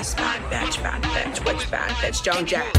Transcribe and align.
Bust, 0.00 0.16
bad 0.16 0.40
bitch, 0.50 0.82
bad 0.82 1.02
bitch, 1.02 1.44
which 1.44 1.70
bad 1.70 1.90
bitch, 2.00 2.22
Joan 2.24 2.46
Jack. 2.46 2.72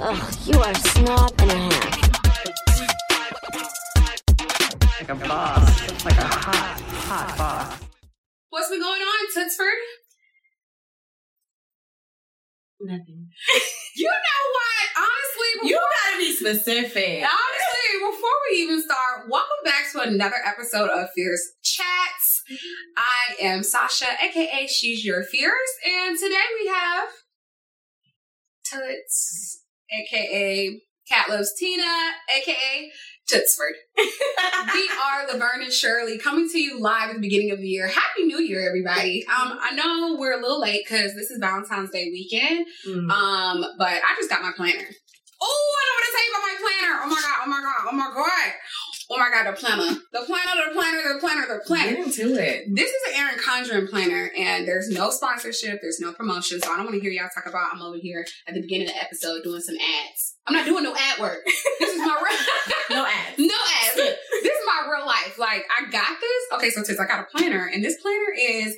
Ugh, 0.00 0.34
you 0.46 0.58
are 0.58 0.70
a 0.70 0.74
snob 0.74 1.34
and 1.40 1.50
a 1.50 1.56
half. 1.58 2.00
Like 4.98 5.10
a 5.10 5.14
boss, 5.28 6.04
like 6.06 6.16
a 6.16 6.24
hot, 6.24 6.80
hot 6.80 7.36
boss. 7.36 7.80
What's 8.48 8.70
been 8.70 8.80
going 8.80 9.02
on, 9.02 9.26
Tutsford? 9.36 9.80
Nothing. 12.80 13.28
You 13.96 14.08
know 14.08 14.42
what? 14.56 15.04
Honestly, 15.04 15.50
before, 15.54 15.68
You 15.70 15.78
gotta 15.78 16.18
be 16.18 16.32
specific. 16.32 17.22
honestly, 17.22 18.10
before 18.10 18.36
we 18.50 18.56
even 18.62 18.82
start, 18.82 19.28
welcome 19.28 19.62
back 19.64 19.92
to 19.92 20.00
another 20.00 20.34
episode 20.44 20.88
of 20.90 21.10
Fierce 21.14 21.52
Chats. 21.62 22.33
I 22.96 23.42
am 23.42 23.62
Sasha, 23.62 24.06
aka 24.22 24.66
She's 24.66 25.04
Your 25.04 25.22
Fierce, 25.22 25.54
and 25.86 26.18
today 26.18 26.34
we 26.60 26.68
have 26.68 27.08
Tuts, 28.70 29.62
aka 29.90 30.80
Cat 31.08 31.30
Loves 31.30 31.54
Tina, 31.58 31.82
aka 32.36 32.90
Tutsford. 33.30 33.72
we 33.96 34.90
are 35.04 35.26
Laverne 35.32 35.62
and 35.62 35.72
Shirley 35.72 36.18
coming 36.18 36.48
to 36.50 36.58
you 36.58 36.78
live 36.78 37.10
at 37.10 37.14
the 37.14 37.20
beginning 37.20 37.50
of 37.50 37.58
the 37.58 37.68
year. 37.68 37.88
Happy 37.88 38.24
New 38.24 38.40
Year, 38.40 38.66
everybody. 38.66 39.24
Um, 39.26 39.58
I 39.60 39.74
know 39.74 40.16
we're 40.18 40.38
a 40.38 40.42
little 40.42 40.60
late 40.60 40.84
because 40.86 41.14
this 41.14 41.30
is 41.30 41.38
Valentine's 41.38 41.90
Day 41.90 42.10
weekend. 42.12 42.66
Mm. 42.86 43.10
Um, 43.10 43.64
but 43.78 43.88
I 43.88 44.14
just 44.16 44.28
got 44.28 44.42
my 44.42 44.52
planner. 44.54 44.86
Oh, 45.40 45.74
I 45.78 45.84
don't 45.86 45.96
want 45.96 46.04
to 46.04 46.12
tell 46.12 46.24
you 46.24 46.32
about 46.32 46.42
my 46.42 46.56
planner. 46.60 47.00
Oh 47.02 47.08
my 47.08 47.20
god, 47.20 47.40
oh 47.42 47.48
my 47.48 47.60
god, 47.62 47.88
oh 47.90 47.96
my 47.96 48.10
god. 48.14 48.52
Oh 49.10 49.18
my 49.18 49.30
god, 49.30 49.46
the 49.46 49.58
planner. 49.58 50.00
The 50.12 50.20
planner, 50.26 50.68
the 50.68 50.74
planner, 50.74 51.14
the 51.14 51.20
planner, 51.20 51.46
the 51.46 51.62
planner. 51.66 51.90
Get 51.96 52.06
into 52.06 52.34
it. 52.34 52.64
This 52.74 52.90
is 52.90 53.02
an 53.12 53.20
Erin 53.20 53.38
Condren 53.38 53.88
planner, 53.90 54.30
and 54.36 54.66
there's 54.66 54.88
no 54.88 55.10
sponsorship, 55.10 55.80
there's 55.82 56.00
no 56.00 56.12
promotion, 56.12 56.60
so 56.60 56.72
I 56.72 56.76
don't 56.76 56.86
want 56.86 56.96
to 56.96 57.00
hear 57.00 57.10
y'all 57.10 57.28
talk 57.34 57.46
about 57.46 57.68
I'm 57.72 57.82
over 57.82 57.98
here 57.98 58.24
at 58.48 58.54
the 58.54 58.62
beginning 58.62 58.88
of 58.88 58.94
the 58.94 59.02
episode 59.02 59.42
doing 59.44 59.60
some 59.60 59.76
ads. 59.76 60.36
I'm 60.46 60.54
not 60.54 60.66
doing 60.66 60.84
no 60.84 60.94
ad 60.94 61.18
work. 61.20 61.38
This 61.80 61.94
is 61.94 61.98
my 61.98 62.20
real 62.22 62.38
No 62.98 63.06
ads. 63.06 63.38
no 63.38 63.54
ads. 63.54 63.96
This 63.96 64.52
is 64.52 64.66
my 64.66 64.88
real 64.90 65.06
life. 65.06 65.38
Like 65.38 65.64
I 65.76 65.90
got 65.90 66.20
this. 66.20 66.42
Okay, 66.54 66.70
so 66.70 66.82
Tiz, 66.82 66.98
I 66.98 67.06
got 67.06 67.20
a 67.20 67.36
planner, 67.36 67.70
and 67.72 67.84
this 67.84 68.00
planner 68.00 68.32
is 68.38 68.76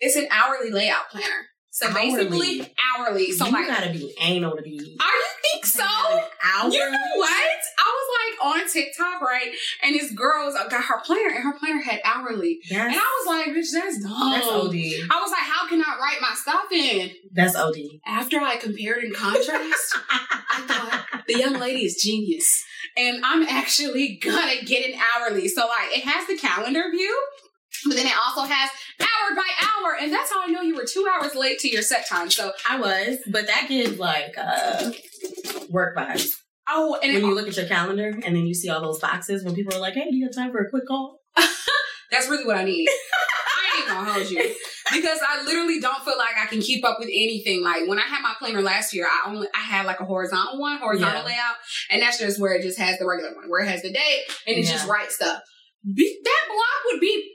it's 0.00 0.16
an 0.16 0.26
hourly 0.30 0.70
layout 0.70 1.08
planner. 1.10 1.46
So 1.74 1.90
basically 1.92 2.60
Hourly. 2.60 2.74
hourly. 2.98 3.32
So 3.32 3.46
you 3.46 3.52
like 3.52 3.66
gotta 3.66 3.90
be 3.90 4.14
anal 4.20 4.54
to 4.56 4.62
be. 4.62 4.76
are 5.00 5.06
you 5.06 5.26
think 5.40 5.64
so? 5.64 5.82
Hour. 5.82 6.70
You 6.70 6.90
know 6.90 6.98
what? 7.16 7.30
I 7.78 7.94
was 7.96 8.08
like 8.20 8.60
on 8.62 8.68
TikTok, 8.70 9.22
right? 9.22 9.52
And 9.82 9.94
this 9.94 10.12
girl's 10.12 10.54
uh, 10.54 10.68
got 10.68 10.84
her 10.84 11.00
planner, 11.00 11.30
and 11.34 11.42
her 11.42 11.54
planner 11.58 11.80
had 11.80 12.00
hourly. 12.04 12.60
And 12.70 12.92
I 12.94 12.94
was 12.94 13.26
like, 13.26 13.46
bitch, 13.56 13.72
that's 13.72 14.02
dumb. 14.02 14.32
that's 14.32 14.46
OD. 14.46 14.74
I 14.74 15.20
was 15.22 15.30
like, 15.30 15.40
how 15.40 15.66
can 15.66 15.80
I 15.80 15.98
write 15.98 16.20
my 16.20 16.34
stuff 16.34 16.70
in? 16.70 17.10
That's 17.32 17.56
OD. 17.56 17.76
After 18.06 18.38
I 18.38 18.56
compared 18.56 19.04
and 19.04 19.14
contrast, 19.14 19.96
I 20.10 20.64
thought 20.68 21.22
the 21.26 21.38
young 21.38 21.54
lady 21.54 21.86
is 21.86 21.96
genius. 22.02 22.64
And 22.98 23.24
I'm 23.24 23.44
actually 23.44 24.16
gonna 24.22 24.62
get 24.66 24.92
an 24.92 25.00
hourly. 25.16 25.48
So 25.48 25.62
like 25.62 25.96
it 25.96 26.04
has 26.04 26.26
the 26.26 26.36
calendar 26.36 26.90
view, 26.90 27.26
but 27.86 27.96
then 27.96 28.06
it 28.06 28.12
also 28.16 28.42
has 28.42 28.70
hour 29.00 29.36
by 29.36 29.48
hour. 29.60 29.96
And 30.00 30.12
that's 30.12 30.30
how 30.32 30.42
I 30.42 30.46
know 30.46 30.60
you 30.62 30.74
were 30.76 30.84
two 30.84 31.06
hours 31.12 31.34
late 31.34 31.58
to 31.60 31.68
your 31.68 31.82
set 31.82 32.06
time. 32.08 32.30
So 32.30 32.52
I 32.68 32.78
was, 32.78 33.18
but 33.30 33.46
that 33.46 33.66
gives 33.68 33.98
like 33.98 34.34
uh 34.38 34.90
work 35.70 35.96
vibes. 35.96 36.28
oh 36.68 36.98
and 37.02 37.12
When 37.14 37.22
it, 37.24 37.26
you 37.26 37.34
look 37.34 37.48
at 37.48 37.56
your 37.56 37.66
calendar 37.66 38.08
and 38.08 38.36
then 38.36 38.46
you 38.46 38.54
see 38.54 38.68
all 38.68 38.80
those 38.80 39.00
boxes 39.00 39.44
when 39.44 39.54
people 39.54 39.74
are 39.74 39.80
like, 39.80 39.94
"Hey, 39.94 40.06
you 40.10 40.26
got 40.26 40.34
time 40.34 40.52
for 40.52 40.58
a 40.60 40.70
quick 40.70 40.86
call?" 40.86 41.18
that's 42.10 42.28
really 42.28 42.44
what 42.44 42.56
I 42.56 42.64
need. 42.64 42.88
I 42.88 43.78
ain't 43.78 43.88
gonna 43.88 44.12
hold 44.12 44.30
you. 44.30 44.54
Because 44.92 45.20
I 45.26 45.42
literally 45.44 45.80
don't 45.80 46.04
feel 46.04 46.18
like 46.18 46.36
I 46.38 46.46
can 46.46 46.60
keep 46.60 46.84
up 46.84 46.98
with 46.98 47.08
anything. 47.08 47.62
Like 47.62 47.88
when 47.88 47.98
I 47.98 48.02
had 48.02 48.20
my 48.20 48.34
planner 48.38 48.60
last 48.60 48.92
year, 48.92 49.06
I 49.06 49.28
only 49.30 49.48
I 49.54 49.60
had 49.60 49.86
like 49.86 50.00
a 50.00 50.04
horizontal 50.04 50.60
one, 50.60 50.76
horizontal 50.78 51.20
Yeah. 51.20 51.26
layout, 51.26 51.54
and 51.90 52.02
that's 52.02 52.18
just 52.18 52.38
where 52.40 52.52
it 52.52 52.62
just 52.62 52.78
has 52.78 52.98
the 52.98 53.06
regular 53.06 53.34
one, 53.34 53.48
where 53.48 53.62
it 53.64 53.68
has 53.68 53.80
the 53.82 53.90
date 53.92 54.22
and 54.46 54.56
it 54.58 54.64
just 54.66 54.86
Yeah. 54.86 54.92
writes 54.92 55.14
stuff. 55.14 55.40
Be- 55.94 56.20
that 56.22 56.40
block 56.48 56.92
would 56.92 57.00
be 57.00 57.32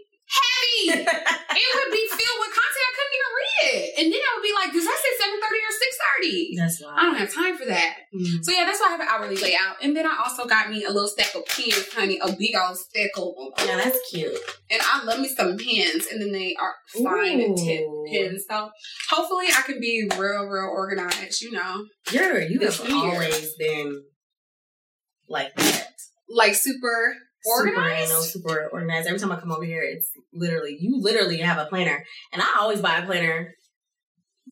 heavy. 0.58 1.06
it 1.06 1.70
would 1.78 1.92
be 1.94 2.06
filled 2.10 2.40
with 2.42 2.54
content 2.58 2.86
I 2.88 2.94
couldn't 2.98 3.16
even 3.18 3.34
read 3.38 3.58
it, 3.78 3.88
and 4.02 4.06
then 4.10 4.22
I 4.22 4.30
would 4.36 4.46
be 4.46 4.54
like, 4.58 4.70
"Does 4.74 4.86
that 4.86 4.98
say 4.98 5.12
seven 5.22 5.38
thirty 5.42 5.62
or 5.62 5.74
six 5.74 5.98
30? 6.18 6.56
That's 6.58 6.82
why. 6.82 6.96
I 6.98 7.02
don't 7.04 7.16
have 7.18 7.34
time 7.34 7.58
for 7.58 7.66
that. 7.66 7.96
Mm. 8.14 8.44
So 8.44 8.52
yeah, 8.52 8.66
that's 8.66 8.80
why 8.80 8.88
I 8.88 8.92
have 8.92 9.00
an 9.02 9.08
hourly 9.10 9.36
layout. 9.38 9.78
And 9.82 9.96
then 9.96 10.06
I 10.06 10.16
also 10.26 10.46
got 10.46 10.70
me 10.70 10.84
a 10.84 10.90
little 10.92 11.08
stack 11.08 11.34
of 11.36 11.46
pens, 11.46 11.88
honey, 11.94 12.20
a 12.22 12.32
big 12.32 12.56
old 12.56 12.78
stack 12.78 13.12
of 13.18 13.36
them. 13.36 13.68
Yeah, 13.68 13.78
that's 13.78 14.00
cute. 14.10 14.38
And 14.70 14.82
I 14.84 15.04
love 15.04 15.20
me 15.20 15.28
some 15.28 15.58
pens, 15.58 16.08
and 16.12 16.22
then 16.22 16.32
they 16.32 16.56
are 16.60 16.74
fine 17.04 17.40
Ooh. 17.42 17.56
tip 17.56 17.84
pens. 18.12 18.46
So 18.50 18.70
hopefully 19.10 19.48
I 19.56 19.62
can 19.62 19.80
be 19.80 20.10
real, 20.18 20.46
real 20.46 20.70
organized. 20.72 21.42
You 21.42 21.52
know, 21.52 21.86
You're 22.12 22.42
you 22.42 22.60
have 22.62 22.80
year. 22.88 22.96
always 22.96 23.54
been 23.56 24.04
like 25.28 25.54
that. 25.56 25.94
like 26.30 26.56
super 26.56 27.16
organized. 27.46 28.12
Super 28.12 28.50
super 28.50 28.70
organized. 28.72 29.08
Every 29.08 29.20
time 29.20 29.32
I 29.32 29.40
come 29.40 29.52
over 29.52 29.64
here, 29.64 29.84
it's 29.84 30.10
literally 30.34 30.78
you 30.80 31.00
literally 31.00 31.38
have 31.40 31.58
a 31.58 31.66
planner, 31.66 32.06
and 32.34 32.42
I 32.42 32.58
always 32.60 32.82
buy 32.82 32.98
a 32.98 33.06
planner, 33.06 33.54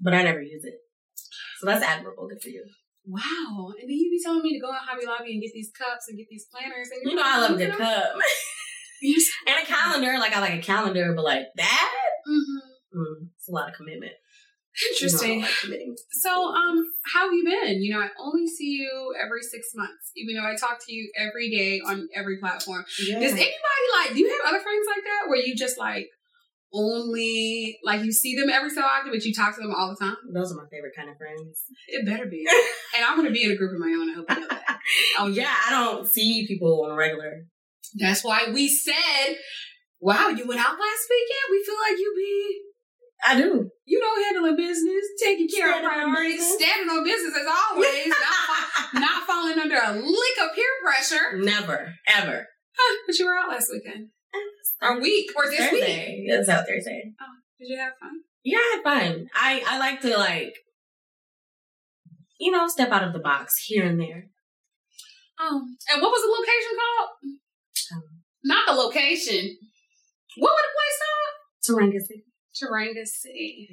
but 0.01 0.13
I 0.13 0.23
never 0.23 0.41
use 0.41 0.63
it. 0.66 0.75
So 1.59 1.68
that's 1.68 1.84
admirable. 1.84 2.28
Good 2.28 2.41
for 2.41 2.50
you. 2.50 2.66
Wow. 3.07 3.72
And 3.79 3.90
then 3.90 3.95
you 3.95 4.09
be 4.09 4.19
telling 4.24 4.41
me 4.41 4.53
to 4.53 4.59
go 4.59 4.69
in 4.69 4.75
Hobby 4.75 5.06
Lobby 5.06 5.34
and 5.34 5.41
get 5.41 5.51
these 5.53 5.72
cups 5.72 6.07
and 6.09 6.18
get 6.18 6.28
these 6.29 6.45
planners. 6.51 6.90
And 6.91 7.09
You 7.09 7.16
know 7.16 7.24
I 7.24 7.40
love 7.40 7.51
a 7.51 7.56
good 7.57 7.78
cup 7.78 8.16
and 9.47 9.63
a 9.63 9.66
calendar. 9.66 10.18
Like 10.19 10.35
I 10.35 10.40
like 10.40 10.53
a 10.53 10.62
calendar, 10.62 11.13
but 11.16 11.24
like 11.24 11.45
that, 11.56 11.91
hmm 12.25 12.75
mm, 12.97 13.28
it's 13.38 13.47
a 13.47 13.51
lot 13.51 13.69
of 13.69 13.75
commitment. 13.75 14.13
Interesting. 14.91 15.40
You 15.40 15.41
know, 15.41 15.47
I 15.47 15.68
like. 15.69 15.97
So, 16.12 16.30
um, 16.31 16.86
how 17.13 17.25
have 17.25 17.34
you 17.34 17.46
been? 17.46 17.81
You 17.81 17.94
know, 17.94 18.02
I 18.02 18.09
only 18.19 18.47
see 18.47 18.72
you 18.72 19.16
every 19.22 19.41
six 19.41 19.69
months, 19.75 20.12
even 20.16 20.36
though 20.36 20.47
I 20.47 20.56
talk 20.56 20.80
to 20.86 20.94
you 20.94 21.12
every 21.18 21.50
day 21.50 21.80
on 21.80 22.09
every 22.13 22.38
platform. 22.40 22.84
Yeah. 23.06 23.19
Does 23.19 23.31
anybody 23.31 23.86
like? 24.00 24.13
Do 24.13 24.19
you 24.19 24.30
have 24.30 24.53
other 24.53 24.63
friends 24.63 24.88
like 24.88 25.03
that 25.03 25.30
where 25.30 25.40
you 25.40 25.56
just 25.56 25.78
like 25.78 26.08
only 26.74 27.80
like 27.84 28.03
you 28.03 28.12
see 28.12 28.36
them 28.36 28.50
every 28.50 28.69
so 28.69 28.81
often, 28.81 29.12
but 29.12 29.24
you 29.24 29.34
talk 29.34 29.56
to 29.56 29.62
them 29.62 29.74
all 29.74 29.90
the 29.90 30.06
time? 30.06 30.18
Those 30.34 30.52
are 30.52 30.56
my 30.56 30.68
favorite 30.69 30.94
kind 30.96 31.09
of 31.09 31.18
friends. 31.18 31.63
It 31.88 32.06
better 32.06 32.25
be. 32.25 32.46
and 32.96 33.06
I'm 33.06 33.16
gonna 33.16 33.31
be 33.31 33.44
in 33.44 33.52
a 33.52 33.56
group 33.56 33.74
of 33.74 33.80
my 33.80 33.88
own. 33.88 34.09
I 34.09 34.13
hope 34.16 34.30
you 34.30 34.40
know 34.42 34.47
that. 34.50 34.62
Oh 35.18 35.28
yeah, 35.28 35.52
I 35.66 35.72
don't 35.72 36.06
see 36.06 36.46
people 36.46 36.86
on 36.86 36.92
a 36.92 36.96
regular. 36.96 37.46
That's 37.96 38.24
why 38.24 38.50
we 38.53 38.68
said, 38.68 39.38
"Wow, 40.00 40.28
you 40.30 40.46
went 40.46 40.59
out 40.59 40.78
last 40.78 41.07
weekend. 41.09 41.50
We 41.50 41.63
feel 41.63 41.75
like 41.90 41.97
you 41.97 42.13
be." 42.16 42.64
I 43.25 43.36
do. 43.36 43.69
You 43.86 44.00
know, 44.00 44.24
handling 44.24 44.56
business, 44.56 45.06
taking 45.22 45.47
care 45.47 45.69
Standing 45.69 45.86
of 45.86 45.91
priorities, 45.91 46.53
standing 46.53 46.90
on 46.90 47.03
business 47.03 47.34
as 47.36 47.47
always, 47.47 48.08
not, 48.08 48.94
not 49.02 49.28
falling 49.28 49.59
under 49.59 49.75
a 49.75 49.94
lick 49.94 50.38
of 50.44 50.56
peer 50.56 50.66
pressure. 50.84 51.38
Never, 51.38 51.94
ever. 52.08 52.47
Huh, 52.78 52.97
but 53.08 53.18
you 53.18 53.25
were 53.25 53.36
out 53.36 53.50
last 53.50 53.69
weekend. 53.72 54.09
Or 54.81 55.02
week. 55.02 55.31
Or 55.36 55.50
this 55.50 55.72
week. 55.72 55.81
Thursday. 55.81 56.25
It's 56.28 56.50
out 56.50 56.68
Thursday. 56.68 57.13
Oh, 57.19 57.25
did 57.59 57.69
you 57.69 57.80
have 57.80 57.94
fun? 58.00 58.12
Yeah, 58.44 58.58
I 58.58 58.75
had 58.75 58.84
fun. 58.84 59.28
I 59.34 59.63
I 59.68 59.80
like 59.80 60.02
to 60.02 60.18
like, 60.18 60.53
you 62.40 62.52
know, 62.52 62.68
step 62.68 62.92
out 62.92 63.03
of 63.03 63.13
the 63.13 63.19
box 63.19 63.56
here 63.66 63.86
and 63.86 64.00
there. 64.00 64.25
Oh. 65.40 65.62
And 65.92 66.02
what 66.02 66.12
was 66.12 66.22
the 66.22 66.30
location 66.30 66.78
called? 66.78 67.09
Um, 67.94 68.22
Not 68.44 68.68
the 68.68 68.74
location. 68.74 69.57
What 70.38 70.52
was 70.52 70.63
the 70.63 70.75
place 70.75 71.00
called? 71.02 71.92
Taranga 71.92 72.00
Taranga 72.61 73.05
City. 73.05 73.69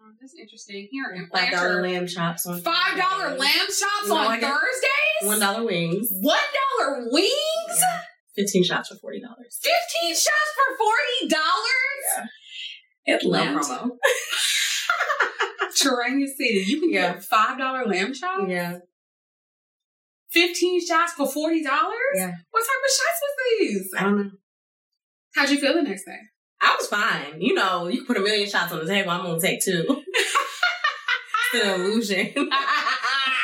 Oh, 0.00 0.10
that's 0.20 0.34
interesting. 0.38 0.88
Here 0.90 1.12
in 1.14 1.28
Five 1.32 1.50
dollar 1.52 1.80
lamb 1.82 2.06
chops 2.06 2.46
on 2.46 2.60
Five 2.60 2.96
dollar 2.98 3.36
lamb 3.36 3.66
chops 3.68 4.08
No, 4.08 4.16
on 4.16 4.40
Thursdays? 4.40 5.22
One 5.22 5.40
dollar 5.40 5.64
wings. 5.64 6.08
One 6.10 6.38
dollar 6.78 7.06
wings? 7.10 7.80
Fifteen 8.36 8.64
shots 8.64 8.88
for 8.88 8.96
forty 8.96 9.20
dollars. 9.20 9.58
Fifteen 9.62 10.12
shots 10.14 10.50
for 10.56 10.76
forty 10.76 11.28
dollars? 11.28 12.28
No 13.06 13.14
Atlanta. 13.14 13.58
promo. 13.60 13.90
Taranga 15.82 16.26
City. 16.26 16.64
You 16.66 16.80
can 16.80 16.90
Yeah. 16.92 17.12
get 17.14 17.24
five 17.24 17.58
dollar 17.58 17.84
lamb 17.86 18.12
chops? 18.12 18.44
Yeah. 18.48 18.78
Fifteen 20.30 20.84
shots 20.84 21.12
for 21.12 21.26
forty 21.30 21.62
dollars? 21.62 21.94
Yeah. 22.16 22.32
What 22.50 22.60
type 22.60 22.84
of 22.84 22.90
shots 22.90 23.20
was 23.22 23.34
these? 23.58 23.90
I 23.96 24.02
don't 24.02 24.16
know. 24.18 24.30
How'd 25.34 25.50
you 25.50 25.58
feel 25.58 25.74
the 25.74 25.82
next 25.82 26.04
day? 26.04 26.18
I 26.64 26.76
was 26.78 26.88
fine. 26.88 27.40
You 27.40 27.54
know, 27.54 27.88
you 27.88 27.98
can 27.98 28.06
put 28.06 28.16
a 28.16 28.20
million 28.20 28.48
shots 28.48 28.72
on 28.72 28.80
the 28.80 28.86
table. 28.86 29.10
I'm 29.10 29.22
gonna 29.22 29.40
take 29.40 29.62
two. 29.62 29.84
it's 30.14 31.64
an 31.64 31.80
illusion. 31.80 32.32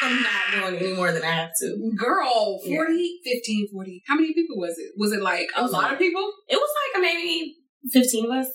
I'm 0.03 0.23
not 0.23 0.51
doing 0.53 0.77
any 0.77 0.95
more 0.95 1.13
than 1.13 1.23
I 1.23 1.33
have 1.33 1.51
to. 1.61 1.93
Girl, 1.97 2.59
Yeah. 2.65 2.85
15, 3.25 3.69
40. 3.71 4.03
How 4.07 4.15
many 4.15 4.33
people 4.33 4.57
was 4.57 4.79
it? 4.79 4.93
Was 4.97 5.13
it 5.13 5.21
like 5.21 5.49
a 5.55 5.63
was 5.63 5.73
lot 5.73 5.93
of 5.93 5.99
people? 5.99 6.33
It 6.49 6.57
was 6.57 6.71
like 6.95 7.03
maybe 7.03 7.57
fifteen 7.93 8.25
of 8.25 8.31
us, 8.31 8.49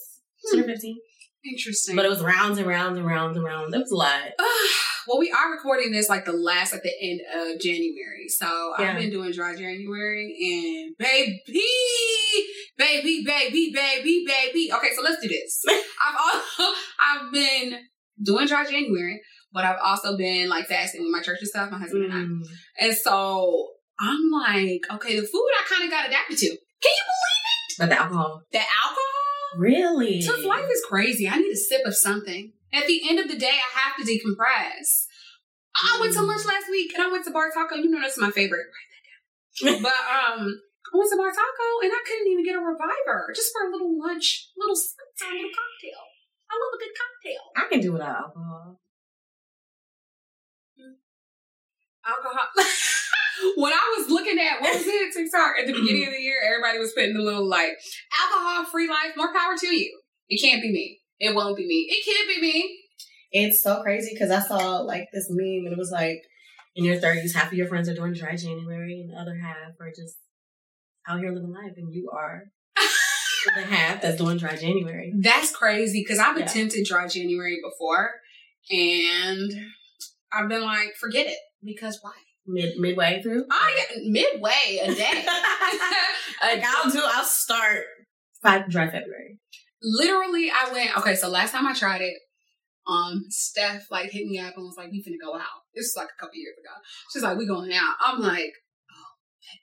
or 0.53 0.61
hmm. 0.61 0.65
fifteen. 0.65 0.97
Interesting. 1.45 1.95
But 1.95 2.05
it 2.05 2.09
was 2.09 2.21
rounds 2.21 2.57
and 2.57 2.67
rounds 2.67 2.97
and 2.97 3.05
rounds 3.05 3.37
and 3.37 3.45
rounds. 3.45 3.73
It 3.73 3.79
was 3.79 3.91
a 3.91 3.95
lot. 3.95 4.21
well, 5.07 5.19
we 5.19 5.31
are 5.31 5.51
recording 5.51 5.91
this 5.91 6.09
like 6.09 6.25
the 6.25 6.33
last 6.33 6.73
at 6.73 6.83
the 6.83 6.91
end 7.01 7.21
of 7.33 7.59
January. 7.59 8.27
So 8.27 8.73
Yeah. 8.79 8.91
I've 8.91 8.97
been 8.99 9.09
doing 9.11 9.31
dry 9.31 9.55
January 9.55 10.35
and 10.41 10.95
baby, 10.97 11.41
baby, 12.77 13.23
baby, 13.25 13.71
baby, 13.73 14.25
baby. 14.27 14.71
Okay, 14.73 14.89
so 14.95 15.01
let's 15.01 15.21
do 15.21 15.27
this. 15.27 15.63
I've 15.69 16.15
also 16.19 16.73
I've 16.99 17.31
been 17.33 17.79
doing 18.23 18.47
dry 18.47 18.65
January, 18.65 19.21
but 19.53 19.65
I've 19.65 19.79
also 19.83 20.17
been 20.17 20.49
like 20.49 20.67
fasting 20.67 21.01
with 21.01 21.11
my 21.11 21.21
church 21.21 21.39
and 21.39 21.47
stuff, 21.47 21.71
my 21.71 21.79
husband 21.79 22.05
and 22.05 22.13
I. 22.13 22.17
Mm. 22.17 22.41
And 22.81 22.97
so 22.97 23.67
I'm 23.99 24.31
like, 24.31 24.81
okay, 24.91 25.19
the 25.19 25.25
food 25.25 25.49
I 25.59 25.65
kind 25.69 25.83
of 25.83 25.89
got 25.91 26.07
adapted 26.07 26.37
to. 26.37 26.47
Can 26.47 26.91
you 26.91 27.03
believe 27.05 27.45
it? 27.45 27.75
But 27.79 27.89
the 27.89 28.01
alcohol. 28.01 28.41
The 28.51 28.59
alcohol? 28.59 29.01
Really? 29.57 30.21
Since 30.21 30.43
life 30.43 30.65
is 30.69 30.83
crazy, 30.87 31.27
I 31.29 31.37
need 31.37 31.51
a 31.51 31.55
sip 31.55 31.81
of 31.85 31.95
something. 31.95 32.51
At 32.73 32.87
the 32.87 33.01
end 33.09 33.19
of 33.19 33.27
the 33.29 33.37
day, 33.37 33.55
I 33.55 33.79
have 33.79 33.95
to 33.97 34.03
decompress. 34.03 35.05
I 35.75 35.97
went 35.99 36.13
to 36.13 36.19
Mm. 36.19 36.27
lunch 36.27 36.45
last 36.45 36.69
week 36.69 36.93
and 36.93 37.03
I 37.03 37.11
went 37.11 37.25
to 37.25 37.31
Bar 37.31 37.51
Taco. 37.53 37.75
You 37.75 37.89
know 37.89 37.99
that's 38.01 38.17
my 38.17 38.31
favorite. 38.31 38.67
But 39.61 39.71
um, 39.71 40.41
I 40.51 40.91
went 40.97 41.09
to 41.11 41.17
Bar 41.17 41.31
Taco 41.31 41.67
and 41.83 41.91
I 41.93 42.01
couldn't 42.05 42.27
even 42.31 42.43
get 42.45 42.55
a 42.55 42.59
reviver 42.59 43.31
just 43.35 43.51
for 43.53 43.67
a 43.67 43.71
little 43.71 43.97
lunch, 43.97 44.49
little 44.57 44.75
spritz, 44.75 45.23
little 45.23 45.49
cocktail. 45.51 46.03
I 46.51 46.53
love 46.59 46.73
a 46.75 46.79
good 46.79 46.93
cocktail. 46.95 47.43
I 47.55 47.63
can 47.71 47.79
do 47.81 47.93
without 47.93 48.15
alcohol. 48.15 48.79
alcohol. 52.05 52.47
when 53.57 53.73
I 53.73 53.95
was 53.97 54.09
looking 54.09 54.39
at 54.39 54.61
what 54.61 54.75
was 54.75 54.85
it 54.85 55.13
TikTok 55.13 55.55
at 55.59 55.67
the 55.67 55.73
beginning 55.73 56.07
of 56.07 56.13
the 56.13 56.19
year, 56.21 56.39
everybody 56.45 56.79
was 56.79 56.93
putting 56.93 57.13
the 57.15 57.21
little 57.23 57.47
like 57.47 57.73
alcohol 58.21 58.65
free 58.65 58.87
life. 58.89 59.15
More 59.17 59.33
power 59.33 59.55
to 59.57 59.67
you. 59.75 59.99
It 60.29 60.41
can't 60.41 60.61
be 60.61 60.71
me. 60.71 60.99
It 61.19 61.35
won't 61.35 61.57
be 61.57 61.65
me. 61.65 61.87
It 61.89 62.05
can't 62.05 62.27
be 62.27 62.41
me. 62.41 62.79
It's 63.31 63.61
so 63.61 63.81
crazy 63.81 64.11
because 64.13 64.31
I 64.31 64.39
saw 64.39 64.79
like 64.79 65.07
this 65.13 65.27
meme 65.29 65.65
and 65.65 65.73
it 65.73 65.77
was 65.77 65.91
like, 65.91 66.21
in 66.75 66.83
your 66.83 66.97
30s, 66.97 67.33
half 67.33 67.47
of 67.47 67.53
your 67.57 67.67
friends 67.67 67.87
are 67.87 67.95
doing 67.95 68.13
dry 68.13 68.35
January 68.35 68.99
and 69.01 69.09
the 69.09 69.15
other 69.19 69.35
half 69.35 69.79
are 69.79 69.89
just 69.95 70.17
out 71.07 71.19
here 71.19 71.31
living 71.31 71.53
life 71.53 71.73
and 71.77 71.93
you 71.93 72.09
are 72.13 72.43
the 73.55 73.61
half 73.61 74.01
that's 74.01 74.17
doing 74.17 74.37
dry 74.37 74.55
January. 74.55 75.13
That's 75.21 75.55
crazy 75.55 76.01
because 76.01 76.19
I've 76.19 76.37
Yeah. 76.37 76.45
attempted 76.45 76.85
dry 76.85 77.07
January 77.07 77.59
before, 77.63 78.11
and 78.69 79.51
I've 80.33 80.49
been 80.49 80.63
like, 80.63 80.95
forget 80.99 81.27
it 81.27 81.37
because 81.63 81.99
why? 82.01 82.11
Mid 82.47 82.77
midway 82.77 83.21
through. 83.21 83.45
I 83.49 83.85
midway 84.03 84.79
a 84.83 84.93
day. 84.93 85.25
like 86.41 86.63
I'll 86.63 86.91
do 86.91 87.01
I'll 87.03 87.23
start 87.23 87.83
five 88.41 88.69
dry 88.69 88.85
February. 88.85 89.39
Literally 89.85 90.49
I 90.49 90.71
went 90.73 90.97
okay, 90.97 91.15
so 91.15 91.29
last 91.29 91.51
time 91.51 91.67
I 91.67 91.73
tried 91.73 92.01
it, 92.01 92.15
um, 92.87 93.25
Steph 93.29 93.85
like 93.91 94.09
hit 94.11 94.25
me 94.25 94.39
up 94.39 94.53
and 94.57 94.65
was 94.65 94.75
like, 94.77 94.89
You 94.91 95.03
finna 95.03 95.21
go 95.23 95.35
out. 95.35 95.63
This 95.73 95.93
was 95.93 95.95
like 95.97 96.09
a 96.09 96.19
couple 96.19 96.35
years 96.35 96.55
ago. 96.57 96.73
She's 97.13 97.23
like, 97.23 97.37
We 97.37 97.47
going 97.47 97.71
out. 97.73 97.95
I'm 98.05 98.19
like, 98.19 98.51
Oh, 98.91 99.11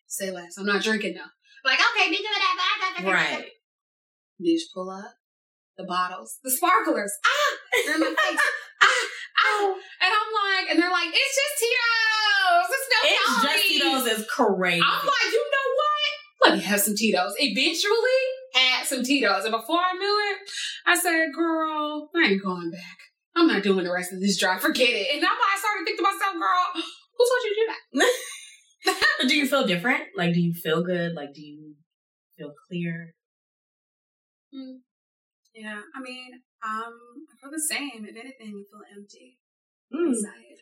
say 0.06 0.30
less. 0.30 0.56
I'm 0.56 0.66
not 0.66 0.82
drinking 0.82 1.14
now. 1.14 1.30
Like, 1.64 1.78
okay, 1.78 2.10
be 2.10 2.16
good 2.16 2.26
at 2.26 2.56
that. 2.56 3.02
Right. 3.04 3.46
Bitch, 4.40 4.62
pull 4.74 4.90
up 4.90 5.14
the 5.76 5.84
bottles, 5.84 6.38
the 6.42 6.50
sparklers. 6.50 7.12
Ah, 7.24 7.56
they're 7.86 7.94
in 7.94 8.00
my 8.00 8.06
face. 8.06 8.40
ah, 8.82 9.06
ow. 9.46 9.76
And 10.02 10.10
I'm 10.12 10.30
like, 10.34 10.70
and 10.70 10.78
they're 10.82 10.90
like, 10.90 11.08
it's 11.08 11.36
just 11.36 11.54
Tito's. 11.58 12.68
It's 12.70 12.88
no 12.90 12.98
It's 13.04 13.42
just. 13.42 13.68
Tito's 13.68 14.18
is 14.20 14.26
crazy. 14.26 14.82
I'm 14.84 15.06
like, 15.06 15.32
you 15.32 15.50
know 15.50 15.68
what? 15.76 16.50
Let 16.50 16.58
me 16.58 16.64
have 16.64 16.80
some 16.80 16.94
Tito's. 16.96 17.34
Eventually, 17.38 18.21
some 18.92 19.02
Tito's. 19.04 19.44
And 19.44 19.52
before 19.52 19.78
I 19.80 19.92
knew 19.94 20.32
it, 20.32 20.50
I 20.86 20.96
said, 20.96 21.32
girl, 21.34 22.10
I 22.14 22.28
ain't 22.30 22.42
going 22.42 22.70
back. 22.70 22.98
I'm 23.34 23.46
not 23.46 23.62
doing 23.62 23.84
the 23.84 23.92
rest 23.92 24.12
of 24.12 24.20
this 24.20 24.38
drive. 24.38 24.60
Forget 24.60 24.90
it. 24.90 25.14
And 25.14 25.22
why 25.22 25.28
I 25.28 25.58
started 25.58 25.84
thinking 25.84 26.04
to 26.04 26.10
myself, 26.12 26.34
girl, 26.34 26.66
who 26.74 27.24
told 27.24 27.42
you 27.44 27.54
to 27.54 27.60
do 27.60 27.66
that? 28.92 29.28
do 29.28 29.36
you 29.36 29.46
feel 29.46 29.66
different? 29.66 30.02
Like 30.16 30.34
do 30.34 30.40
you 30.40 30.52
feel 30.52 30.82
good? 30.82 31.14
Like 31.14 31.32
do 31.34 31.40
you 31.42 31.74
feel 32.36 32.52
clear? 32.68 33.14
Hmm. 34.52 34.76
Yeah, 35.54 35.80
I 35.94 36.00
mean, 36.00 36.32
um, 36.64 36.92
I 37.28 37.34
feel 37.40 37.50
the 37.50 37.60
same. 37.60 38.04
If 38.04 38.16
anything, 38.16 38.32
I 38.40 38.64
feel 38.68 38.82
empty 38.96 39.38
Mm. 39.94 40.08
inside. 40.08 40.60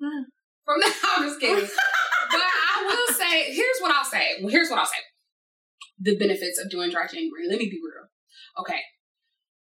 Hmm. 0.00 0.22
From 0.64 0.78
now, 0.80 0.86
I'm 1.16 1.22
just 1.28 1.40
kidding. 1.40 1.64
but 2.30 2.40
I 2.40 2.84
will 2.86 3.14
say, 3.14 3.52
here's 3.52 3.78
what 3.80 3.92
I'll 3.94 4.04
say. 4.04 4.36
Here's 4.48 4.70
what 4.70 4.78
I'll 4.78 4.86
say. 4.86 4.98
The 6.00 6.16
benefits 6.16 6.58
of 6.58 6.70
doing 6.70 6.90
dry 6.90 7.06
January. 7.06 7.46
Let 7.48 7.58
me 7.58 7.66
be 7.66 7.78
real. 7.84 8.08
Okay. 8.58 8.80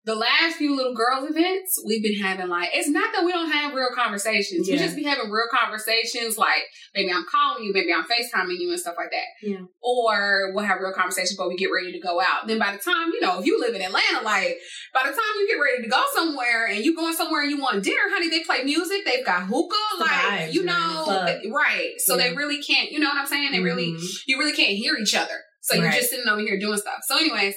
The 0.04 0.16
last 0.16 0.56
few 0.56 0.76
little 0.76 0.96
girls 0.96 1.30
events, 1.30 1.78
we've 1.86 2.02
been 2.02 2.20
having 2.20 2.48
like, 2.48 2.70
it's 2.74 2.90
not 2.90 3.14
that 3.14 3.24
we 3.24 3.32
don't 3.32 3.52
have 3.52 3.76
real 3.76 3.90
conversations. 3.94 4.68
We 4.68 4.76
just 4.76 4.96
be 4.96 5.04
having 5.04 5.30
real 5.30 5.46
conversations 5.56 6.40
like, 6.40 6.64
maybe 6.96 7.12
I'm 7.14 7.24
calling 7.32 7.64
you, 7.64 7.72
maybe 7.72 7.94
I'm 7.94 8.06
FaceTiming 8.06 8.58
you 8.58 8.72
and 8.72 8.80
stuff 8.80 8.96
like 8.98 9.12
that. 9.12 9.48
Yeah. 9.48 9.60
Or 9.80 10.54
we'll 10.56 10.66
have 10.66 10.80
real 10.80 10.92
conversations, 10.92 11.36
but 11.38 11.50
we 11.50 11.56
get 11.56 11.70
ready 11.72 11.92
to 11.92 12.00
go 12.00 12.20
out. 12.20 12.48
Then 12.48 12.58
by 12.58 12.72
the 12.72 12.80
time, 12.80 13.12
you 13.14 13.22
know, 13.22 13.40
if 13.40 13.46
you 13.46 13.60
live 13.60 13.76
in 13.76 13.82
Atlanta, 13.84 14.24
like, 14.24 14.58
by 14.92 15.02
the 15.04 15.12
time 15.12 15.34
you 15.38 15.48
get 15.48 15.62
ready 15.62 15.84
to 15.84 15.90
go 15.90 16.04
somewhere 16.16 16.66
and 16.66 16.84
you 16.84 16.96
going 16.96 17.14
somewhere 17.14 17.44
and 17.44 17.52
you 17.52 17.62
want 17.62 17.84
dinner, 17.84 18.02
honey, 18.10 18.30
they 18.32 18.40
play 18.44 18.64
music, 18.64 19.06
they've 19.06 19.24
got 19.24 19.44
hookah, 19.44 20.00
like, 20.00 20.10
vibes, 20.10 20.54
you 20.54 20.64
know, 20.66 21.06
right. 21.54 21.94
So 22.00 22.18
they 22.18 22.34
really 22.34 22.60
can't, 22.64 22.92
you 22.92 22.98
know 22.98 23.10
what 23.10 23.20
I'm 23.20 23.28
saying? 23.28 23.52
They 23.52 23.60
really, 23.60 23.92
Mhm. 23.92 24.04
you 24.26 24.40
really 24.40 24.54
can't 24.54 24.72
hear 24.72 24.96
each 24.98 25.14
other. 25.14 25.44
So 25.62 25.76
you're 25.76 25.92
just 25.92 26.10
sitting 26.10 26.28
over 26.28 26.42
here 26.42 26.60
doing 26.60 26.78
stuff. 26.78 27.00
So, 27.04 27.18
anyways, 27.18 27.56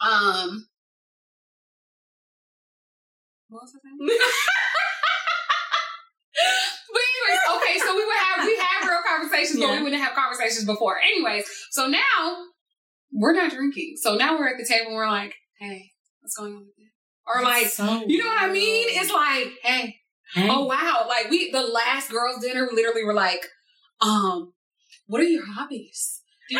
um, 0.00 0.66
what 3.48 3.62
was 3.62 3.74
I 3.74 3.78
saying? 3.82 3.98
but 6.92 7.02
anyways, 7.02 7.40
okay, 7.56 7.78
so 7.80 7.94
we 7.96 8.04
would 8.04 8.16
have 8.18 8.46
we 8.46 8.56
have 8.56 8.88
real 8.88 9.00
conversations, 9.06 9.58
but 9.60 9.70
we 9.70 9.82
wouldn't 9.82 10.02
have 10.02 10.14
conversations 10.14 10.64
before. 10.64 10.98
Anyways, 11.00 11.44
so 11.70 11.86
now 11.88 12.44
we're 13.12 13.34
not 13.34 13.50
drinking. 13.50 13.94
So 14.00 14.14
now 14.16 14.38
we're 14.38 14.48
at 14.48 14.58
the 14.58 14.64
table 14.64 14.88
and 14.88 14.96
we're 14.96 15.08
like, 15.10 15.34
hey, 15.58 15.90
what's 16.20 16.36
going 16.36 16.52
on 16.54 16.60
with 16.60 16.74
you? 16.76 16.88
Or 17.26 17.42
like, 17.42 17.66
so 17.66 18.04
you 18.06 18.18
know 18.18 18.26
what 18.26 18.42
I 18.42 18.52
mean? 18.52 18.86
It's 18.90 19.12
like, 19.12 19.52
hey, 19.62 19.96
Hey. 20.34 20.46
Oh 20.50 20.66
wow! 20.66 21.06
Like 21.08 21.30
we, 21.30 21.50
the 21.50 21.62
last 21.62 22.10
girls' 22.10 22.42
dinner, 22.42 22.68
we 22.68 22.76
literally 22.76 23.02
were 23.04 23.14
like, 23.14 23.46
um, 24.02 24.52
what 25.06 25.22
are 25.22 25.24
your 25.24 25.46
hobbies? 25.46 26.20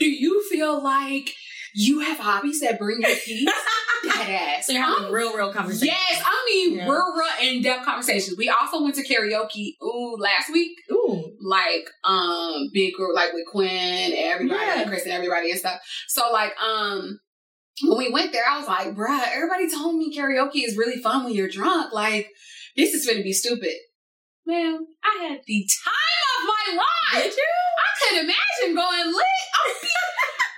Do 0.00 0.06
you, 0.08 0.42
feel 0.50 0.82
like 0.82 1.34
you 1.74 2.00
have 2.00 2.18
hobbies 2.18 2.60
that 2.60 2.78
bring 2.78 2.98
you 3.00 3.14
peace? 3.24 3.48
That 4.04 4.28
ass. 4.28 4.66
So 4.66 4.72
you're 4.72 4.82
having 4.82 5.04
I'm- 5.06 5.12
real, 5.12 5.34
real 5.36 5.52
conversations. 5.52 5.90
Yes, 6.10 6.22
I 6.24 6.44
mean 6.50 6.76
Yeah. 6.76 6.84
real, 6.84 7.14
real 7.16 7.28
in-depth 7.54 7.84
conversations. 7.84 8.36
We 8.38 8.48
also 8.48 8.82
went 8.82 8.94
to 8.96 9.02
karaoke 9.04 9.74
ooh 9.82 10.16
last 10.18 10.52
week, 10.52 10.76
Ooh. 10.92 11.32
like 11.40 11.88
um 12.04 12.68
big 12.72 12.94
group, 12.94 13.14
like 13.14 13.32
with 13.32 13.46
Quinn, 13.50 14.12
everybody, 14.16 14.60
Yeah. 14.60 14.80
and 14.82 14.88
Chris, 14.90 15.02
and 15.04 15.12
everybody 15.12 15.50
and 15.50 15.58
stuff. 15.58 15.80
So 16.08 16.30
like 16.32 16.52
um 16.62 17.18
when 17.82 17.98
we 17.98 18.10
went 18.12 18.32
there, 18.32 18.44
I 18.48 18.58
was 18.58 18.68
like, 18.68 18.94
bruh, 18.94 19.26
everybody 19.34 19.68
told 19.70 19.96
me 19.96 20.16
karaoke 20.16 20.64
is 20.64 20.76
really 20.76 21.00
fun 21.02 21.24
when 21.24 21.34
you're 21.34 21.48
drunk. 21.48 21.92
Like 21.92 22.28
this 22.76 22.94
is 22.94 23.04
gonna 23.06 23.22
be 23.24 23.32
stupid. 23.32 23.74
Man, 24.46 24.78
I 25.04 25.24
had 25.28 25.40
the 25.46 25.68
time 25.84 26.38
of 26.38 26.46
my 26.46 26.76
life. 26.76 27.24
Did 27.24 27.32
you? 27.36 27.44
I 28.02 28.08
could 28.10 28.24
imagine 28.24 28.74
going 28.76 29.06
lit. 29.14 29.24
I'd 29.54 29.76
be, 29.82 29.88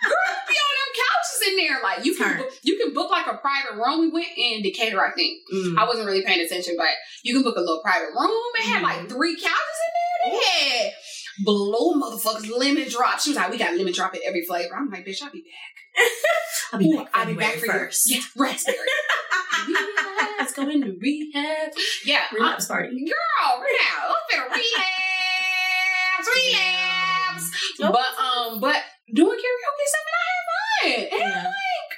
girl, 0.08 0.34
be 0.48 0.54
on 0.54 0.72
them 0.74 0.90
couches 0.96 1.48
in 1.48 1.56
there. 1.56 1.82
Like 1.82 2.04
you 2.04 2.14
can, 2.16 2.38
book, 2.38 2.50
you 2.62 2.78
can 2.78 2.94
book 2.94 3.10
like 3.10 3.26
a 3.26 3.36
private 3.38 3.74
room. 3.76 4.00
We 4.00 4.08
went 4.08 4.28
in 4.36 4.62
Decatur, 4.62 5.00
I 5.04 5.12
think. 5.12 5.40
Mm. 5.52 5.78
I 5.78 5.84
wasn't 5.84 6.06
really 6.06 6.22
paying 6.22 6.44
attention, 6.44 6.74
but 6.76 6.88
you 7.22 7.34
can 7.34 7.42
book 7.42 7.56
a 7.56 7.60
little 7.60 7.80
private 7.82 8.10
room. 8.18 8.30
It 8.56 8.64
had 8.66 8.82
like 8.82 9.00
Mhm. 9.00 9.08
three 9.10 9.34
couches 9.34 9.78
in 9.86 10.32
there. 10.32 10.40
They 10.40 10.78
had 10.78 10.92
below 11.44 11.94
motherfuckers 11.94 12.48
lemon 12.50 12.88
drop. 12.88 13.20
She 13.20 13.30
was 13.30 13.36
like, 13.36 13.50
"We 13.50 13.58
got 13.58 13.74
lemon 13.76 13.92
drop 13.92 14.14
in 14.14 14.22
every 14.24 14.44
flavor." 14.46 14.74
I'm 14.76 14.90
like, 14.90 15.04
"Bitch, 15.06 15.20
I'll 15.22 15.30
be 15.30 15.42
back. 15.42 16.04
I'll 16.72 16.78
be 16.78 16.88
Ooh, 16.90 16.96
back, 16.98 17.08
I'll 17.12 17.26
be 17.26 17.34
back 17.34 17.54
for 17.54 17.60
February 17.60 17.80
yours." 17.82 18.02
Yeah, 18.06 18.20
raspberry. 18.36 18.76
Let's 20.38 20.52
go 20.52 20.68
into 20.68 20.96
rehab. 21.00 21.72
Yeah, 22.04 22.22
I'm, 22.30 22.36
Relapse 22.36 22.66
party. 22.66 22.88
girl, 23.04 23.60
rehab. 23.62 24.10
I'm 24.10 24.22
finna 24.30 24.54
relapse, 24.54 26.28
relapse. 26.28 27.50
Nope. 27.80 27.92
But 27.94 28.22
um, 28.22 28.60
but 28.60 28.76
doing 29.12 29.38
karaoke 29.38 29.86
stuff 29.86 30.06
and 30.06 30.16
I 30.20 30.24
have 30.30 30.46
fun. 30.50 30.84
And 30.84 31.22
I'm 31.22 31.28
Yeah. 31.28 31.44
like, 31.44 31.92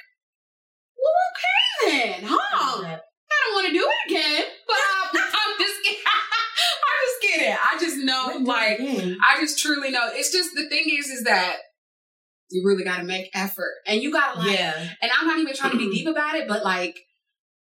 well, 0.97 1.17
okay 1.31 2.11
then, 2.11 2.23
huh? 2.29 2.81
Yeah. 2.83 2.99
I 3.31 3.35
don't 3.45 3.53
want 3.55 3.67
to 3.67 3.73
do 3.73 3.85
it 3.85 4.11
again, 4.11 4.43
but 4.65 4.75
um, 4.75 5.09
I'm 5.13 5.57
just 5.59 5.83
kidding. 5.83 6.03
I'm 6.07 6.99
just 7.05 7.21
kidding. 7.21 7.53
I 7.53 7.77
just 7.79 7.97
know, 8.05 8.25
Wouldn't 8.27 8.45
do 8.45 8.51
it 8.51 8.55
like, 8.55 8.79
again. 8.79 9.17
I 9.23 9.39
just 9.41 9.56
truly 9.67 9.91
know. 9.91 10.09
It's 10.13 10.31
just 10.31 10.55
the 10.55 10.67
thing 10.69 10.85
is, 10.87 11.07
is 11.07 11.23
that 11.25 11.57
you 12.49 12.63
really 12.65 12.83
got 12.83 12.97
to 12.97 13.03
make 13.03 13.29
effort, 13.33 13.73
and 13.85 14.01
you 14.01 14.11
got 14.11 14.33
to 14.33 14.39
like, 14.39 14.57
yeah. 14.57 14.89
and 15.01 15.11
I'm 15.19 15.27
not 15.27 15.39
even 15.39 15.55
trying 15.55 15.71
to 15.71 15.77
be 15.77 15.91
deep 15.91 16.07
about 16.07 16.35
it, 16.35 16.47
but 16.47 16.63
like. 16.63 16.97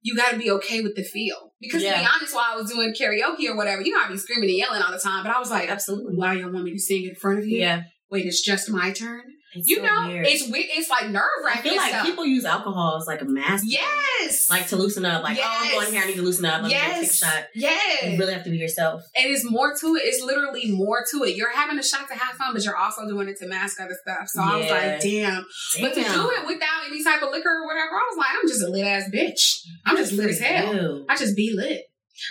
You 0.03 0.15
got 0.15 0.31
to 0.31 0.39
be 0.39 0.53
okay 0.53 0.83
with 0.83 0.95
the 0.95 1.03
feel 1.03 1.53
because 1.61 1.83
to 1.83 1.89
be 1.89 1.95
honest, 1.95 2.33
while 2.33 2.45
I 2.53 2.55
was 2.55 2.71
doing 2.71 2.95
karaoke 2.95 3.49
or 3.49 3.57
whatever, 3.57 3.83
you 3.83 3.91
know, 3.93 4.01
I'd 4.05 4.11
be 4.11 4.17
screaming 4.17 4.51
and 4.51 4.59
yelling 4.59 4.81
all 4.81 4.93
the 4.93 5.01
time. 5.01 5.25
But 5.25 5.35
I 5.35 5.41
was 5.41 5.51
like, 5.51 5.69
Absolutely. 5.69 6.15
"Why 6.15 6.35
y'all 6.35 6.53
want 6.53 6.65
me 6.65 6.75
to 6.75 6.79
sing 6.79 7.09
in 7.09 7.17
front 7.17 7.41
of 7.41 7.47
you? 7.49 7.59
Yeah. 7.59 7.83
Wait, 8.09 8.25
it's 8.25 8.41
just 8.41 8.71
my 8.71 8.93
turn. 8.93 9.23
It's 9.57 9.69
you 9.69 9.77
so 9.77 9.83
know, 9.83 10.09
weird. 10.09 10.27
it's. 10.27 10.45
It's 10.49 10.91
like 10.91 11.11
nerve 11.11 11.25
wracking. 11.45 11.61
I 11.61 11.63
feel 11.63 11.77
like 11.77 11.91
stuff. 11.91 12.07
people 12.07 12.27
use 12.27 12.45
alcohol 12.45 12.97
as 12.97 13.07
like 13.07 13.23
a 13.23 13.25
mask. 13.25 13.65
Yes. 13.67 14.49
Like 14.51 14.69
to 14.69 14.77
loosen 14.77 15.05
up. 15.05 15.23
Like, 15.23 15.39
oh, 15.41 15.45
I'm 15.45 15.73
going 15.73 15.93
here. 15.93 16.03
I 16.03 16.07
need 16.07 16.17
to 16.17 16.23
loosen 16.23 16.45
up. 16.45 16.63
Me 16.63 16.71
go 16.71 16.75
take 16.75 16.85
a 16.85 17.01
yes. 17.01 17.19
shot. 17.19 17.45
Yes. 17.55 18.05
You 18.05 18.19
really 18.19 18.33
have 18.33 18.45
to 18.45 18.51
be 18.51 18.59
yourself. 18.59 19.03
and 19.15 19.27
it's 19.27 19.49
more 19.49 19.75
to 19.75 19.97
it. 19.97 20.03
It's 20.05 20.23
literally 20.23 20.71
more 20.71 21.05
to 21.13 21.25
it. 21.25 21.37
You're 21.37 21.53
having 21.53 21.79
a 21.79 21.83
shot 21.83 22.09
to 22.09 22.15
have 22.15 22.37
fun, 22.37 22.53
but 22.53 22.65
you're 22.65 22.77
also 22.77 23.07
doing 23.07 23.29
it 23.29 23.39
to 23.39 23.47
mask 23.47 23.81
other 23.81 23.97
stuff. 24.03 24.29
So 24.29 24.43
I 24.43 24.57
was 24.57 24.71
like, 24.71 25.01
damn. 25.01 25.45
But 25.81 25.95
to 25.95 26.03
do 26.03 26.31
it 26.31 26.47
without 26.47 26.87
any 26.89 27.03
type 27.03 27.23
of 27.23 27.31
liquor 27.31 27.49
or 27.49 27.67
whatever, 27.67 27.93
I 27.93 28.07
was 28.11 28.19
like, 28.19 28.29
I'm 28.41 28.49
just 28.49 28.63
a 28.63 28.69
lit 28.69 28.85
ass 28.87 29.11
bitch. 29.13 29.67
I'm 29.85 29.97
just 29.97 30.13
lit 30.13 30.31
as 30.31 30.41
hell. 30.41 30.75
Ew. 30.75 31.07
I 31.09 31.17
just 31.17 31.37
be 31.37 31.53
lit. 31.55 31.83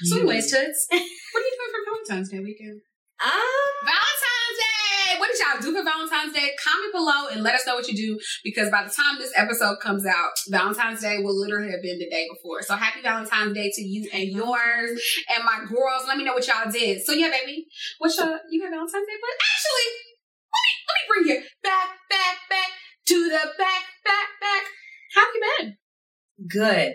So, 0.03 0.17
anyways, 0.17 0.51
Toots, 0.51 0.87
what 0.89 0.99
are 0.99 1.01
you 1.01 1.57
doing 1.57 1.71
for 1.71 1.91
Valentine's 1.91 2.29
Day 2.29 2.39
weekend? 2.39 2.81
Day! 3.19 3.54
What 5.35 5.59
y'all 5.59 5.61
do 5.61 5.77
for 5.77 5.83
Valentine's 5.83 6.31
Day? 6.33 6.51
Comment 6.63 6.93
below 6.93 7.27
and 7.27 7.43
let 7.43 7.55
us 7.55 7.67
know 7.67 7.75
what 7.75 7.89
you 7.89 7.95
do 7.95 8.17
because 8.43 8.69
by 8.69 8.83
the 8.85 8.89
time 8.89 9.17
this 9.19 9.33
episode 9.35 9.79
comes 9.81 10.05
out, 10.05 10.31
Valentine's 10.47 11.01
Day 11.01 11.17
will 11.19 11.37
literally 11.37 11.71
have 11.71 11.81
been 11.81 11.99
the 11.99 12.09
day 12.09 12.25
before. 12.33 12.61
So 12.61 12.75
happy 12.75 13.01
Valentine's 13.01 13.53
Day 13.53 13.69
to 13.73 13.81
you 13.81 14.07
and 14.13 14.29
yours 14.29 15.01
and 15.35 15.43
my 15.43 15.65
girls. 15.67 16.07
Let 16.07 16.17
me 16.17 16.23
know 16.23 16.33
what 16.33 16.47
y'all 16.47 16.71
did. 16.71 17.03
So 17.03 17.11
yeah, 17.11 17.29
baby, 17.29 17.65
what's 17.97 18.17
your 18.17 18.39
you 18.49 18.61
got 18.61 18.69
Valentine's 18.71 19.07
Day? 19.07 19.17
But 19.19 19.35
actually, 19.43 19.89
let 20.55 20.61
me 20.63 20.71
let 20.87 20.95
me 20.95 21.03
bring 21.09 21.27
you 21.27 21.43
back, 21.63 21.89
back, 22.09 22.37
back 22.49 22.67
to 23.07 23.23
the 23.25 23.51
back, 23.57 23.83
back, 24.05 24.27
back. 24.39 24.63
How 25.15 25.21
have 25.25 25.35
you 25.35 25.41
been? 25.59 25.77
good. 26.49 26.93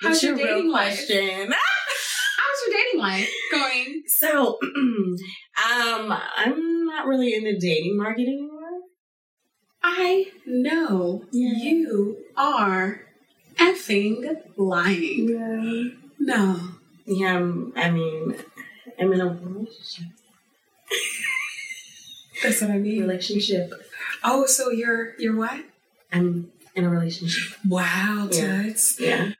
How's 0.00 0.10
What's 0.10 0.22
your 0.22 0.36
your 0.38 0.46
dating 0.46 0.70
life? 0.70 0.94
question? 1.06 1.52
How's 1.52 2.66
your 2.66 2.78
dating 2.78 3.00
life 3.00 3.30
going? 3.52 4.02
So, 4.06 4.58
um, 4.64 6.18
I'm 6.36 6.79
not 6.90 7.06
really 7.06 7.34
in 7.34 7.44
the 7.44 7.56
dating 7.58 7.96
market 7.96 8.22
anymore. 8.22 8.56
I 9.82 10.26
know 10.46 11.24
Yeah. 11.32 11.52
you 11.54 12.18
are 12.36 13.02
effing 13.56 14.36
lying. 14.56 15.96
No. 16.18 16.60
Yeah, 17.06 17.36
I'm, 17.36 17.72
I 17.76 17.90
mean, 17.90 18.36
I'm 18.98 19.12
in 19.12 19.20
a 19.20 19.26
relationship. 19.26 20.06
That's 22.42 22.60
what 22.60 22.70
I 22.70 22.78
mean. 22.78 23.00
Relationship. 23.00 23.72
Oh, 24.24 24.46
so 24.46 24.70
you're 24.70 25.14
you're 25.18 25.36
what? 25.36 25.60
I'm 26.12 26.50
in 26.74 26.84
a 26.84 26.90
relationship. 26.90 27.56
Wow, 27.66 28.28
Yeah. 28.32 28.62
Toots. 28.62 28.98
Yeah. 29.00 29.32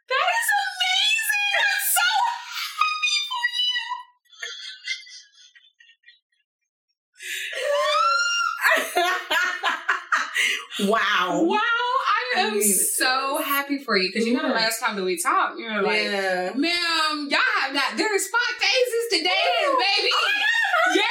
Wow. 10.89 11.43
Wow, 11.45 11.59
I 11.59 12.41
am 12.41 12.63
so 12.63 13.39
happy 13.43 13.79
for 13.79 13.97
you 13.97 14.09
because 14.13 14.27
you 14.27 14.35
know 14.35 14.43
the 14.49 14.55
last 14.55 14.81
time 14.81 14.97
that 14.97 15.05
we 15.05 15.17
talked, 15.19 15.59
you 15.59 15.67
were 15.67 15.83
like, 15.83 16.03
yeah. 16.03 16.53
"Ma'am, 16.55 17.29
y'all 17.31 17.41
have 17.61 17.75
not. 17.75 17.97
There's 17.97 18.29
five 18.29 18.57
phases 18.59 19.05
to 19.11 19.17
dating, 19.17 19.69
Ooh. 19.69 19.79
baby. 19.97 20.11
Yeah, 20.95 21.03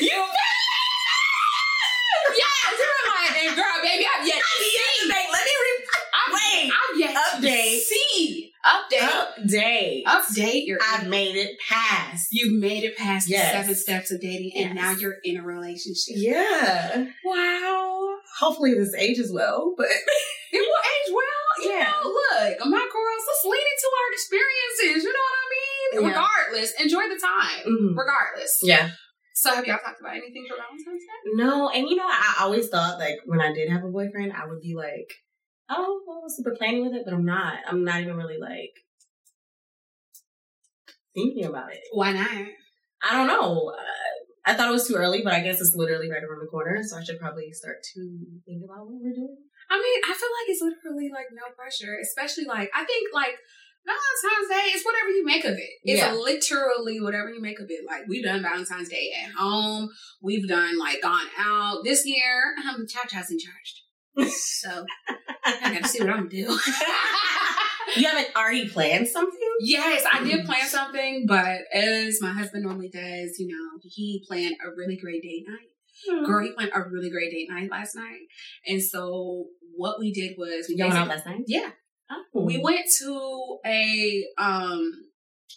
you 0.00 0.08
feel 0.08 0.26
Yes, 2.36 2.78
you 2.78 2.86
were 2.86 3.10
like, 3.14 3.42
and 3.42 3.56
girl, 3.56 3.64
baby, 3.82 4.04
I've 4.06 4.26
yet 4.26 4.36
to 4.36 4.64
see. 4.64 5.08
Wait, 5.08 5.28
let 5.32 5.44
me 5.44 5.54
re- 5.64 5.86
I've, 6.14 6.32
Wait. 6.34 6.70
I've 6.72 6.98
yet 7.00 7.16
Update. 7.16 7.74
to 7.74 7.80
see. 7.80 8.52
Update. 8.64 9.48
Update. 10.08 10.66
Your. 10.66 10.78
I've 10.82 11.06
made 11.08 11.36
it 11.36 11.56
past. 11.68 12.28
You've 12.30 12.58
made 12.58 12.84
it 12.84 12.96
past 12.96 13.28
Yes. 13.28 13.52
the 13.52 13.58
seven 13.60 13.74
steps 13.74 14.10
of 14.10 14.20
dating, 14.20 14.52
and 14.56 14.74
Yes. 14.74 14.82
now 14.82 14.90
you're 14.92 15.16
in 15.24 15.36
a 15.36 15.42
relationship. 15.42 16.14
Yeah. 16.16 17.06
Wow. 17.24 18.16
Hopefully 18.38 18.74
this 18.74 18.94
ages 18.94 19.30
well, 19.32 19.74
but 19.76 19.86
It 20.50 20.56
will 20.60 20.64
age 20.64 21.12
well. 21.14 21.62
You 21.62 21.70
Yeah. 21.78 21.84
know, 21.92 22.08
look, 22.08 22.58
my 22.70 22.88
girls, 22.90 23.24
let's 23.28 23.44
lean 23.44 23.60
into 23.60 23.88
our 23.98 24.12
experiences. 24.12 25.04
You 25.04 25.12
know 25.12 25.18
what 25.28 25.38
I 25.38 25.48
mean? 25.52 26.02
Yeah. 26.02 26.08
Regardless, 26.08 26.72
enjoy 26.80 27.08
the 27.08 27.20
time. 27.20 27.66
Mhm. 27.66 27.96
Regardless. 27.98 28.58
yeah. 28.62 28.90
So, 29.34 29.54
have 29.54 29.66
y'all 29.66 29.78
talked 29.78 30.00
about 30.00 30.16
anything 30.16 30.46
for 30.48 30.56
Valentine's 30.56 31.02
Day? 31.04 31.30
No, 31.34 31.68
and 31.68 31.86
you 31.88 31.96
know, 31.96 32.06
I 32.08 32.36
always 32.40 32.68
thought 32.70 32.98
like 32.98 33.18
when 33.26 33.40
I 33.40 33.52
did 33.52 33.68
have 33.70 33.84
a 33.84 33.88
boyfriend, 33.88 34.32
I 34.32 34.46
would 34.46 34.60
be 34.62 34.74
like, 34.74 35.12
oh, 35.70 36.00
well, 36.06 36.18
I 36.18 36.22
was 36.24 36.36
super 36.36 36.56
planning 36.56 36.82
with 36.84 36.94
it, 36.94 37.02
but 37.04 37.12
I'm 37.14 37.24
not. 37.26 37.58
I'm 37.68 37.84
not 37.84 38.00
even 38.00 38.16
really 38.16 38.38
like 38.38 38.72
thinking 41.14 41.44
about 41.44 41.72
it. 41.72 41.80
Why 41.92 42.12
not? 42.12 42.30
I 43.02 43.16
don't 43.16 43.26
know. 43.28 43.72
Uh, 43.76 43.82
I 44.46 44.54
thought 44.54 44.68
it 44.68 44.72
was 44.72 44.88
too 44.88 44.94
early, 44.94 45.22
but 45.22 45.32
I 45.34 45.40
guess 45.40 45.60
it's 45.60 45.74
literally 45.74 46.10
right 46.10 46.22
around 46.22 46.40
the 46.40 46.46
corner, 46.50 46.80
so 46.82 46.96
I 46.96 47.04
should 47.04 47.18
probably 47.20 47.52
start 47.52 47.76
to 47.94 48.00
think 48.46 48.62
about 48.64 48.86
what 48.86 48.96
we're 49.02 49.12
doing. 49.14 49.36
I 49.70 49.76
mean, 49.76 50.00
I 50.04 50.14
feel 50.16 50.28
like 50.40 50.48
it's 50.48 50.62
literally 50.62 51.10
like 51.12 51.26
no 51.32 51.42
pressure, 51.54 51.98
especially 52.00 52.46
like 52.46 52.70
I 52.74 52.84
think 52.84 53.08
like 53.12 53.36
Valentine's 53.84 54.48
Day 54.48 54.70
is 54.78 54.82
whatever 54.84 55.10
you 55.10 55.24
make 55.24 55.44
of 55.44 55.52
it. 55.52 55.70
It's 55.84 56.00
Yeah. 56.00 56.14
literally 56.14 57.00
whatever 57.00 57.28
you 57.30 57.40
make 57.42 57.60
of 57.60 57.66
it. 57.68 57.84
Like 57.86 58.02
we've 58.08 58.24
done 58.24 58.42
Valentine's 58.42 58.88
Day 58.88 59.12
at 59.24 59.32
home. 59.32 59.90
We've 60.22 60.48
done 60.48 60.78
like 60.78 61.02
gone 61.02 61.26
out 61.38 61.84
this 61.84 62.06
year. 62.06 62.54
Um, 62.68 62.86
Cha 62.88 63.06
Cha's 63.06 63.30
in 63.30 63.38
charge, 63.38 64.30
so 64.32 64.84
I 65.44 65.74
got 65.74 65.82
to 65.82 65.88
see 65.88 66.00
what 66.00 66.08
I'm 66.10 66.28
gonna 66.28 66.30
do. 66.30 66.58
You 67.96 68.06
haven't 68.06 68.36
already 68.36 68.68
planned 68.68 69.08
something? 69.08 69.47
Yes, 69.60 70.04
I 70.10 70.24
did 70.24 70.46
plan 70.46 70.66
something, 70.66 71.24
but 71.26 71.60
as 71.72 72.20
my 72.20 72.32
husband 72.32 72.64
normally 72.64 72.88
does, 72.88 73.38
you 73.38 73.48
know, 73.48 73.80
he 73.82 74.24
planned 74.26 74.56
a 74.64 74.70
really 74.76 74.96
great 74.96 75.22
date 75.22 75.44
night. 75.48 76.24
Girl, 76.24 76.44
he 76.44 76.52
planned 76.52 76.70
a 76.74 76.82
really 76.88 77.10
great 77.10 77.32
date 77.32 77.48
night 77.50 77.70
last 77.70 77.96
night, 77.96 78.20
and 78.66 78.82
so 78.82 79.46
what 79.76 79.98
we 79.98 80.12
did 80.12 80.36
was 80.38 80.66
we 80.68 80.76
went 80.80 81.08
last 81.08 81.26
night? 81.26 81.42
yeah. 81.46 81.70
Oh. 82.10 82.24
We 82.44 82.58
went 82.58 82.86
to 83.00 83.58
a 83.66 84.24
um 84.38 84.92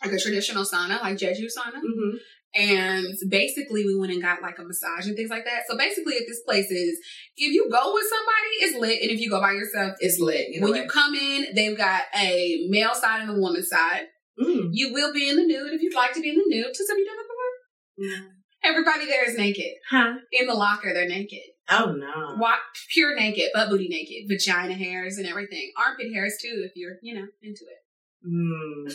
like 0.04 0.14
a 0.14 0.20
traditional 0.20 0.64
sauna, 0.66 1.02
like 1.02 1.18
Jeju 1.18 1.46
sauna, 1.46 1.80
hmm 1.82 2.18
and 2.54 3.16
basically 3.30 3.86
we 3.86 3.98
went 3.98 4.12
and 4.12 4.22
got 4.22 4.42
like 4.42 4.60
a 4.60 4.64
massage 4.64 5.08
and 5.08 5.16
things 5.16 5.30
like 5.30 5.46
that. 5.46 5.64
So 5.70 5.78
basically, 5.78 6.16
at 6.16 6.24
this 6.28 6.42
place 6.46 6.70
is 6.70 7.00
if 7.38 7.54
you 7.54 7.70
go 7.72 7.94
with 7.94 8.06
somebody, 8.10 8.50
it's 8.60 8.78
lit, 8.78 9.02
and 9.02 9.12
if 9.12 9.20
you 9.20 9.30
go 9.30 9.40
by 9.40 9.52
yourself, 9.52 9.96
it's 10.00 10.20
lit. 10.20 10.48
When 10.60 10.76
you 10.76 10.88
come 10.88 11.16
in, 11.16 11.48
they've 11.56 11.78
got 11.78 12.04
a 12.16 12.68
male 12.70 12.94
side 12.94 13.22
and 13.22 13.32
a 13.32 13.40
woman 13.40 13.64
side. 13.64 14.08
Mm. 14.40 14.70
You 14.72 14.94
will 14.94 15.14
be 15.14 15.30
in 15.30 15.36
the 15.36 15.46
nude 15.46 15.74
if 15.74 15.82
you'd 15.82 15.96
like 15.96 16.14
to 16.14 16.22
be 16.22 16.30
in 16.30 16.36
the 16.36 16.46
nude. 16.48 16.74
Just 16.76 16.90
have 16.90 16.98
you 16.98 17.06
done 17.06 17.16
it 17.20 17.28
before? 17.28 17.52
No. 17.98 18.28
Everybody 18.64 19.06
there 19.06 19.28
is 19.28 19.38
naked. 19.38 19.74
Huh? 19.90 20.14
In 20.32 20.48
the 20.48 20.54
locker, 20.54 20.94
they're 20.94 21.08
naked. 21.08 21.40
Oh 21.70 21.94
no. 21.94 22.36
Wa- 22.38 22.56
pure 22.94 23.16
naked, 23.16 23.52
butt 23.54 23.70
booty 23.70 23.88
naked, 23.88 24.28
vagina 24.28 24.74
hairs 24.74 25.18
and 25.18 25.26
everything. 25.26 25.72
Armpit 25.78 26.14
hairs 26.14 26.36
too, 26.42 26.64
if 26.66 26.74
you're, 26.76 26.96
you 27.02 27.16
know, 27.16 27.28
into 27.42 27.64
it. 27.64 27.80
Mm. 28.28 28.94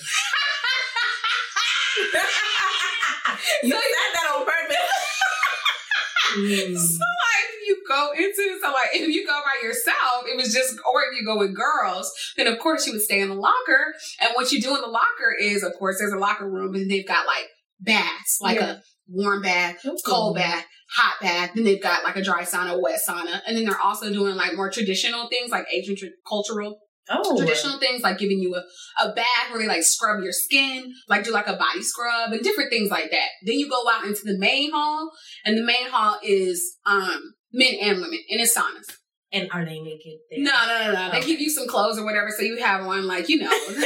you 3.63 3.71
said 3.71 3.81
that 4.15 4.33
on 4.35 4.45
purpose. 4.45 4.77
Mm. 6.37 6.77
So 6.77 6.99
like 6.99 7.47
if 7.55 7.67
you 7.69 7.83
go 7.89 8.11
into 8.17 8.59
so 8.61 8.71
like 8.73 8.89
if 8.93 9.09
you 9.09 9.27
go 9.27 9.41
by 9.45 9.67
yourself, 9.67 10.25
it 10.27 10.37
was 10.37 10.53
just 10.53 10.79
or 10.93 11.03
if 11.11 11.19
you 11.19 11.25
go 11.25 11.39
with 11.39 11.55
girls, 11.55 12.13
then 12.37 12.47
of 12.47 12.59
course 12.59 12.87
you 12.87 12.93
would 12.93 13.03
stay 13.03 13.21
in 13.21 13.29
the 13.29 13.35
locker. 13.35 13.95
And 14.21 14.31
what 14.35 14.53
you 14.53 14.61
do 14.61 14.75
in 14.75 14.81
the 14.83 14.89
locker 14.89 15.35
is 15.41 15.63
of 15.63 15.73
course 15.79 15.97
there's 15.99 16.13
a 16.13 16.19
locker 16.19 16.49
room 16.49 16.75
and 16.75 16.91
they've 16.91 17.07
got 17.07 17.27
like 17.27 17.47
baths, 17.81 18.39
like 18.41 18.59
Yeah. 18.59 18.71
a 18.73 18.77
warm 19.09 19.43
bath, 19.43 19.79
cold 20.05 20.37
bath, 20.37 20.65
hot 20.91 21.15
bath. 21.23 21.53
Then 21.55 21.65
they've 21.65 21.83
got 21.83 22.05
like 22.05 22.17
a 22.17 22.23
dry 22.23 22.43
sauna, 22.43 22.81
wet 22.83 22.99
sauna, 23.09 23.41
and 23.47 23.57
then 23.57 23.65
they're 23.65 23.81
also 23.81 24.13
doing 24.13 24.35
like 24.35 24.55
more 24.57 24.71
traditional 24.71 25.29
things 25.29 25.51
like 25.51 25.67
Asian 25.73 25.97
tra- 25.97 26.09
cultural 26.29 26.81
Oh. 27.09 27.37
traditional 27.39 27.79
things 27.79 28.03
like 28.03 28.19
giving 28.19 28.39
you 28.41 28.55
a, 28.57 28.63
a 29.05 29.13
bath 29.15 29.51
where 29.51 29.61
they 29.61 29.69
like 29.69 29.83
scrub 29.85 30.23
your 30.23 30.33
skin, 30.33 30.93
like 31.09 31.25
do 31.25 31.31
like 31.33 31.47
a 31.47 31.57
body 31.57 31.83
scrub 31.83 32.33
and 32.33 32.43
different 32.43 32.71
things 32.71 32.91
like 32.91 33.11
that. 33.11 33.29
Then 33.45 33.59
you 33.59 33.69
go 33.71 33.83
out 33.91 34.05
into 34.05 34.23
the 34.25 34.37
main 34.39 34.73
hall, 34.73 35.11
and 35.45 35.57
the 35.57 35.65
main 35.65 35.89
hall 35.89 36.19
is 36.23 36.77
um 36.87 37.35
men 37.53 37.75
and 37.81 37.97
women, 38.01 38.19
and 38.31 38.41
it's 38.41 38.57
saunas. 38.57 38.93
And 39.33 39.49
are 39.53 39.65
they 39.65 39.81
naked 39.81 40.15
there? 40.31 40.41
No, 40.41 40.53
no, 40.67 40.93
no, 40.93 40.93
no. 40.93 41.11
They 41.13 41.21
give 41.27 41.41
you 41.41 41.51
some 41.51 41.67
clothes 41.69 41.99
or 41.99 42.05
whatever, 42.05 42.31
so 42.31 42.43
you 42.43 42.57
have 42.63 42.87
on 42.87 43.07
like 43.07 43.29
you 43.29 43.39
know. 43.41 43.51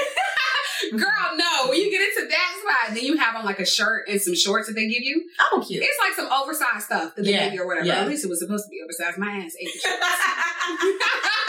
Girl, 0.93 1.37
no. 1.37 1.69
When 1.69 1.79
you 1.79 1.91
get 1.91 2.01
into 2.01 2.29
that 2.31 2.57
spot, 2.61 2.95
then 2.95 3.05
you 3.05 3.17
have 3.19 3.37
on 3.37 3.45
like 3.45 3.61
a 3.61 3.67
shirt 3.67 4.09
and 4.09 4.21
some 4.21 4.35
shorts 4.35 4.67
that 4.67 4.73
they 4.75 4.89
give 4.89 5.03
you. 5.03 5.23
Oh, 5.53 5.63
cute. 5.67 5.83
It's 5.85 5.99
like 6.01 6.15
some 6.15 6.33
oversized 6.33 6.87
stuff 6.87 7.15
that 7.17 7.23
they 7.25 7.33
Yeah, 7.33 7.45
give 7.45 7.55
you 7.55 7.63
or 7.63 7.67
whatever. 7.67 7.87
yeah. 7.87 8.01
At 8.01 8.09
least 8.09 8.25
it 8.25 8.29
was 8.29 8.41
supposed 8.41 8.65
to 8.65 8.71
be 8.71 8.79
oversized. 8.83 9.19
My 9.19 9.31
ass 9.31 9.53
ate 9.61 9.69
the 9.73 9.79
shorts. 9.89 11.01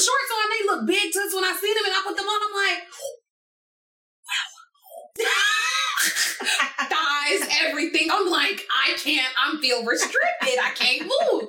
Shorts 0.00 0.32
on. 0.32 0.46
They 0.50 0.64
look 0.66 0.86
big 0.86 1.12
toots 1.12 1.34
when 1.34 1.44
I 1.44 1.52
see 1.60 1.72
them, 1.74 1.84
and 1.84 1.94
I 1.94 2.00
put 2.06 2.16
them 2.16 2.26
on. 2.26 2.40
I'm 2.48 2.54
like, 2.56 2.80
wow. 4.28 5.26
Thighs, 6.88 7.48
everything. 7.62 8.08
I'm 8.10 8.28
like, 8.30 8.66
I 8.72 8.96
can't. 8.96 9.32
I'm 9.38 9.60
feel 9.60 9.84
restricted. 9.84 10.58
I 10.62 10.70
can't 10.74 11.02
move. 11.02 11.48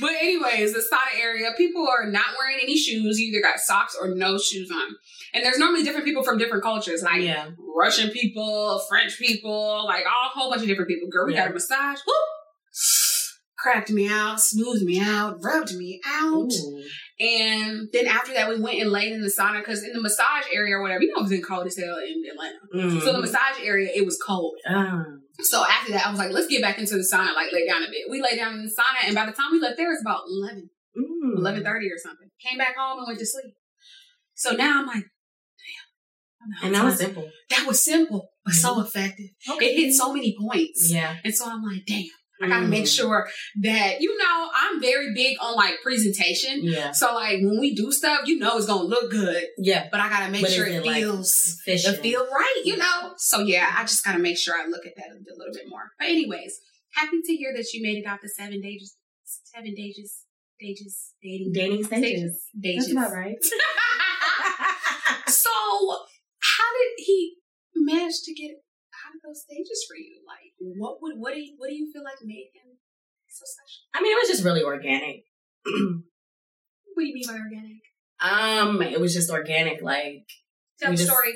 But 0.00 0.12
anyways, 0.12 0.72
the 0.72 0.80
sauna 0.80 1.20
area, 1.20 1.50
people 1.56 1.86
are 1.88 2.06
not 2.08 2.26
wearing 2.38 2.58
any 2.62 2.76
shoes. 2.76 3.18
You 3.18 3.28
either 3.28 3.42
got 3.42 3.58
socks 3.58 3.96
or 4.00 4.14
no 4.14 4.38
shoes 4.38 4.70
on. 4.70 4.94
And 5.34 5.44
there's 5.44 5.58
normally 5.58 5.82
different 5.82 6.06
people 6.06 6.22
from 6.22 6.38
different 6.38 6.62
cultures, 6.62 7.02
like 7.02 7.22
yeah. 7.22 7.50
Russian 7.76 8.10
people, 8.10 8.80
French 8.88 9.18
people, 9.18 9.84
like 9.86 10.04
all 10.06 10.28
a 10.28 10.38
whole 10.38 10.50
bunch 10.50 10.62
of 10.62 10.68
different 10.68 10.88
people. 10.88 11.08
Girl, 11.08 11.26
we 11.26 11.34
Yeah. 11.34 11.42
got 11.42 11.50
a 11.50 11.54
massage. 11.54 11.98
Woo! 12.06 12.14
cracked 13.58 13.90
me 13.90 14.08
out, 14.08 14.40
smoothed 14.40 14.84
me 14.84 15.00
out, 15.00 15.42
rubbed 15.42 15.74
me 15.74 16.00
out. 16.06 16.52
Ooh. 16.52 16.84
And 17.20 17.88
then 17.92 18.06
after 18.06 18.32
that, 18.34 18.48
we 18.48 18.60
went 18.60 18.80
and 18.80 18.92
laid 18.92 19.12
in 19.12 19.22
the 19.22 19.28
sauna 19.28 19.58
because 19.58 19.82
in 19.82 19.92
the 19.92 20.00
massage 20.00 20.44
area 20.52 20.76
or 20.76 20.82
whatever, 20.82 21.02
you 21.02 21.08
know, 21.08 21.18
it 21.18 21.22
was 21.22 21.32
in 21.32 21.42
cold 21.42 21.66
as 21.66 21.76
hell 21.76 21.96
in 21.98 22.22
Atlanta. 22.30 22.58
Mm. 22.74 23.00
So 23.02 23.12
the 23.12 23.20
massage 23.20 23.58
area, 23.62 23.90
it 23.92 24.04
was 24.04 24.18
cold. 24.24 24.54
Um, 24.68 25.22
So 25.40 25.64
after 25.68 25.92
that, 25.92 26.06
I 26.06 26.10
was 26.10 26.18
like, 26.18 26.30
let's 26.30 26.46
get 26.46 26.62
back 26.62 26.78
into 26.78 26.94
the 26.94 27.08
sauna, 27.12 27.34
like 27.34 27.52
lay 27.52 27.66
down 27.66 27.82
a 27.82 27.90
bit. 27.90 28.02
We 28.08 28.22
lay 28.22 28.36
down 28.36 28.54
in 28.54 28.64
the 28.64 28.70
sauna, 28.70 29.06
and 29.06 29.14
by 29.16 29.26
the 29.26 29.32
time 29.32 29.50
we 29.50 29.60
left 29.60 29.76
there, 29.76 29.88
it 29.88 29.94
was 29.94 30.00
about 30.02 30.22
11, 30.28 30.70
mm. 30.96 31.38
11.30 31.38 31.66
or 31.66 31.98
something. 31.98 32.28
Came 32.40 32.58
back 32.58 32.76
home 32.76 32.98
and 32.98 33.06
went 33.08 33.18
to 33.18 33.26
sleep. 33.26 33.54
So 34.34 34.52
now 34.52 34.80
I'm 34.80 34.86
like, 34.86 35.04
damn. 35.04 36.66
And 36.66 36.74
that 36.76 36.84
was 36.84 36.98
simple. 36.98 37.28
that 37.50 37.66
was 37.66 37.84
simple, 37.84 38.28
but 38.44 38.54
so 38.54 38.80
effective. 38.80 39.30
It 39.60 39.76
hit 39.76 39.92
so 39.92 40.12
many 40.12 40.36
points. 40.40 40.92
Yeah. 40.92 41.16
And 41.24 41.34
so 41.34 41.50
I'm 41.50 41.64
like, 41.64 41.84
damn, 41.84 42.04
I 42.40 42.48
gotta 42.48 42.66
make 42.66 42.84
Mm. 42.84 42.96
sure 42.96 43.28
that, 43.62 44.00
you 44.00 44.16
know, 44.16 44.48
I'm 44.54 44.80
very 44.80 45.12
big 45.14 45.36
on 45.40 45.54
like 45.56 45.80
presentation. 45.82 46.60
Yeah. 46.62 46.92
So 46.92 47.14
like 47.14 47.40
when 47.42 47.58
we 47.58 47.74
do 47.74 47.90
stuff, 47.92 48.20
you 48.26 48.38
know 48.38 48.56
it's 48.56 48.66
gonna 48.66 48.84
look 48.84 49.10
good, 49.10 49.44
Yeah. 49.58 49.88
but 49.90 50.00
I 50.00 50.08
gotta 50.08 50.30
make 50.30 50.42
But 50.42 50.50
sure 50.52 50.66
it 50.66 50.76
it, 50.76 50.82
feels 50.84 51.58
Efficient. 51.66 51.96
it 51.98 52.02
feel 52.02 52.24
right, 52.26 52.62
you 52.64 52.76
know. 52.76 53.14
So 53.16 53.40
yeah, 53.40 53.74
I 53.76 53.82
just 53.82 54.04
gotta 54.04 54.18
make 54.20 54.38
sure 54.38 54.54
I 54.54 54.66
look 54.66 54.86
at 54.86 54.94
that 54.96 55.06
a 55.10 55.14
little 55.36 55.52
bit 55.52 55.68
more. 55.68 55.90
But 55.98 56.08
anyways, 56.08 56.60
happy 56.94 57.20
to 57.24 57.32
hear 57.36 57.52
that 57.56 57.66
you 57.72 57.82
made 57.82 57.98
it 57.98 58.06
out 58.06 58.20
the 58.22 58.28
seven 58.28 58.60
days, 58.60 58.94
seven 59.54 59.74
days, 59.74 59.96
days 60.60 61.12
dating, 61.22 61.52
Dating 61.52 61.84
stages. 61.84 62.40
dages. 62.60 62.86
That's 62.86 62.92
about 62.92 63.12
right. 63.12 63.36
so 65.28 65.50
how 66.40 66.68
did 66.72 67.04
he 67.04 67.34
manage 67.76 68.20
to 68.24 68.34
get 68.34 68.52
those 69.28 69.42
stages 69.44 69.84
for 69.86 69.96
you? 69.96 70.24
Like, 70.26 70.56
what 70.80 70.98
would 71.02 71.20
what 71.20 71.34
do 71.34 71.40
you, 71.40 71.54
what 71.58 71.68
do 71.68 71.74
you 71.76 71.92
feel 71.92 72.02
like 72.02 72.16
made 72.24 72.48
him 72.56 72.80
so 73.28 73.44
special? 73.44 73.84
I 73.94 74.00
mean, 74.02 74.12
it 74.16 74.20
was 74.20 74.28
just 74.28 74.44
really 74.44 74.62
organic. 74.64 75.24
What 76.94 77.02
do 77.04 77.08
you 77.10 77.14
mean 77.14 77.28
by 77.28 77.38
organic? 77.38 77.82
um, 78.20 78.82
it 78.82 79.00
was 79.00 79.14
just 79.14 79.30
organic. 79.30 79.80
Like 79.82 80.26
Tell 80.80 80.90
the 80.90 80.96
just- 80.96 81.08
story. 81.08 81.32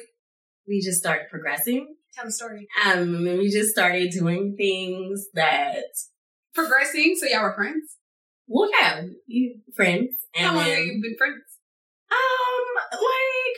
we 0.67 0.81
just 0.81 0.99
started 0.99 1.27
progressing. 1.31 1.95
Tell 2.15 2.25
the 2.25 2.33
story. 2.33 2.67
Um, 2.85 3.27
and 3.29 3.39
we 3.39 3.49
just 3.49 3.71
started 3.71 4.11
doing 4.11 4.57
things 4.57 5.27
that, 5.35 5.85
Progressing. 6.53 7.15
So 7.17 7.27
y'all 7.29 7.43
were 7.45 7.55
friends. 7.55 7.97
well, 8.49 8.69
yeah, 8.73 9.03
you 9.29 9.61
friends. 9.77 10.11
And 10.37 10.47
How 10.49 10.55
long 10.57 10.65
then, 10.65 10.77
have 10.79 10.85
you 10.87 11.01
been 11.01 11.17
friends? 11.17 11.43
Um, 12.11 12.65
like 12.93 13.57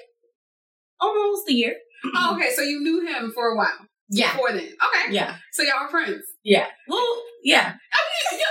almost 1.01 1.49
a 1.49 1.55
year. 1.55 1.75
Oh, 2.15 2.37
okay. 2.37 2.51
So 2.55 2.61
you 2.61 2.81
knew 2.83 3.07
him 3.07 3.33
for 3.35 3.47
a 3.49 3.57
while 3.57 3.89
Yeah, 4.11 4.33
before 4.33 4.53
then. 4.53 4.65
Okay. 4.65 5.13
yeah, 5.13 5.37
So 5.53 5.63
y'all 5.63 5.83
were 5.85 5.89
friends. 5.91 6.23
yeah. 6.45 6.67
Well, 6.89 7.23
yeah, 7.43 7.73
oh, 7.75 7.99
I 7.99 8.35
mean, 8.35 8.41
yeah, 8.41 8.47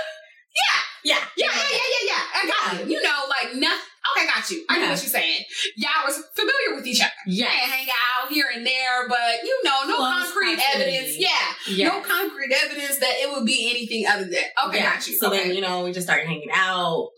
yeah, 1.04 1.14
yeah, 1.36 1.46
yeah, 1.46 1.46
yeah, 1.70 1.78
yeah, 1.78 2.06
yeah. 2.08 2.22
I 2.34 2.46
got 2.74 2.80
it. 2.80 2.88
You 2.88 3.02
know, 3.02 3.24
like 3.28 3.54
nothing. 3.56 3.78
Okay, 4.16 4.26
got 4.26 4.50
you. 4.50 4.64
I 4.68 4.76
know 4.78 4.84
Yeah. 4.84 4.90
what 4.90 5.02
you're 5.02 5.10
saying. 5.10 5.40
Y'all 5.76 6.04
was 6.06 6.22
familiar 6.36 6.76
with 6.76 6.86
each 6.86 7.00
other. 7.00 7.10
yeah, 7.26 7.46
and 7.46 7.72
hang 7.72 7.88
out 7.88 8.30
here 8.30 8.46
and 8.54 8.66
there, 8.66 9.08
but 9.08 9.42
you 9.42 9.60
know, 9.64 9.82
no 9.86 9.96
Close 9.96 10.32
concrete 10.32 10.58
evidence. 10.74 11.16
Yeah, 11.18 11.28
yeah. 11.68 11.88
no 11.88 12.00
concrete 12.02 12.52
evidence 12.52 12.98
that 12.98 13.14
it 13.22 13.32
would 13.32 13.46
be 13.46 13.70
anything 13.70 14.06
other 14.06 14.24
than 14.24 14.44
okay, 14.66 14.78
Yeah. 14.78 14.94
got 14.94 15.06
you. 15.08 15.16
So 15.16 15.28
okay. 15.28 15.44
then, 15.48 15.54
you 15.56 15.60
know, 15.62 15.84
we 15.84 15.92
just 15.92 16.06
started 16.06 16.26
hanging 16.26 16.50
out 16.52 17.08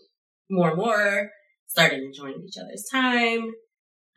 more 0.49 0.69
and 0.69 0.77
more, 0.77 1.29
started 1.67 1.99
enjoying 1.99 2.41
each 2.47 2.57
other's 2.57 2.85
time. 2.91 3.51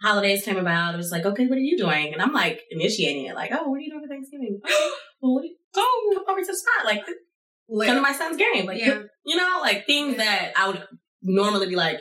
Holidays 0.03 0.45
came 0.45 0.57
about. 0.57 0.95
It 0.95 0.97
was 0.97 1.11
like, 1.13 1.25
okay, 1.27 1.47
what 1.47 1.59
are 1.59 1.61
you 1.63 1.77
doing? 1.77 2.13
And 2.13 2.23
I'm 2.23 2.33
like 2.33 2.63
initiating 2.71 3.27
it, 3.27 3.35
like, 3.35 3.51
oh, 3.53 3.69
what 3.69 3.77
are 3.77 3.81
you 3.81 3.91
doing 3.91 4.03
for 4.03 4.09
Thanksgiving? 4.09 4.61
Okay, 4.65 4.75
well, 5.21 5.35
what 5.35 5.43
are 5.43 5.47
you, 5.47 5.57
oh, 5.77 6.13
come 6.15 6.25
over 6.35 6.41
to 6.41 6.47
the 6.47 6.57
spot, 6.57 6.85
like, 6.87 7.05
come 7.07 7.97
to 7.97 8.01
my 8.01 8.13
son's 8.13 8.37
game, 8.37 8.67
like, 8.67 8.81
yeah. 8.81 9.03
you 9.27 9.37
know, 9.37 9.59
like 9.61 9.87
things 9.87 10.17
that 10.17 10.53
I 10.57 10.69
would 10.69 10.83
normally 11.23 11.69
be 11.69 11.77
like, 11.77 12.01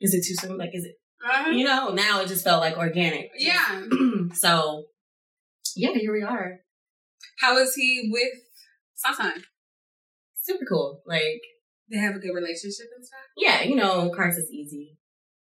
is 0.00 0.12
it 0.14 0.24
too 0.26 0.34
soon? 0.34 0.58
Like, 0.58 0.70
is 0.74 0.84
it, 0.84 0.96
Uh-huh. 1.24 1.50
you 1.50 1.64
know? 1.64 1.90
Now 1.90 2.20
it 2.20 2.28
just 2.28 2.42
felt 2.44 2.60
like 2.60 2.76
organic. 2.76 3.30
Yeah. 3.38 3.82
so, 4.34 4.84
yeah, 5.76 5.92
here 5.92 6.12
we 6.12 6.22
are. 6.22 6.58
How 7.38 7.56
is 7.58 7.74
he 7.74 8.08
with 8.12 8.32
Sunshine? 8.94 9.44
Super 10.42 10.64
cool. 10.68 11.00
Like, 11.06 11.40
They 11.90 11.98
have 11.98 12.16
a 12.16 12.18
good 12.18 12.34
relationship 12.34 12.86
and 12.96 13.04
stuff. 13.06 13.20
yeah, 13.36 13.62
you 13.62 13.76
know, 13.76 14.10
cards 14.14 14.36
is 14.36 14.50
easy. 14.50 14.96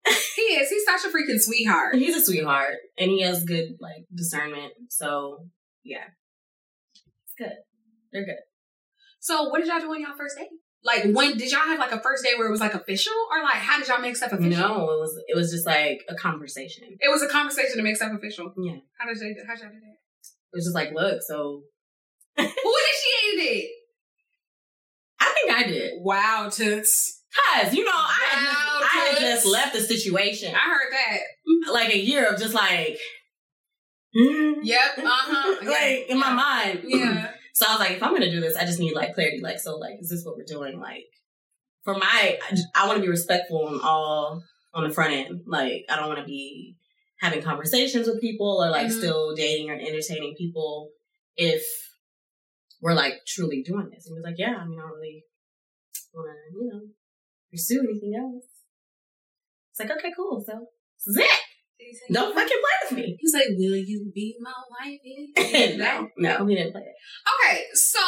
He 0.34 0.42
is. 0.42 0.68
He's 0.68 0.84
such 0.84 1.04
a 1.04 1.16
freaking 1.16 1.40
sweetheart. 1.40 1.94
He's 1.94 2.16
a 2.16 2.20
sweetheart 2.20 2.74
and 2.98 3.08
he 3.08 3.22
has 3.22 3.44
good 3.44 3.76
like 3.80 4.04
discernment. 4.12 4.72
So 4.88 5.46
yeah. 5.84 6.04
It's 7.24 7.34
good. 7.38 7.56
They're 8.12 8.24
good. 8.24 8.42
So, 9.20 9.48
what 9.48 9.58
did 9.60 9.68
y'all 9.68 9.80
do 9.80 9.90
on 9.90 10.00
y'all 10.00 10.16
first 10.18 10.36
date? 10.36 10.48
Like, 10.82 11.04
when 11.14 11.38
did 11.38 11.50
y'all 11.50 11.60
have 11.60 11.78
like 11.78 11.92
a 11.92 12.00
first 12.00 12.24
date 12.24 12.36
where 12.36 12.46
it 12.46 12.50
was 12.50 12.60
like 12.60 12.74
official, 12.74 13.14
or 13.30 13.42
like 13.42 13.54
how 13.54 13.78
did 13.78 13.88
y'all 13.88 14.00
make 14.00 14.16
stuff 14.16 14.32
official? 14.32 14.50
No, 14.50 14.90
it 14.90 14.98
was 14.98 15.18
it 15.28 15.34
was 15.34 15.50
just 15.50 15.66
like 15.66 16.00
a 16.10 16.14
conversation. 16.14 16.84
It 17.00 17.08
was 17.08 17.22
a 17.22 17.28
conversation 17.28 17.76
to 17.76 17.82
make 17.82 17.96
stuff 17.96 18.12
official. 18.12 18.52
Yeah. 18.58 18.76
How 18.98 19.08
did 19.08 19.18
they? 19.18 19.34
How 19.46 19.54
did 19.54 19.62
y'all 19.62 19.72
do 19.72 19.80
that? 19.80 19.96
It 20.52 20.56
was 20.56 20.64
just 20.64 20.74
like, 20.74 20.92
look, 20.92 21.22
so 21.22 21.62
Who 22.36 22.42
initiated 22.44 23.56
it? 23.56 23.70
I 25.20 25.34
think 25.34 25.52
I 25.52 25.62
did. 25.68 25.92
Wow, 25.98 26.50
toots. 26.52 27.22
Cause, 27.34 27.74
you 27.74 27.84
know, 27.84 27.90
I 27.92 28.28
had, 28.30 28.40
just, 28.44 28.94
I 28.94 28.98
had 28.98 29.18
just 29.18 29.46
left 29.46 29.74
the 29.74 29.80
situation. 29.80 30.54
I 30.54 30.58
heard 30.58 30.92
that. 30.92 31.72
Like 31.72 31.92
a 31.92 31.98
year 31.98 32.26
of 32.26 32.38
just 32.38 32.54
like 32.54 32.98
Yep. 34.14 34.80
Uh 34.98 35.02
huh. 35.04 35.56
like 35.70 36.06
in 36.08 36.18
my 36.18 36.32
mind. 36.32 36.80
Yeah. 36.84 37.30
So 37.56 37.66
I 37.68 37.70
was 37.70 37.78
like, 37.78 37.92
if 37.92 38.02
I'm 38.02 38.12
gonna 38.12 38.32
do 38.32 38.40
this, 38.40 38.56
I 38.56 38.64
just 38.66 38.80
need 38.80 38.94
like 38.96 39.14
clarity. 39.14 39.38
Like, 39.40 39.60
so 39.60 39.76
like, 39.76 40.00
is 40.00 40.10
this 40.10 40.24
what 40.24 40.36
we're 40.36 40.42
doing? 40.44 40.80
Like, 40.80 41.04
for 41.84 41.94
my, 41.94 42.36
I, 42.42 42.56
I 42.74 42.86
want 42.88 42.96
to 42.98 43.00
be 43.02 43.08
respectful 43.08 43.68
on 43.68 43.80
all 43.80 44.42
on 44.74 44.88
the 44.88 44.92
front 44.92 45.12
end. 45.12 45.42
Like, 45.46 45.84
I 45.88 45.94
don't 45.94 46.08
want 46.08 46.18
to 46.18 46.24
be 46.24 46.74
having 47.20 47.42
conversations 47.42 48.08
with 48.08 48.20
people 48.20 48.60
or 48.60 48.70
like 48.70 48.88
Mhm. 48.88 48.98
still 48.98 49.36
dating 49.36 49.70
or 49.70 49.74
entertaining 49.74 50.34
people 50.36 50.90
if 51.36 51.62
we're 52.82 52.92
like 52.94 53.20
truly 53.24 53.62
doing 53.62 53.88
this. 53.88 54.04
And 54.08 54.14
he 54.14 54.18
was 54.18 54.24
like, 54.24 54.34
yeah, 54.36 54.56
I 54.60 54.66
mean, 54.66 54.80
I 54.80 54.82
don't 54.82 54.90
really 54.96 55.22
want 56.12 56.26
to, 56.28 56.58
you 56.58 56.70
know, 56.72 56.80
pursue 57.54 57.80
anything 57.88 58.14
else. 58.18 58.44
It's 59.70 59.80
like, 59.80 59.98
okay, 59.98 60.12
cool. 60.16 60.42
So 60.46 60.66
this 61.06 61.06
is 61.06 61.16
it. 61.18 62.12
Don't 62.12 62.34
fucking 62.34 62.48
play 62.48 62.88
with 62.88 62.98
me. 62.98 63.16
He's 63.20 63.34
like, 63.34 63.48
"Will 63.50 63.76
you 63.76 64.10
be 64.14 64.36
my 64.40 64.52
wife?" 64.70 65.76
no, 65.76 66.08
no, 66.16 66.46
he 66.46 66.54
didn't 66.54 66.72
play 66.72 66.82
it. 66.82 66.94
Okay, 67.50 67.64
so 67.74 68.00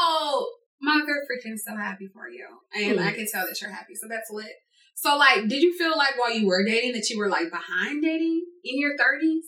my 0.81 1.01
good 1.05 1.23
freaking 1.29 1.57
so 1.59 1.77
happy 1.77 2.09
for 2.13 2.29
you, 2.29 2.47
and 2.75 2.99
Hmm. 2.99 3.07
I 3.07 3.13
can 3.13 3.27
tell 3.31 3.47
that 3.47 3.61
you're 3.61 3.71
happy. 3.71 3.95
So 3.95 4.07
that's 4.09 4.31
lit. 4.31 4.53
So 4.95 5.17
like, 5.17 5.49
did 5.49 5.63
you 5.63 5.77
feel 5.77 5.97
like 5.97 6.19
while 6.19 6.33
you 6.33 6.47
were 6.47 6.65
dating 6.65 6.93
that 6.93 7.11
you 7.11 7.19
were 7.19 7.29
like 7.29 7.51
behind 7.51 8.03
dating 8.03 8.45
in 8.65 8.81
your 8.81 8.97
thirties? 8.97 9.45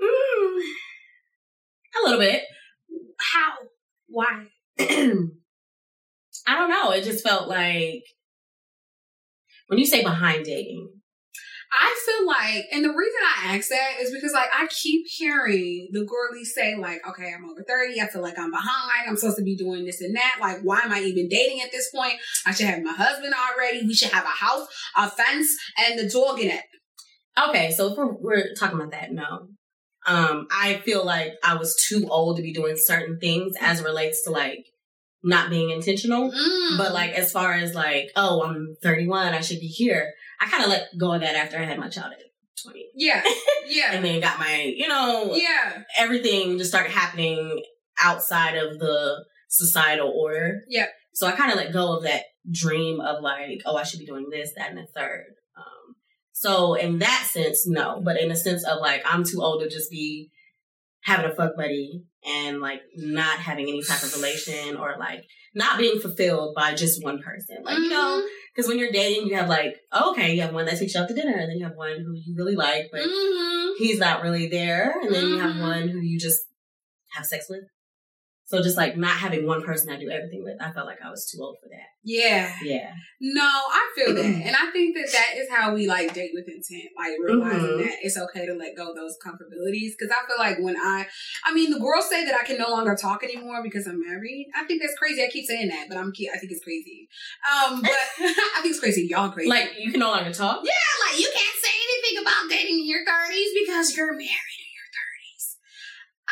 Mm, 0.00 0.60
a 1.96 2.04
little 2.04 2.20
bit. 2.20 2.42
How? 3.20 3.52
Why? 4.08 4.46
I 6.48 6.54
don't 6.54 6.70
know. 6.70 6.92
It 6.92 7.04
just 7.04 7.22
felt 7.22 7.46
like 7.46 8.04
when 9.66 9.78
you 9.78 9.84
say 9.84 10.02
behind 10.02 10.46
dating, 10.46 10.88
I 11.70 12.00
feel 12.06 12.26
like, 12.26 12.64
and 12.72 12.82
the 12.82 12.88
reason 12.88 13.20
I 13.22 13.54
ask 13.54 13.68
that 13.68 14.00
is 14.00 14.10
because 14.10 14.32
like 14.32 14.48
I 14.50 14.66
keep 14.68 15.04
hearing 15.06 15.88
the 15.92 16.06
girlies 16.06 16.54
say 16.54 16.74
like, 16.74 17.06
okay, 17.06 17.34
I'm 17.34 17.44
over 17.44 17.62
30. 17.62 18.00
I 18.00 18.06
feel 18.06 18.22
like 18.22 18.38
I'm 18.38 18.50
behind. 18.50 19.06
I'm 19.06 19.16
supposed 19.18 19.36
to 19.36 19.44
be 19.44 19.56
doing 19.56 19.84
this 19.84 20.00
and 20.00 20.16
that. 20.16 20.36
Like, 20.40 20.60
why 20.62 20.80
am 20.80 20.92
I 20.92 21.00
even 21.00 21.28
dating 21.28 21.60
at 21.60 21.70
this 21.70 21.90
point? 21.94 22.14
I 22.46 22.54
should 22.54 22.66
have 22.66 22.82
my 22.82 22.94
husband 22.94 23.34
already. 23.34 23.86
We 23.86 23.94
should 23.94 24.12
have 24.12 24.24
a 24.24 24.28
house, 24.28 24.66
a 24.96 25.10
fence, 25.10 25.54
and 25.86 25.98
the 25.98 26.08
dog 26.08 26.40
in 26.40 26.50
it. 26.50 26.64
okay, 27.50 27.72
so 27.72 27.92
if 27.92 27.98
we're, 27.98 28.14
we're 28.14 28.54
talking 28.58 28.78
about 28.78 28.92
that, 28.92 29.12
no. 29.12 29.48
Um, 30.06 30.46
I 30.50 30.80
feel 30.86 31.04
like 31.04 31.34
I 31.44 31.56
was 31.56 31.76
too 31.86 32.08
old 32.08 32.38
to 32.38 32.42
be 32.42 32.54
doing 32.54 32.76
certain 32.78 33.18
things 33.20 33.54
as 33.60 33.80
it 33.80 33.84
relates 33.84 34.22
to 34.22 34.30
like 34.30 34.64
not 35.22 35.50
being 35.50 35.70
intentional. 35.70 36.30
Mm. 36.30 36.78
But 36.78 36.92
like 36.92 37.12
as 37.12 37.32
far 37.32 37.52
as 37.52 37.74
like, 37.74 38.10
oh, 38.16 38.42
I'm 38.42 38.76
31, 38.82 39.34
I 39.34 39.40
should 39.40 39.60
be 39.60 39.66
here. 39.66 40.12
I 40.40 40.46
kind 40.46 40.62
of 40.62 40.70
let 40.70 40.88
go 40.98 41.12
of 41.12 41.20
that 41.20 41.34
after 41.34 41.58
I 41.58 41.64
had 41.64 41.78
my 41.78 41.88
child 41.88 42.12
at 42.12 42.18
20. 42.62 42.86
yeah, 42.94 43.22
yeah, 43.66 43.92
And 43.92 44.04
then 44.04 44.20
got 44.20 44.38
my, 44.38 44.72
you 44.76 44.88
know, 44.88 45.34
yeah, 45.34 45.82
everything 45.96 46.58
just 46.58 46.70
started 46.70 46.92
happening 46.92 47.62
outside 48.02 48.56
of 48.56 48.78
the 48.78 49.24
societal 49.48 50.12
order. 50.14 50.62
Yeah. 50.68 50.86
So 51.14 51.26
I 51.26 51.32
kind 51.32 51.50
of 51.50 51.56
let 51.56 51.72
go 51.72 51.96
of 51.96 52.04
that 52.04 52.24
dream 52.50 53.00
of 53.00 53.22
like, 53.22 53.62
oh, 53.66 53.76
I 53.76 53.82
should 53.82 54.00
be 54.00 54.06
doing 54.06 54.26
this, 54.30 54.52
that, 54.56 54.70
and 54.70 54.78
the 54.78 54.86
third. 54.94 55.24
Um, 55.56 55.96
so 56.32 56.74
in 56.74 57.00
that 57.00 57.28
sense, 57.30 57.66
no. 57.66 58.00
But 58.04 58.20
in 58.20 58.28
the 58.28 58.36
sense 58.36 58.64
of 58.64 58.80
like, 58.80 59.02
I'm 59.04 59.24
too 59.24 59.42
old 59.42 59.62
to 59.62 59.68
just 59.68 59.90
be 59.90 60.30
having 61.08 61.30
a 61.30 61.34
fuck 61.34 61.56
buddy 61.56 62.04
and 62.26 62.60
like 62.60 62.82
not 62.96 63.38
having 63.38 63.66
any 63.66 63.82
type 63.82 64.02
of 64.02 64.14
relation 64.14 64.76
or 64.76 64.96
like 64.98 65.24
not 65.54 65.78
being 65.78 65.98
fulfilled 65.98 66.54
by 66.54 66.74
just 66.74 67.02
one 67.02 67.22
person. 67.22 67.56
Like, 67.64 67.78
you 67.78 67.88
know, 67.88 68.22
because 68.54 68.68
when 68.68 68.78
you're 68.78 68.92
dating, 68.92 69.26
you 69.26 69.36
have 69.36 69.48
like, 69.48 69.76
oh, 69.90 70.12
okay, 70.12 70.34
you 70.34 70.42
have 70.42 70.52
one 70.52 70.66
that 70.66 70.78
takes 70.78 70.94
you 70.94 71.00
out 71.00 71.08
to 71.08 71.14
dinner, 71.14 71.36
and 71.36 71.50
then 71.50 71.56
you 71.56 71.64
have 71.64 71.76
one 71.76 71.96
who 72.04 72.12
you 72.14 72.34
really 72.36 72.56
like, 72.56 72.88
but 72.92 73.00
hmm 73.02 73.72
he's 73.78 73.98
not 73.98 74.22
really 74.22 74.48
there, 74.48 74.92
and 75.02 75.14
then 75.14 75.28
you 75.28 75.38
have 75.38 75.52
Mhm. 75.52 75.60
one 75.60 75.88
who 75.88 76.00
you 76.00 76.18
just 76.18 76.40
have 77.12 77.24
sex 77.24 77.46
with. 77.48 77.62
So 78.48 78.62
just 78.62 78.78
like 78.78 78.96
not 78.96 79.10
having 79.12 79.44
one 79.46 79.62
person 79.62 79.90
I 79.90 79.98
do 80.00 80.08
everything 80.08 80.42
with, 80.42 80.56
I 80.58 80.72
felt 80.72 80.86
like 80.86 81.02
I 81.04 81.10
was 81.10 81.28
too 81.30 81.36
old 81.42 81.58
for 81.62 81.68
that. 81.68 81.88
Yeah. 82.02 82.50
Yeah. 82.62 82.92
No, 83.20 83.44
I 83.44 83.92
feel 83.94 84.14
that. 84.14 84.24
And 84.48 84.56
I 84.56 84.70
think 84.72 84.96
that 84.96 85.12
that 85.12 85.36
is 85.36 85.50
how 85.50 85.74
we 85.74 85.86
like 85.86 86.14
date 86.14 86.30
with 86.32 86.48
intent, 86.48 86.88
like 86.96 87.12
realizing 87.20 87.76
Mhm. 87.76 87.84
that 87.84 87.96
it's 88.00 88.16
okay 88.16 88.46
to 88.46 88.54
let 88.54 88.74
go 88.74 88.88
of 88.88 88.96
those 88.96 89.16
comfortabilities. 89.22 89.92
Cause 90.00 90.08
I 90.10 90.26
feel 90.26 90.38
like 90.38 90.56
when 90.60 90.76
I, 90.78 91.06
I 91.44 91.52
mean, 91.52 91.70
the 91.70 91.78
girls 91.78 92.08
say 92.08 92.24
that 92.24 92.34
I 92.34 92.42
can 92.44 92.56
no 92.56 92.70
longer 92.70 92.96
talk 92.96 93.22
anymore 93.22 93.62
because 93.62 93.86
I'm 93.86 94.00
married. 94.00 94.48
I 94.56 94.64
think 94.64 94.80
that's 94.80 94.94
crazy. 94.98 95.22
I 95.22 95.28
keep 95.28 95.44
saying 95.44 95.68
that, 95.68 95.84
but 95.90 95.98
I'm, 95.98 96.08
I 96.08 96.38
think 96.38 96.50
it's 96.50 96.64
crazy. 96.64 97.06
Um, 97.52 97.82
but 97.82 97.90
I 98.20 98.60
think 98.62 98.72
it's 98.72 98.80
crazy. 98.80 99.06
Y'all 99.10 99.28
crazy. 99.30 99.50
Like 99.50 99.72
you 99.78 99.90
can 99.90 100.00
no 100.00 100.08
longer 100.10 100.32
talk. 100.32 100.64
yeah, 100.64 100.88
like 101.10 101.20
you 101.20 101.28
can't 101.36 101.56
say 101.60 101.74
anything 101.76 102.22
about 102.22 102.48
dating 102.48 102.78
in 102.80 102.88
your 102.88 103.04
30s 103.04 103.52
because 103.60 103.94
you're 103.94 104.12
married 104.16 104.24
in 104.64 104.70
your 104.72 104.88
30s. 104.96 105.44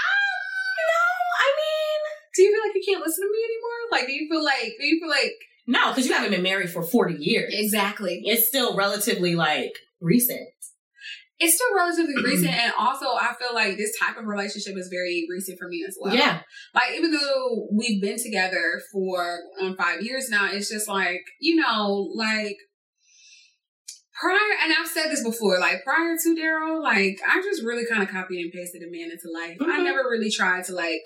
Um, 0.01 0.33
no, 0.81 1.05
I 1.45 1.49
mean, 1.61 2.01
do 2.37 2.43
you 2.43 2.53
feel 2.53 2.63
like 2.69 2.75
you 2.77 2.83
can't 2.95 3.05
listen 3.07 3.25
to 3.25 3.33
me 3.33 3.39
anymore? 3.45 3.81
Like, 3.91 4.07
do 4.07 4.13
you 4.13 4.29
feel 4.31 4.45
like, 4.45 4.73
do 4.79 4.87
you 4.87 5.01
feel 5.01 5.09
like, 5.09 5.33
No, 5.67 5.91
because 5.91 6.07
you 6.07 6.13
haven't 6.15 6.31
been 6.31 6.43
married 6.43 6.71
for 6.71 6.83
forty 6.83 7.15
years. 7.19 7.53
exactly. 7.57 8.21
It's 8.25 8.47
still 8.47 8.77
relatively 8.77 9.35
like 9.35 9.73
recent. 10.01 10.49
it's 11.39 11.55
still 11.55 11.75
relatively 11.75 12.15
recent 12.25 12.51
and 12.53 12.73
also 12.79 13.07
i 13.07 13.33
feel 13.39 13.55
like 13.55 13.77
this 13.77 13.93
type 13.99 14.17
of 14.19 14.25
relationship 14.27 14.75
is 14.77 14.89
very 14.91 15.27
recent 15.31 15.59
for 15.59 15.69
me 15.69 15.85
as 15.87 15.95
well 16.01 16.15
Yeah. 16.15 16.41
like 16.75 16.93
even 16.97 17.11
though 17.13 17.69
we've 17.73 18.01
been 18.01 18.17
together 18.17 18.81
for 18.93 19.41
on 19.61 19.77
five 19.77 20.01
years 20.03 20.29
now 20.31 20.49
it's 20.51 20.71
just 20.71 20.89
like 20.89 21.21
you 21.41 21.57
know 21.57 22.11
like 22.15 22.57
prior 24.21 24.39
and 24.63 24.73
i've 24.79 24.89
said 24.89 25.09
this 25.11 25.23
before 25.23 25.59
like 25.61 25.85
prior 25.85 26.17
to 26.23 26.35
daryl 26.37 26.83
like 26.83 27.19
i 27.29 27.41
just 27.43 27.63
really 27.63 27.85
kind 27.87 28.03
of 28.03 28.09
copied 28.09 28.41
and 28.43 28.53
pasted 28.53 28.83
a 28.83 28.91
man 28.91 29.11
into 29.11 29.29
life 29.33 29.57
i 29.61 29.79
Mhm. 29.81 29.85
never 29.85 30.09
really 30.11 30.31
tried 30.31 30.65
to 30.65 30.73
like 30.73 31.03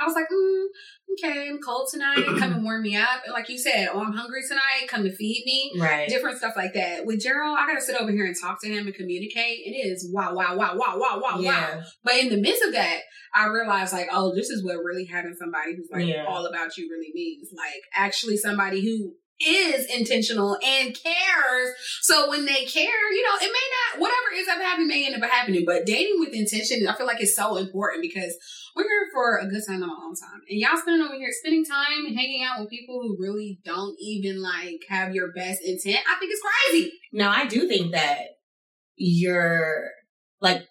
I 0.00 0.04
was 0.06 0.14
like, 0.14 0.26
mm, 0.32 0.64
okay, 1.12 1.48
I'm 1.48 1.60
cold 1.60 1.88
tonight. 1.90 2.24
Come 2.38 2.52
and 2.54 2.64
warm 2.64 2.82
me 2.82 2.96
up. 2.96 3.22
And 3.24 3.32
like 3.32 3.48
you 3.48 3.58
said, 3.58 3.88
oh, 3.92 4.00
I'm 4.00 4.12
hungry 4.12 4.42
tonight. 4.46 4.88
Come 4.88 5.04
to 5.04 5.14
feed 5.14 5.44
me 5.46 5.72
Right. 5.80 6.08
different 6.08 6.38
stuff 6.38 6.54
like 6.56 6.74
that. 6.74 7.06
With 7.06 7.20
Gerald, 7.22 7.56
I 7.58 7.66
gotta 7.66 7.80
sit 7.80 8.00
over 8.00 8.10
here 8.10 8.24
and 8.26 8.34
talk 8.40 8.60
to 8.62 8.68
him 8.68 8.86
and 8.86 8.94
communicate. 8.94 9.60
It 9.64 9.70
is 9.86 10.08
wow, 10.12 10.34
wow, 10.34 10.56
wow, 10.56 10.74
wow, 10.76 10.96
wow, 10.98 11.20
wow, 11.22 11.40
wow. 11.40 11.82
But 12.02 12.14
in 12.14 12.28
the 12.28 12.36
midst 12.40 12.64
of 12.64 12.72
that, 12.72 13.00
I 13.34 13.46
realized 13.46 13.92
like, 13.92 14.08
oh, 14.12 14.34
this 14.34 14.50
is 14.50 14.64
what 14.64 14.82
really 14.84 15.04
having 15.04 15.34
somebody 15.38 15.76
who's 15.76 15.88
like 15.92 16.06
Yeah. 16.06 16.24
all 16.28 16.44
about 16.46 16.76
you 16.76 16.88
really 16.90 17.12
means. 17.14 17.50
Like 17.56 17.82
actually 17.94 18.36
somebody 18.36 18.82
who 18.84 19.14
is 19.40 19.86
intentional 19.86 20.56
and 20.64 20.94
cares. 20.94 21.70
So 22.02 22.28
when 22.30 22.44
they 22.44 22.64
care, 22.64 23.12
you 23.12 23.22
know, 23.22 23.36
it 23.36 23.52
may 23.52 23.98
not 23.98 24.00
whatever 24.00 24.32
is 24.34 24.48
up 24.48 24.58
happening 24.58 24.88
may 24.88 25.06
end 25.06 25.22
up 25.22 25.28
happening. 25.28 25.64
But 25.66 25.86
dating 25.86 26.16
with 26.18 26.34
intention, 26.34 26.86
I 26.86 26.94
feel 26.94 27.06
like 27.06 27.20
it's 27.20 27.36
so 27.36 27.56
important 27.56 28.02
because 28.02 28.36
we're 28.76 28.84
here 28.84 29.08
for 29.12 29.38
a 29.38 29.46
good 29.46 29.62
time 29.66 29.82
and 29.82 29.90
a 29.90 29.94
long 29.94 30.14
time. 30.20 30.40
And 30.48 30.60
y'all 30.60 30.76
spending 30.76 31.04
over 31.04 31.14
here 31.14 31.30
spending 31.32 31.64
time 31.64 32.14
hanging 32.14 32.44
out 32.44 32.60
with 32.60 32.70
people 32.70 33.00
who 33.02 33.16
really 33.18 33.60
don't 33.64 33.96
even 34.00 34.42
like 34.42 34.82
have 34.88 35.14
your 35.14 35.32
best 35.32 35.62
intent. 35.62 36.04
I 36.08 36.18
think 36.18 36.32
it's 36.32 36.42
crazy. 36.42 36.92
Now 37.12 37.30
I 37.30 37.46
do 37.46 37.68
think 37.68 37.92
that 37.92 38.38
you're 38.96 39.90
like 40.40 40.68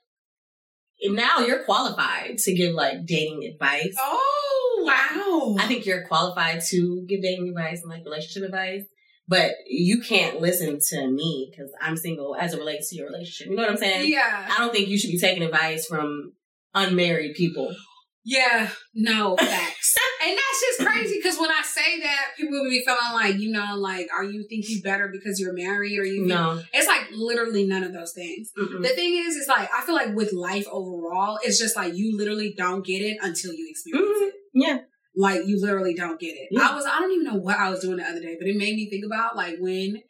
now 1.05 1.39
you're 1.39 1.63
qualified 1.63 2.37
to 2.37 2.53
give 2.53 2.73
like 2.73 3.05
dating 3.05 3.43
advice. 3.43 3.95
Oh 3.99 4.52
wow. 4.85 5.55
I 5.59 5.65
think 5.67 5.85
you're 5.85 6.05
qualified 6.07 6.61
to 6.69 7.05
give 7.07 7.21
dating 7.21 7.49
advice 7.49 7.81
and 7.81 7.89
like 7.89 8.03
relationship 8.05 8.43
advice, 8.43 8.83
but 9.27 9.51
you 9.67 10.01
can't 10.01 10.41
listen 10.41 10.79
to 10.89 11.07
me 11.07 11.49
because 11.51 11.71
I'm 11.81 11.97
single 11.97 12.35
as 12.39 12.53
it 12.53 12.59
relates 12.59 12.89
to 12.89 12.95
your 12.97 13.07
relationship. 13.07 13.47
You 13.49 13.55
know 13.55 13.63
what 13.63 13.71
I'm 13.71 13.77
saying? 13.77 14.11
Yeah. 14.11 14.47
I 14.51 14.57
don't 14.59 14.71
think 14.73 14.87
you 14.87 14.97
should 14.97 15.11
be 15.11 15.19
taking 15.19 15.43
advice 15.43 15.85
from 15.85 16.33
unmarried 16.73 17.35
people. 17.35 17.73
Yeah, 18.25 18.69
no 18.95 19.35
facts, 19.37 19.95
and 20.25 20.31
that's 20.37 20.61
just 20.61 20.89
crazy 20.89 21.19
because 21.21 21.37
when 21.37 21.51
I 21.51 21.61
say 21.61 21.99
that, 22.03 22.27
people 22.37 22.53
will 22.53 22.69
be 22.69 22.81
feeling 22.85 22.99
like, 23.11 23.35
you 23.37 23.51
know, 23.51 23.75
like, 23.75 24.07
are 24.17 24.23
you 24.23 24.45
think 24.47 24.63
you 24.69 24.81
better 24.81 25.09
because 25.11 25.41
you're 25.41 25.51
married, 25.51 25.99
or 25.99 26.05
you? 26.05 26.25
No. 26.25 26.61
it's 26.71 26.87
like 26.87 27.07
literally 27.11 27.65
none 27.67 27.83
of 27.83 27.91
those 27.91 28.13
things. 28.13 28.49
Mm-mm. 28.57 28.81
The 28.81 28.87
thing 28.95 29.15
is, 29.17 29.35
it's 29.35 29.49
like 29.49 29.67
I 29.77 29.81
feel 29.85 29.93
like 29.93 30.15
with 30.15 30.31
life 30.31 30.65
overall, 30.71 31.37
it's 31.43 31.59
just 31.59 31.75
like 31.75 31.95
you 31.95 32.15
literally 32.17 32.53
don't 32.57 32.85
get 32.85 33.01
it 33.01 33.17
until 33.21 33.51
you 33.51 33.67
experience 33.69 34.07
Mhm. 34.07 34.27
it. 34.29 34.33
Yeah. 34.53 34.79
Like 35.15 35.41
you 35.45 35.59
literally 35.61 35.93
don't 35.93 36.19
get 36.19 36.33
it. 36.35 36.47
Yeah. 36.51 36.69
I 36.71 36.75
was 36.75 36.85
I 36.85 36.99
don't 36.99 37.11
even 37.11 37.25
know 37.25 37.35
what 37.35 37.57
I 37.57 37.69
was 37.69 37.81
doing 37.81 37.97
the 37.97 38.03
other 38.03 38.19
day, 38.21 38.35
but 38.39 38.47
it 38.47 38.55
made 38.55 38.75
me 38.75 38.89
think 38.89 39.05
about 39.05 39.35
like 39.35 39.55
when, 39.59 40.01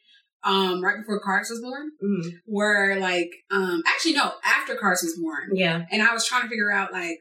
um, 0.44 0.82
right 0.84 0.98
before 0.98 1.20
Carts 1.20 1.50
was 1.50 1.62
born, 1.62 1.92
Mhm. 2.04 2.32
where 2.46 3.00
like, 3.00 3.30
um, 3.52 3.82
actually 3.88 4.14
no, 4.14 4.34
after 4.44 4.76
Carts 4.76 5.04
was 5.04 5.18
born, 5.22 5.50
Yeah. 5.56 5.84
and 5.92 6.02
I 6.02 6.14
was 6.14 6.26
trying 6.26 6.44
to 6.44 6.50
figure 6.50 6.72
out 6.72 6.92
like, 6.94 7.18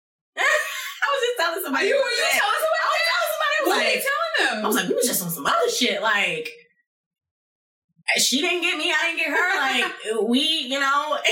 I 0.36 0.40
was 0.40 1.20
just 1.22 1.38
telling 1.38 1.64
somebody. 1.64 1.86
you, 1.88 1.94
were 1.94 2.00
you 2.10 2.26
telling 2.32 2.40
somebody? 2.64 2.82
I 2.84 2.88
was 2.88 3.04
telling 3.08 3.30
somebody, 3.32 3.54
I 3.54 3.60
was 3.60 3.68
What 3.68 3.76
are 3.76 3.82
you 3.82 3.94
like, 3.94 4.04
telling 4.04 4.56
them? 4.56 4.64
I 4.64 4.66
was 4.68 4.76
like, 4.76 4.88
we 4.88 4.94
was 4.94 5.06
just 5.06 5.22
on 5.22 5.30
some 5.30 5.46
other 5.46 5.68
shit. 5.70 6.00
Like, 6.02 6.48
she 8.18 8.40
didn't 8.40 8.62
get 8.62 8.78
me, 8.78 8.90
I 8.90 9.02
didn't 9.04 9.18
get 9.18 9.30
her. 9.30 9.56
Like, 9.58 10.28
we, 10.28 10.40
you 10.40 10.80
know. 10.80 11.18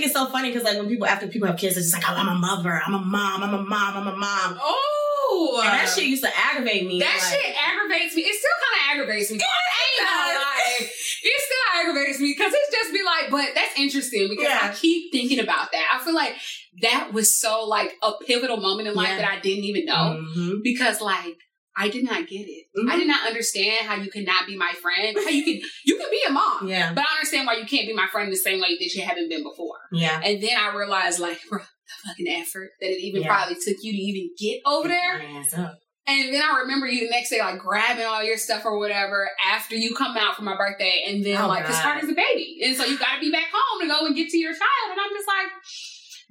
and 0.00 0.06
I, 0.06 0.06
I 0.06 0.06
think 0.06 0.06
it's 0.06 0.14
so 0.14 0.26
funny 0.26 0.48
because, 0.50 0.64
like, 0.64 0.78
when 0.78 0.88
people, 0.88 1.06
after 1.06 1.26
people 1.28 1.48
have 1.48 1.58
kids, 1.58 1.76
it's 1.76 1.90
just 1.90 1.94
like, 2.02 2.10
oh, 2.10 2.16
I'm 2.16 2.28
a 2.28 2.38
mother, 2.38 2.80
I'm 2.86 2.94
a 2.94 2.98
mom, 2.98 3.42
I'm 3.42 3.54
a 3.54 3.62
mom, 3.62 3.96
I'm 3.96 4.06
a 4.08 4.16
mom. 4.16 4.58
oh, 4.62 5.60
And 5.64 5.72
that 5.72 5.88
shit 5.88 6.04
used 6.04 6.22
to 6.24 6.30
aggravate 6.36 6.86
me. 6.86 7.00
that 7.00 7.06
like, 7.12 7.40
shit 7.40 7.54
aggravates 7.56 8.14
me. 8.16 8.22
It 8.22 8.34
still 8.34 8.50
kind 8.60 8.74
of 8.76 9.02
aggravates 9.02 9.30
me. 9.30 9.38
I 9.40 10.80
ain't. 10.80 10.90
It 11.22 11.40
still 11.42 11.80
aggravates 11.80 12.20
me 12.20 12.34
because 12.36 12.52
it's 12.54 12.70
just 12.74 12.92
be 12.92 13.02
like, 13.04 13.30
but 13.30 13.54
that's 13.54 13.78
interesting 13.78 14.28
because 14.30 14.48
I 14.50 14.72
keep 14.72 15.12
thinking 15.12 15.38
about 15.40 15.70
that. 15.72 15.84
I 16.00 16.02
feel 16.04 16.14
like 16.14 16.34
that 16.82 17.12
was 17.12 17.34
so 17.38 17.64
like 17.64 17.92
a 18.02 18.12
pivotal 18.26 18.56
moment 18.56 18.88
in 18.88 18.94
life 18.94 19.08
Yeah. 19.08 19.16
that 19.18 19.30
I 19.30 19.40
didn't 19.40 19.64
even 19.64 19.84
know 19.86 20.22
Mhm. 20.36 20.62
because 20.62 21.00
like. 21.00 21.36
I 21.82 21.88
did 21.88 22.04
not 22.04 22.28
get 22.28 22.46
it. 22.46 22.66
Mhm. 22.76 22.90
I 22.90 22.96
did 22.96 23.08
not 23.08 23.26
understand 23.26 23.86
how 23.86 23.94
you 23.96 24.10
could 24.10 24.26
not 24.26 24.46
be 24.46 24.56
my 24.56 24.72
friend. 24.82 25.16
How 25.16 25.30
you 25.30 25.42
can 25.44 25.60
you 25.84 25.96
can 25.96 26.10
be 26.10 26.20
a 26.28 26.30
mom, 26.30 26.68
Yeah. 26.68 26.92
but 26.92 27.04
I 27.08 27.14
understand 27.14 27.46
why 27.46 27.54
you 27.56 27.64
can't 27.66 27.86
be 27.86 27.94
my 27.94 28.06
friend 28.12 28.30
the 28.30 28.36
same 28.36 28.60
way 28.60 28.76
that 28.78 28.94
you 28.94 29.02
haven't 29.02 29.28
been 29.28 29.42
before. 29.42 29.78
Yeah. 29.92 30.20
And 30.22 30.42
then 30.42 30.56
I 30.58 30.74
realized, 30.76 31.18
like, 31.20 31.38
bro, 31.50 31.58
the 31.60 32.08
fucking 32.08 32.28
effort 32.28 32.70
that 32.80 32.90
it 32.90 33.00
even 33.02 33.22
Yeah. 33.22 33.28
probably 33.28 33.54
took 33.56 33.76
you 33.82 33.92
to 33.92 33.98
even 33.98 34.30
get 34.38 34.60
over 34.66 34.88
there. 34.88 35.18
My 35.18 35.40
ass 35.40 35.54
up. 35.54 35.78
And 36.06 36.34
then 36.34 36.42
I 36.42 36.58
remember 36.60 36.88
you 36.88 37.04
the 37.06 37.10
next 37.10 37.30
day, 37.30 37.38
like 37.40 37.60
grabbing 37.60 38.04
all 38.04 38.22
your 38.24 38.36
stuff 38.36 38.64
or 38.64 38.78
whatever 38.78 39.30
after 39.52 39.76
you 39.76 39.94
come 39.94 40.16
out 40.16 40.34
for 40.34 40.42
my 40.42 40.56
birthday. 40.56 41.04
And 41.06 41.24
then, 41.24 41.36
Oh, 41.40 41.46
like, 41.46 41.62
because 41.62 41.76
God. 41.76 41.82
Carter's 42.00 42.10
a 42.10 42.14
baby. 42.14 42.58
And 42.64 42.76
so 42.76 42.84
you 42.84 42.98
got 42.98 43.14
to 43.14 43.20
be 43.20 43.30
back 43.30 43.46
home 43.52 43.80
to 43.82 43.86
go 43.86 44.06
and 44.06 44.16
get 44.16 44.28
to 44.30 44.38
your 44.38 44.52
child. 44.52 44.90
And 44.90 44.98
I'm 45.00 45.10
just 45.10 45.28
like, 45.28 45.46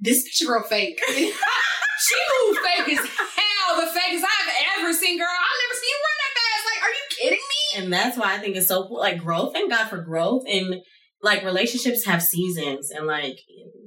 this 0.00 0.24
bitch 0.24 0.48
real 0.48 0.62
fake. 0.62 1.00
she 1.08 2.16
moved 2.32 2.60
fake 2.60 2.98
as 2.98 3.06
hell, 3.06 3.76
the 3.76 3.86
fakest 3.86 4.24
I've 4.24 4.78
ever 4.78 4.92
seen, 4.92 5.18
girl. 5.18 5.28
I've 5.28 5.60
never 5.68 5.78
seen 5.78 5.90
you 5.90 6.00
run 6.06 6.18
that 6.20 6.34
fast. 6.40 6.64
Like, 6.66 6.82
are 6.82 6.90
you 6.90 7.04
kidding 7.10 7.38
me? 7.38 7.82
And 7.82 7.92
that's 7.92 8.18
why 8.18 8.34
I 8.34 8.38
think 8.38 8.56
it's 8.56 8.68
so 8.68 8.86
cool. 8.88 8.98
Like 8.98 9.18
growth, 9.22 9.52
thank 9.52 9.70
God 9.70 9.88
for 9.88 10.02
growth. 10.02 10.44
And 10.48 10.76
like 11.22 11.44
relationships 11.44 12.06
have 12.06 12.22
seasons. 12.22 12.90
And 12.90 13.06
like, 13.06 13.38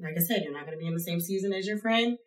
like 0.02 0.16
I 0.18 0.22
said, 0.22 0.44
you're 0.44 0.54
not 0.54 0.66
to 0.70 0.78
be 0.78 0.88
in 0.88 0.94
the 0.94 1.00
same 1.00 1.20
season 1.20 1.54
as 1.54 1.68
your 1.68 1.80
friend 1.80 2.18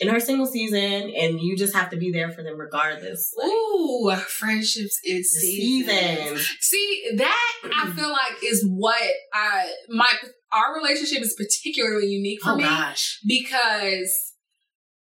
in 0.00 0.08
her 0.08 0.20
single 0.20 0.46
season. 0.46 1.12
And 1.16 1.40
you 1.40 1.56
just 1.56 1.74
have 1.74 1.90
to 1.90 1.96
be 1.96 2.10
there 2.12 2.30
for 2.30 2.42
them 2.42 2.58
regardless. 2.58 3.32
Like, 3.36 3.46
Ooh, 3.48 4.12
friendships 4.28 5.00
seasons. 5.02 5.42
seasons. 5.42 6.48
See, 6.60 7.10
that 7.16 7.52
I 7.76 7.90
feel 7.92 8.10
like 8.10 8.42
is 8.44 8.64
what 8.68 9.00
I 9.34 9.70
my 9.88 10.12
our 10.52 10.74
relationship 10.76 11.22
is 11.22 11.34
particularly 11.36 12.06
unique 12.08 12.40
for 12.42 12.50
Oh 12.52 12.56
me 12.56 12.64
gosh. 12.64 13.20
because 13.26 14.34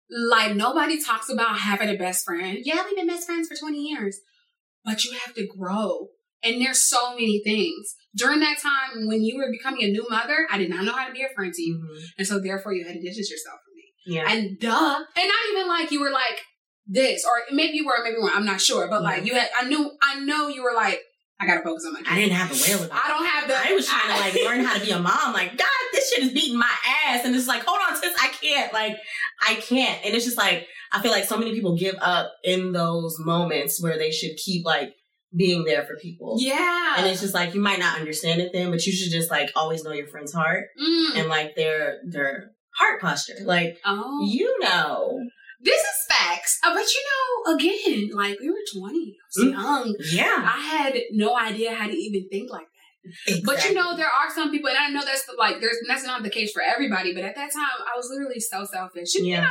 like 0.10 0.56
nobody 0.56 1.04
talks 1.04 1.30
about 1.30 1.58
having 1.60 1.90
a 1.90 1.98
best 1.98 2.26
friend. 2.26 2.60
Yeah, 2.64 2.84
we've 2.86 2.96
been 2.96 3.08
best 3.08 3.26
friends 3.28 3.48
for 3.48 3.56
20 3.56 3.78
years. 3.78 4.20
But 4.84 5.04
you 5.04 5.14
have 5.14 5.34
to 5.36 5.48
grow. 5.48 6.10
And 6.44 6.62
there's 6.62 6.84
so 6.84 7.12
many 7.16 7.42
things. 7.44 7.96
During 8.16 8.40
that 8.42 8.60
time 8.60 9.08
when 9.08 9.24
you 9.24 9.36
were 9.36 9.50
becoming 9.52 9.82
a 9.84 9.92
new 9.92 10.06
mother, 10.10 10.48
I 10.52 10.60
did 10.60 10.70
not 10.70 10.86
know 10.86 10.92
how 10.94 11.08
to 11.08 11.12
be 11.14 11.24
a 11.24 11.34
friend 11.34 11.52
to 11.52 11.62
you. 11.62 11.78
Mhm. 11.78 12.04
And 12.20 12.28
so 12.28 12.40
therefore 12.40 12.74
you 12.74 12.86
had 12.86 12.94
to 12.94 13.02
distance 13.02 13.32
yourself. 13.32 13.60
Yeah. 14.06 14.30
And 14.32 14.60
duh. 14.60 14.96
And 15.16 15.28
not 15.28 15.52
even 15.52 15.68
like 15.68 15.92
you 15.92 16.02
were 16.02 16.12
like 16.12 16.42
this, 16.88 17.26
or 17.26 17.32
maybe 17.56 17.78
you 17.78 17.86
were, 17.86 17.94
maybe 18.04 18.16
you 18.18 18.22
weren't. 18.24 18.36
I'm 18.36 18.46
not 18.46 18.62
sure. 18.62 18.88
But 18.88 19.02
like 19.04 19.26
you 19.26 19.34
had, 19.34 19.50
I 19.58 19.68
knew, 19.68 19.92
I 20.02 20.20
know 20.20 20.48
you 20.48 20.64
were 20.64 20.74
like, 20.76 21.00
I 21.40 21.46
gotta 21.48 21.64
focus 21.64 21.84
on 21.86 21.94
my 21.94 22.00
kids. 22.00 22.12
I 22.12 22.16
didn't 22.16 22.32
have 22.34 22.50
the 22.50 22.56
it. 22.56 22.90
I 22.94 23.08
don't 23.10 23.26
have 23.26 23.48
the. 23.50 23.56
I 23.58 23.74
was 23.74 23.88
trying 23.88 24.08
to 24.16 24.20
like 24.22 24.36
learn 24.46 24.64
how 24.64 24.76
to 24.78 24.80
be 24.86 24.92
a 24.92 25.00
mom. 25.00 25.34
Like, 25.34 25.58
God, 25.58 25.68
this 25.92 26.14
shit 26.14 26.24
is 26.24 26.32
beating 26.32 26.58
my 26.58 26.72
ass. 27.08 27.26
And 27.26 27.36
it's 27.36 27.48
like, 27.48 27.64
hold 27.66 27.80
on, 27.90 27.96
sis, 27.96 28.16
I 28.22 28.30
can't. 28.30 28.72
Like, 28.72 28.98
I 29.46 29.56
can't. 29.56 30.06
And 30.06 30.16
it's 30.16 30.24
just 30.26 30.38
like, 30.38 30.66
I 30.94 31.02
feel 31.02 31.12
like 31.12 31.26
so 31.26 31.38
many 31.38 31.52
people 31.54 31.76
give 31.78 31.96
up 32.00 32.32
in 32.44 32.72
those 32.72 33.18
moments 33.20 33.82
where 33.84 33.98
they 33.98 34.12
should 34.12 34.38
keep 34.38 34.66
like 34.66 34.92
being 35.36 35.66
there 35.66 35.84
for 35.84 35.98
people. 35.98 36.38
Yeah. 36.40 36.96
And 36.98 37.08
it's 37.08 37.20
just 37.20 37.34
like 37.34 37.54
you 37.54 37.60
might 37.60 37.80
not 37.80 38.00
understand 38.00 38.40
it 38.40 38.52
then, 38.54 38.72
but 38.72 38.86
you 38.86 38.94
should 38.94 39.12
just 39.12 39.30
like 39.30 39.52
always 39.58 39.84
know 39.84 39.92
your 39.92 40.08
friend's 40.08 40.32
heart 40.32 40.68
Mm. 40.82 41.18
and 41.18 41.28
like 41.28 41.56
their 41.58 41.98
their 42.08 42.52
heart 42.78 43.02
posture. 43.02 43.36
Like 43.44 43.78
Oh. 43.86 44.26
you 44.30 44.60
know. 44.60 45.20
This 45.62 45.80
is 45.82 46.06
facts. 46.16 46.60
Uh, 46.64 46.74
but 46.76 46.86
you 46.94 47.02
know, 47.10 47.56
again, 47.56 48.10
like 48.14 48.40
we 48.40 48.50
were 48.50 48.66
20. 48.78 49.16
I 49.18 49.26
was 49.36 49.46
Mm. 49.48 49.52
young. 49.52 49.96
Yeah. 50.12 50.52
I 50.56 50.60
had 50.60 50.94
no 51.12 51.36
idea 51.38 51.74
how 51.74 51.88
to 51.88 51.94
even 51.96 52.28
think 52.30 52.52
like 52.52 52.68
that. 52.68 53.42
But 53.44 53.64
you 53.66 53.74
know, 53.74 53.96
there 53.96 54.06
are 54.08 54.30
some 54.34 54.52
people, 54.52 54.70
and 54.70 54.78
I 54.78 54.90
know 54.90 55.04
that's 55.04 55.26
like, 55.38 55.60
there's 55.62 55.78
that's 55.88 56.04
not 56.06 56.24
the 56.24 56.30
case 56.30 56.52
for 56.52 56.62
everybody. 56.62 57.14
But 57.14 57.24
at 57.24 57.36
that 57.36 57.52
time, 57.54 57.78
I 57.92 57.96
was 57.98 58.08
literally 58.12 58.40
so 58.40 58.66
selfish. 58.66 59.12
Yeah. 59.16 59.22
You 59.24 59.42
know, 59.42 59.48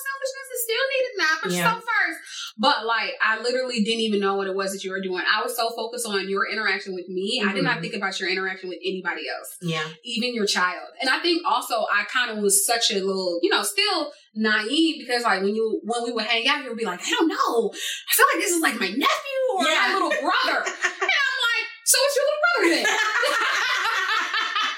selfishness 0.00 0.48
is 0.54 0.62
still 0.64 0.84
needed 0.92 1.12
now. 1.18 1.32
Put 1.42 1.52
Yeah. 1.52 1.58
yourself 1.58 1.84
first. 1.84 2.18
But 2.58 2.84
like, 2.86 3.12
I 3.22 3.40
literally 3.40 3.82
didn't 3.84 4.00
even 4.00 4.20
know 4.20 4.34
what 4.34 4.46
it 4.46 4.54
was 4.54 4.72
that 4.72 4.84
you 4.84 4.90
were 4.90 5.00
doing. 5.00 5.22
I 5.24 5.42
was 5.42 5.56
so 5.56 5.70
focused 5.70 6.06
on 6.06 6.28
your 6.28 6.46
interaction 6.50 6.94
with 6.94 7.08
me. 7.08 7.42
I 7.46 7.52
did 7.52 7.64
not 7.64 7.78
Mhm. 7.78 7.80
think 7.82 7.94
about 7.94 8.18
your 8.20 8.28
interaction 8.28 8.68
with 8.68 8.78
anybody 8.84 9.28
else, 9.28 9.56
Yeah. 9.62 9.86
even 10.04 10.34
your 10.34 10.46
child. 10.46 10.88
And 11.00 11.08
I 11.08 11.18
think 11.20 11.42
also 11.46 11.86
I 11.92 12.04
kind 12.04 12.30
of 12.30 12.38
was 12.38 12.64
such 12.66 12.90
a 12.90 13.00
little, 13.00 13.38
you 13.42 13.50
know, 13.50 13.62
still 13.62 14.12
naive 14.34 15.00
because 15.00 15.22
like 15.24 15.42
when 15.42 15.54
you 15.54 15.80
when 15.84 16.02
we 16.04 16.12
would 16.12 16.24
hang 16.24 16.46
out, 16.48 16.62
you 16.62 16.68
would 16.70 16.78
be 16.78 16.84
like, 16.84 17.00
I 17.04 17.10
don't 17.10 17.28
know. 17.28 17.72
I 17.72 18.12
feel 18.14 18.26
like 18.34 18.42
this 18.42 18.52
is 18.52 18.60
like 18.60 18.78
my 18.78 18.88
nephew 18.88 19.40
or 19.56 19.64
Yeah. 19.66 19.74
my 19.88 19.94
little 19.94 20.10
brother. 20.10 20.58
and 20.66 21.10
I'm 21.24 21.38
like, 21.48 21.66
so 21.84 21.98
what's 22.00 22.16
your 22.16 22.24
little 22.26 22.42
brother 22.44 22.68
then? 22.76 22.86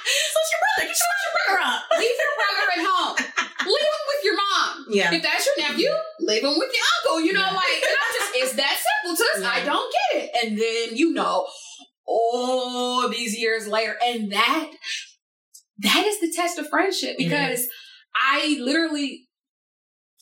So 0.02 0.36
what's 0.38 0.50
your 0.52 0.62
brother? 0.62 0.84
Get 0.92 0.98
your 0.98 1.32
brother 1.32 1.58
up. 1.62 1.80
Leave 1.98 2.16
your 2.22 2.34
brother 2.36 2.64
at 2.74 2.82
home. 2.84 3.16
Leave 3.62 3.86
him 3.86 4.04
with 4.22 4.24
your 4.24 4.36
mom. 4.36 4.86
Yeah. 4.90 5.12
If 5.12 5.22
that's 5.22 5.46
your 5.46 5.68
nephew, 5.68 5.90
leave 6.20 6.42
him 6.42 6.54
with 6.58 6.72
your 6.72 6.84
uncle. 6.98 7.20
You 7.24 7.32
know, 7.32 7.40
Yeah. 7.40 7.52
like 7.56 7.76
and 7.76 7.96
I'm 8.00 8.14
just 8.20 8.36
it's 8.36 8.52
that 8.54 8.76
simple 9.02 9.16
to 9.16 9.30
us. 9.36 9.42
Yeah. 9.42 9.50
I 9.50 9.64
don't 9.64 9.94
get 10.12 10.22
it. 10.24 10.30
And 10.42 10.58
then 10.58 10.96
you 10.96 11.12
know, 11.12 11.46
all 12.06 13.08
these 13.08 13.36
years 13.38 13.66
later, 13.66 13.96
and 14.04 14.32
that 14.32 14.70
that 15.78 16.04
is 16.06 16.20
the 16.20 16.32
test 16.34 16.58
of 16.58 16.68
friendship 16.68 17.16
because 17.18 17.66
I 18.14 18.58
literally 18.60 19.28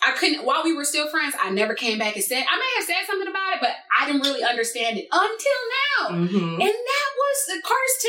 I 0.03 0.13
couldn't 0.13 0.47
while 0.47 0.65
we 0.65 0.75
were 0.75 0.85
still 0.85 1.11
friends, 1.11 1.35
I 1.43 1.51
never 1.51 1.75
came 1.75 1.99
back 1.99 2.15
and 2.17 2.25
said 2.25 2.45
I 2.51 2.57
may 2.59 2.73
have 2.77 2.85
said 2.85 3.07
something 3.07 3.29
about 3.29 3.55
it, 3.55 3.59
but 3.61 3.73
I 3.99 4.07
didn't 4.07 4.23
really 4.23 4.43
understand 4.43 4.97
it 4.99 5.07
until 5.13 5.61
now. 5.77 6.27
Mm-hmm. 6.27 6.61
And 6.61 6.61
that 6.61 7.09
was 7.19 7.63
Carter's 7.63 8.07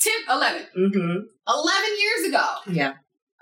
10, 0.00 0.12
10, 0.26 0.36
11. 0.36 0.66
Mm-hmm. 0.78 1.18
11 1.48 1.90
years 2.00 2.28
ago. 2.28 2.46
Yeah. 2.70 2.92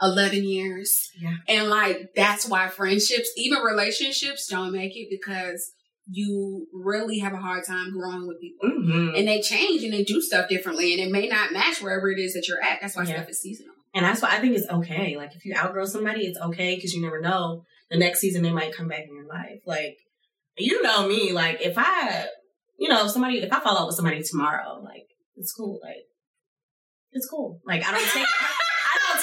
11 0.01 0.45
years. 0.45 1.11
Yeah. 1.21 1.35
And 1.49 1.69
like, 1.69 2.11
that's 2.15 2.49
why 2.49 2.69
friendships, 2.69 3.31
even 3.37 3.63
relationships, 3.63 4.47
don't 4.49 4.73
make 4.73 4.97
it 4.97 5.09
because 5.11 5.73
you 6.11 6.67
really 6.73 7.19
have 7.19 7.35
a 7.35 7.39
hard 7.39 7.65
time 7.67 7.93
growing 7.93 8.27
with 8.27 8.41
people. 8.41 8.69
Mm-hmm. 8.71 9.15
And 9.17 9.29
they 9.29 9.41
change 9.41 9.83
and 9.83 9.93
they 9.93 10.05
do 10.05 10.21
stuff 10.21 10.49
differently 10.49 10.93
and 10.93 11.03
it 11.03 11.11
may 11.13 11.27
not 11.29 11.53
match 11.53 11.83
wherever 11.83 12.11
it 12.11 12.19
is 12.19 12.33
that 12.35 12.47
you're 12.49 12.63
at. 12.63 12.81
That's 12.81 12.97
why 12.97 13.05
Yeah. 13.05 13.17
stuff 13.17 13.29
is 13.29 13.41
seasonal. 13.41 13.75
And 13.95 14.05
that's 14.05 14.23
why 14.23 14.31
I 14.31 14.39
think 14.41 14.57
it's 14.57 14.69
okay. 14.69 15.17
Like 15.17 15.35
if 15.35 15.45
you 15.45 15.55
outgrow 15.57 15.85
somebody, 15.85 16.27
it's 16.27 16.39
okay 16.39 16.77
because 16.77 16.95
you 16.95 17.03
never 17.03 17.21
know. 17.21 17.65
The 17.91 17.99
next 17.99 18.21
season 18.21 18.43
they 18.43 18.53
might 18.53 18.75
come 18.77 18.87
back 18.89 19.05
in 19.09 19.15
your 19.15 19.27
life. 19.27 19.61
Like 19.67 19.97
you 20.59 20.83
know 20.83 21.09
me. 21.09 21.33
Like 21.33 21.61
if 21.63 21.75
I, 21.77 22.27
you 22.79 22.89
know, 22.89 23.05
if 23.07 23.11
somebody, 23.11 23.39
if 23.39 23.53
I 23.53 23.61
fall 23.61 23.79
out 23.79 23.87
with 23.87 23.97
somebody 23.97 24.23
tomorrow, 24.23 24.81
like 24.85 25.07
it's 25.37 25.53
cool. 25.53 25.81
Like 25.83 26.05
it's 27.13 27.27
cool. 27.29 27.61
Like 27.67 27.85
I 27.87 27.93
don't 27.93 28.09
take, 28.11 28.27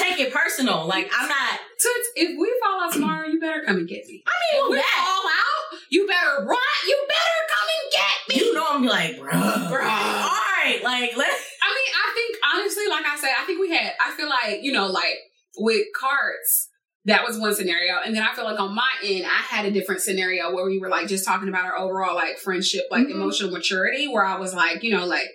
take 0.09 0.19
it 0.19 0.33
personal. 0.33 0.87
Like 0.87 1.09
I'm 1.15 1.27
not. 1.27 1.59
Toots, 1.79 2.07
if 2.15 2.39
we 2.39 2.53
fall 2.63 2.81
out 2.83 2.93
tomorrow, 2.93 3.27
you 3.27 3.39
better 3.39 3.61
come 3.65 3.77
and 3.77 3.87
get 3.87 4.05
me. 4.07 4.23
I 4.25 4.31
mean, 4.55 4.63
If 4.65 4.69
we 4.71 4.75
that, 4.77 5.03
fall 5.05 5.29
out, 5.29 5.79
you 5.89 6.07
better 6.07 6.45
run. 6.45 6.57
You 6.87 7.05
better 7.07 7.41
come 7.53 7.67
and 7.75 7.91
get 7.91 8.29
me. 8.29 8.45
you 8.45 8.53
know, 8.53 8.65
I'm 8.69 8.85
like, 8.85 9.19
bro, 9.19 9.29
Bruh. 9.31 10.23
All 10.23 10.41
right, 10.63 10.79
like 10.83 11.11
let's. 11.17 11.51
I 11.61 11.69
mean, 11.69 11.93
I 11.95 12.13
think 12.15 12.37
honestly, 12.55 12.87
like 12.89 13.05
I 13.05 13.17
said, 13.17 13.31
I 13.39 13.45
think 13.45 13.59
we 13.59 13.69
had. 13.71 13.91
I 13.99 14.11
feel 14.15 14.29
like 14.29 14.59
you 14.63 14.71
know, 14.71 14.87
like 14.87 15.17
with 15.57 15.85
cards, 15.99 16.69
that 17.05 17.25
was 17.25 17.37
one 17.37 17.53
scenario, 17.53 17.95
and 18.05 18.15
then 18.15 18.23
I 18.23 18.33
feel 18.33 18.45
like 18.45 18.59
on 18.59 18.73
my 18.73 18.87
end, 19.03 19.25
I 19.25 19.41
had 19.55 19.65
a 19.65 19.71
different 19.71 20.01
scenario 20.01 20.53
where 20.53 20.65
we 20.65 20.79
were 20.79 20.89
like 20.89 21.07
just 21.07 21.25
talking 21.25 21.49
about 21.49 21.65
our 21.65 21.77
overall 21.77 22.15
like 22.15 22.37
friendship, 22.37 22.85
like 22.89 23.07
Mhm. 23.07 23.11
emotional 23.11 23.51
maturity, 23.51 24.07
where 24.07 24.23
I 24.25 24.37
was 24.39 24.53
like, 24.53 24.81
you 24.83 24.91
know, 24.91 25.05
like 25.05 25.27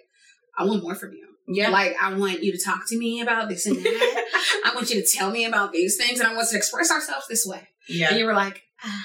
I 0.58 0.64
want 0.64 0.82
more 0.82 0.94
from 0.94 1.12
you. 1.12 1.26
Yeah. 1.52 1.70
Like 1.70 1.96
I 2.00 2.14
want 2.14 2.42
you 2.42 2.52
to 2.52 2.58
talk 2.62 2.86
to 2.88 2.96
me 2.98 3.20
about 3.20 3.48
this 3.48 3.66
and 3.66 3.76
that. 3.76 4.24
I 4.64 4.74
want 4.74 4.90
you 4.90 5.02
to 5.02 5.06
tell 5.06 5.30
me 5.30 5.44
about 5.44 5.72
these 5.72 5.96
things, 5.96 6.20
and 6.20 6.28
I 6.28 6.32
want 6.32 6.42
us 6.42 6.50
to 6.50 6.56
express 6.56 6.90
ourselves 6.90 7.26
this 7.28 7.44
way. 7.46 7.68
yeah. 7.88 8.10
And 8.10 8.18
you 8.18 8.24
were 8.26 8.34
like, 8.34 8.62
ah, 8.84 9.04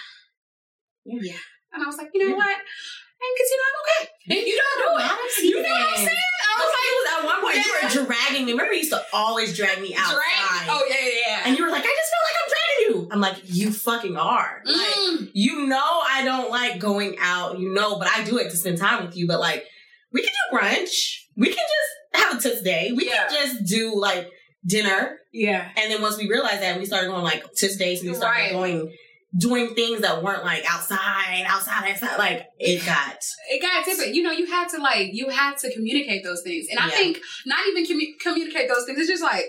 Yeah. 1.05 1.19
yeah. 1.33 1.37
And 1.73 1.83
I 1.83 1.87
was 1.87 1.97
like, 1.97 2.09
you 2.13 2.21
know 2.23 2.29
Yeah. 2.31 2.35
what? 2.37 2.55
And 2.57 3.37
you 3.39 3.57
know 3.57 3.63
I'm 3.69 3.81
okay. 3.81 4.11
And 4.39 4.47
you 4.47 4.55
don't 4.61 4.77
do 4.77 5.03
it. 5.03 5.43
You 5.45 5.61
know 5.63 5.69
what 5.69 5.89
I'm 5.89 5.95
saying? 5.95 6.17
I 6.47 6.61
was 6.61 6.71
like, 6.75 7.19
at 7.19 7.25
one 7.25 7.41
point 7.41 7.65
you 7.65 7.73
were 8.01 8.05
dragging 8.05 8.45
me. 8.45 8.51
Remember, 8.51 8.73
you 8.73 8.79
used 8.79 8.91
to 8.91 9.01
always 9.13 9.55
drag 9.57 9.81
me 9.81 9.95
outside. 9.95 10.13
drag. 10.15 10.67
Oh 10.69 10.85
yeah, 10.89 10.95
yeah, 11.01 11.11
yeah. 11.27 11.41
And 11.45 11.57
you 11.57 11.63
were 11.65 11.71
like, 11.71 11.83
I 11.83 11.95
just 11.97 12.11
feel 12.11 12.23
like 12.27 12.37
I'm 12.41 12.49
dragging 12.53 13.01
you. 13.03 13.09
I'm 13.11 13.21
like, 13.21 13.41
you 13.45 13.71
fucking 13.71 14.17
are. 14.17 14.61
Like, 14.65 14.75
Mm. 14.75 15.31
you 15.33 15.65
know 15.67 16.01
I 16.07 16.23
don't 16.23 16.49
like 16.51 16.79
going 16.79 17.15
out, 17.19 17.59
you 17.59 17.73
know, 17.73 17.97
but 17.97 18.07
I 18.15 18.23
do 18.23 18.37
it 18.37 18.49
to 18.51 18.57
spend 18.57 18.77
time 18.77 19.05
with 19.05 19.15
you. 19.17 19.27
But 19.27 19.39
like, 19.39 19.65
we 20.11 20.21
can 20.21 20.31
do 20.51 20.57
brunch. 20.57 21.21
We 21.35 21.47
can 21.47 21.55
just 21.55 21.84
have 22.15 22.43
a 22.45 22.63
day. 22.63 22.91
We 22.95 23.07
Yeah. 23.07 23.27
can 23.27 23.47
just 23.47 23.65
do 23.65 23.95
like 23.95 24.29
dinner. 24.65 25.19
Yeah. 25.31 25.69
And 25.77 25.91
then 25.91 26.01
once 26.01 26.17
we 26.17 26.27
realized 26.27 26.61
that, 26.61 26.79
we 26.79 26.85
started 26.85 27.07
going 27.07 27.23
like 27.23 27.43
tooth 27.55 27.77
days 27.77 28.01
and 28.01 28.09
we 28.11 28.15
started 28.15 28.41
Right. 28.41 28.51
going 28.51 28.93
doing 29.37 29.75
things 29.75 29.99
that 30.01 30.23
weren't 30.23 30.45
like 30.45 30.63
outside, 30.71 31.43
outside, 31.45 31.91
outside. 31.91 32.17
Like 32.17 32.45
it 32.57 32.85
got 32.85 33.17
It 33.51 33.61
got 33.61 33.83
different. 33.85 34.15
You 34.15 34.23
know, 34.23 34.31
you 34.31 34.45
had 34.45 34.69
to 34.69 34.77
like, 34.77 35.09
you 35.11 35.29
had 35.29 35.57
to 35.57 35.73
communicate 35.73 36.23
those 36.23 36.41
things. 36.41 36.67
And 36.69 36.79
I 36.79 36.85
Yeah. 36.85 36.91
think 36.91 37.19
not 37.45 37.59
even 37.67 37.85
commu- 37.85 38.17
communicate 38.21 38.69
those 38.69 38.85
things. 38.85 38.97
It's 38.99 39.09
just 39.09 39.21
like 39.23 39.45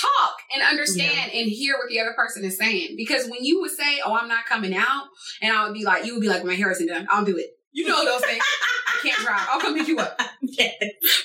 talk 0.00 0.36
and 0.54 0.62
understand 0.62 1.32
and 1.32 1.48
hear 1.50 1.74
what 1.76 1.88
the 1.88 2.00
other 2.00 2.12
person 2.14 2.44
is 2.44 2.56
saying. 2.58 2.94
Because 2.96 3.28
when 3.28 3.44
you 3.44 3.60
would 3.60 3.70
say, 3.70 4.00
"Oh, 4.04 4.14
I'm 4.14 4.28
not 4.28 4.44
coming 4.46 4.74
out," 4.74 5.04
and 5.42 5.54
I 5.56 5.64
would 5.64 5.74
be 5.74 5.84
like, 5.84 6.04
you 6.04 6.12
would 6.14 6.20
be 6.20 6.28
like, 6.28 6.44
"My 6.44 6.54
hair 6.54 6.70
isn't 6.70 6.86
done. 6.86 7.06
I'll 7.10 7.24
do 7.24 7.36
it." 7.36 7.50
You 7.72 7.86
know 7.88 8.04
those 8.04 8.22
things. 8.24 8.42
I 8.86 8.98
can't 9.02 9.18
drive. 9.18 9.46
I'll 9.50 9.60
come 9.60 9.74
pick 9.76 9.88
you 9.88 9.98
up. 9.98 10.20
yeah. 10.58 10.70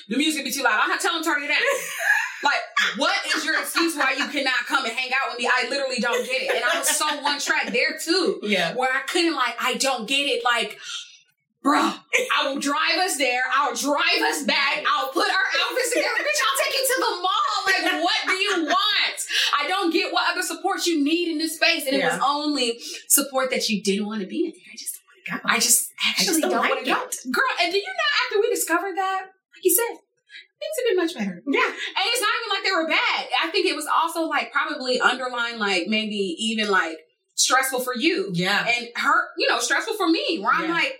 The 0.08 0.16
music 0.16 0.44
be 0.44 0.50
too 0.52 0.62
loud. 0.62 0.80
I'm 0.82 0.98
tell 0.98 1.14
them 1.14 1.24
turn 1.24 1.42
it 1.42 1.48
down. 1.48 1.58
Like, 2.44 2.60
what 2.96 3.14
is 3.36 3.44
your 3.44 3.60
excuse 3.60 3.96
why 3.96 4.12
you 4.18 4.26
cannot 4.28 4.66
come 4.66 4.84
and 4.84 4.92
hang 4.92 5.10
out 5.12 5.30
with 5.30 5.38
me? 5.38 5.48
I 5.48 5.68
literally 5.68 6.00
don't 6.00 6.26
get 6.26 6.42
it. 6.42 6.50
And 6.54 6.64
I 6.64 6.78
was 6.78 6.88
so 6.88 7.06
one 7.22 7.38
track 7.38 7.72
there 7.72 7.96
too, 8.02 8.40
Yeah. 8.42 8.74
where 8.74 8.92
I 8.92 9.02
couldn't 9.02 9.34
like, 9.34 9.54
I 9.60 9.74
don't 9.74 10.08
get 10.08 10.24
it. 10.26 10.42
Like, 10.44 10.76
bruh, 11.64 11.94
I 12.36 12.48
will 12.48 12.58
drive 12.58 12.98
us 12.98 13.16
there. 13.16 13.42
I'll 13.54 13.76
drive 13.76 14.22
us 14.26 14.42
back. 14.42 14.82
I'll 14.90 15.12
put 15.12 15.26
our 15.28 15.46
outfits 15.62 15.90
together. 15.90 16.08
Bitch, 16.18 16.42
I'll 16.42 16.64
take 16.64 16.74
you 16.74 16.86
to 16.88 16.96
the 16.98 17.22
mall. 17.22 17.56
Like, 17.66 18.02
what 18.02 18.20
do 18.26 18.32
you 18.34 18.64
want? 18.64 19.18
I 19.60 19.68
don't 19.68 19.92
get 19.92 20.12
what 20.12 20.28
other 20.32 20.42
support 20.42 20.84
you 20.86 21.02
need 21.02 21.30
in 21.30 21.38
this 21.38 21.54
space. 21.54 21.86
And 21.86 21.94
it 21.94 22.04
was 22.04 22.20
only 22.26 22.80
support 23.08 23.50
that 23.50 23.68
you 23.68 23.80
didn't 23.82 24.06
want 24.06 24.20
to 24.22 24.26
be 24.26 24.46
in 24.46 24.50
there. 24.50 24.72
I 24.72 24.76
just, 24.76 24.91
I 25.44 25.56
just 25.58 25.90
actually 26.08 26.26
just 26.26 26.40
don't 26.40 26.50
don't, 26.50 26.60
like 26.60 26.70
want 26.70 26.84
to 26.84 26.90
go. 26.90 27.30
Girl, 27.32 27.52
and 27.62 27.72
do 27.72 27.78
you 27.78 27.84
know 27.84 28.10
after 28.26 28.40
we 28.40 28.50
discovered 28.50 28.96
that, 28.96 29.20
like 29.22 29.64
you 29.64 29.70
said, 29.74 29.96
things 30.62 30.74
have 30.78 30.86
been 30.88 30.96
much 30.96 31.14
better. 31.14 31.42
Yeah. 31.46 31.66
And 31.66 32.04
it's 32.06 32.20
not 32.20 32.30
even 32.40 32.50
like 32.54 32.64
they 32.64 32.72
were 32.72 32.88
bad. 32.88 33.26
I 33.42 33.50
think 33.50 33.66
it 33.66 33.76
was 33.76 33.86
also 33.86 34.22
like 34.22 34.52
probably 34.52 35.00
underlying, 35.00 35.58
like 35.58 35.86
maybe 35.88 36.16
even 36.38 36.70
like 36.70 36.98
stressful 37.34 37.80
for 37.80 37.94
you 37.96 38.30
Yeah. 38.32 38.66
and 38.66 38.88
her, 38.96 39.28
you 39.38 39.48
know, 39.48 39.58
stressful 39.58 39.94
for 39.94 40.08
me. 40.08 40.38
Where 40.40 40.52
I'm 40.52 40.68
Yeah. 40.68 40.74
like, 40.74 40.98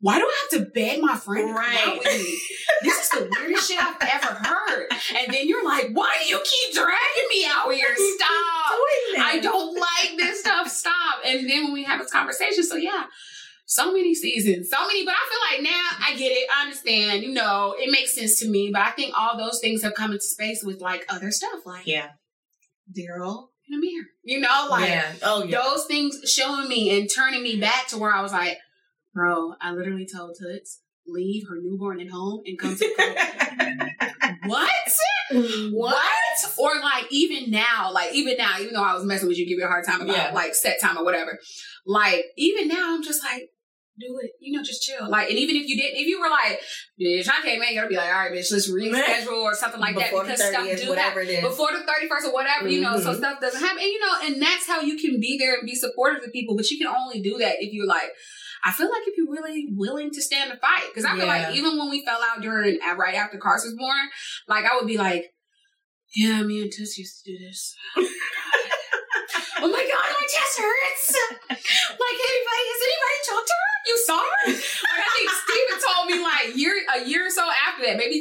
why 0.00 0.18
do 0.18 0.24
I 0.24 0.36
have 0.50 0.64
to 0.64 0.70
beg 0.70 1.00
my 1.00 1.16
friend 1.16 1.48
to 1.48 1.54
come 1.54 1.64
out 1.88 1.98
with 1.98 2.06
me? 2.06 2.38
This 2.82 2.98
is 3.04 3.08
the 3.10 3.30
weirdest 3.30 3.70
shit 3.70 3.80
I've 3.80 3.96
ever 4.02 4.34
heard. 4.34 4.88
And 5.16 5.32
then 5.32 5.46
you're 5.46 5.64
like, 5.64 5.90
why 5.92 6.16
do 6.20 6.28
you 6.28 6.40
keep 6.42 6.74
dragging 6.74 7.28
me 7.30 7.44
out 7.46 7.70
here? 7.72 7.86
Stop. 7.94 8.28
I 9.24 9.38
don't 9.40 9.78
like 9.78 10.16
this 10.16 10.40
stuff. 10.40 10.68
Stop. 10.68 11.20
And 11.24 11.48
then 11.48 11.64
when 11.64 11.72
we 11.72 11.84
have 11.84 12.00
this 12.00 12.10
conversation, 12.10 12.64
so 12.64 12.74
yeah, 12.74 13.04
so 13.74 13.92
many 13.92 14.14
seasons, 14.14 14.68
so 14.70 14.86
many. 14.86 15.04
But 15.04 15.14
I 15.14 15.28
feel 15.30 15.58
like 15.58 15.72
now 15.72 15.88
I 16.06 16.16
get 16.16 16.30
it. 16.32 16.48
I 16.54 16.62
understand. 16.64 17.22
You 17.22 17.32
know, 17.32 17.74
it 17.78 17.90
makes 17.90 18.14
sense 18.14 18.38
to 18.40 18.48
me. 18.48 18.70
But 18.72 18.82
I 18.82 18.90
think 18.90 19.14
all 19.16 19.36
those 19.38 19.60
things 19.60 19.82
have 19.82 19.94
come 19.94 20.12
into 20.12 20.24
space 20.24 20.62
with 20.62 20.80
like 20.80 21.04
other 21.08 21.30
stuff, 21.30 21.60
like 21.64 21.86
Yeah. 21.86 22.08
Daryl 22.90 23.48
and 23.68 23.78
Amir. 23.78 24.04
You 24.24 24.40
know, 24.40 24.66
like 24.70 24.88
yeah. 24.88 25.12
Oh 25.22 25.44
yeah. 25.44 25.60
those 25.62 25.86
things 25.86 26.18
showing 26.30 26.68
me 26.68 26.98
and 26.98 27.08
turning 27.14 27.42
me 27.42 27.58
back 27.60 27.86
to 27.88 27.98
where 27.98 28.12
I 28.12 28.20
was 28.22 28.32
like, 28.32 28.58
bro, 29.14 29.54
I 29.60 29.72
literally 29.72 30.06
told 30.12 30.36
Toots 30.38 30.80
leave 31.06 31.42
her 31.48 31.56
newborn 31.60 32.00
at 32.00 32.08
home 32.08 32.42
and 32.46 32.56
come 32.58 32.76
to 32.76 32.78
the 32.78 33.90
what? 34.46 34.70
What? 35.72 36.36
Or 36.58 36.74
like 36.80 37.06
even 37.10 37.50
now, 37.50 37.90
like 37.92 38.12
even 38.14 38.36
now, 38.36 38.56
even 38.60 38.74
though 38.74 38.84
I 38.84 38.94
was 38.94 39.04
messing 39.04 39.28
with 39.28 39.38
you, 39.38 39.46
give 39.46 39.58
you 39.58 39.64
a 39.64 39.68
hard 39.68 39.84
time 39.86 40.00
about 40.02 40.16
Yeah. 40.16 40.30
like 40.32 40.54
set 40.54 40.80
time 40.80 40.98
or 40.98 41.04
whatever. 41.04 41.38
Like 41.86 42.24
even 42.36 42.68
now, 42.68 42.94
I'm 42.94 43.02
just 43.02 43.24
like, 43.24 43.48
do 44.00 44.18
it. 44.22 44.30
You 44.40 44.56
know, 44.56 44.62
just 44.64 44.82
chill. 44.82 45.08
Like, 45.08 45.28
and 45.30 45.38
even 45.38 45.56
if 45.56 45.66
you 45.68 45.76
didn't, 45.76 46.00
if 46.00 46.06
you 46.06 46.20
were 46.20 46.30
like, 46.30 46.60
bitch, 47.00 47.28
I 47.30 47.42
make 47.58 47.76
it, 47.76 47.78
I'd 47.82 47.88
be 47.88 47.96
like, 47.96 48.08
all 48.08 48.20
right, 48.24 48.32
bitch, 48.32 48.50
let's 48.50 48.70
reschedule 48.70 49.42
or 49.42 49.54
something 49.54 49.80
like 49.80 49.94
Before 49.94 50.24
that 50.24 50.36
because 50.38 50.48
stuff 50.48 50.64
do 50.80 50.88
whatever 50.88 51.20
happen 51.20 51.34
it 51.34 51.44
is. 51.44 51.48
before 51.48 51.68
the 51.72 51.80
31st 51.84 52.28
or 52.28 52.32
whatever, 52.32 52.68
you 52.68 52.80
know, 52.80 52.98
so 52.98 53.12
Mhm. 53.12 53.18
stuff 53.18 53.40
doesn't 53.40 53.60
happen. 53.60 53.78
And, 53.82 53.86
you 53.92 54.00
know, 54.00 54.14
and 54.24 54.42
that's 54.42 54.66
how 54.66 54.80
you 54.80 54.96
can 54.98 55.20
be 55.20 55.36
there 55.38 55.54
and 55.54 55.66
be 55.66 55.74
supportive 55.74 56.22
of 56.24 56.32
people, 56.32 56.56
but 56.56 56.70
you 56.70 56.78
can 56.78 56.86
only 56.88 57.20
do 57.20 57.36
that 57.38 57.56
if 57.60 57.72
you're 57.72 57.86
like, 57.86 58.10
I 58.64 58.70
feel 58.72 58.88
like 58.88 59.02
if 59.06 59.14
you're 59.18 59.30
really 59.30 59.66
willing 59.74 60.10
to 60.12 60.22
stand 60.22 60.50
the 60.52 60.56
fight. 60.56 60.84
Because 60.88 61.04
I 61.04 61.10
feel 61.16 61.26
Yeah. 61.26 61.46
like 61.48 61.54
even 61.56 61.78
when 61.78 61.90
we 61.90 62.04
fell 62.04 62.20
out 62.22 62.40
during, 62.40 62.78
right 62.96 63.14
after 63.14 63.36
Cars 63.38 63.64
was 63.64 63.74
born, 63.76 64.08
like 64.48 64.64
I 64.64 64.76
would 64.76 64.86
be 64.86 64.96
like, 64.98 65.32
yeah, 66.14 66.42
me 66.42 66.62
and 66.62 66.70
Tuss 66.70 66.96
used 66.98 67.24
to 67.24 67.32
do 67.32 67.38
this. 67.44 67.74
oh 67.96 68.00
my 69.68 69.84
God, 69.84 70.06
my 70.12 70.26
chest 70.28 70.58
hurts. 70.58 71.16
Like 71.48 72.18
anybody, 72.20 72.64
has 72.68 72.82
anybody 72.86 73.18
talked 73.28 73.46
to 73.48 73.54
her? 73.54 73.72
You 73.86 73.96
saw 74.06 74.18
her? 74.18 74.52
Like 74.52 75.02
I 75.02 75.08
think 75.16 75.30
Steven 75.30 75.78
told 75.82 76.06
me 76.10 76.22
like 76.22 76.56
year, 76.56 76.74
a 76.94 77.04
year 77.08 77.26
or 77.26 77.30
so 77.30 77.48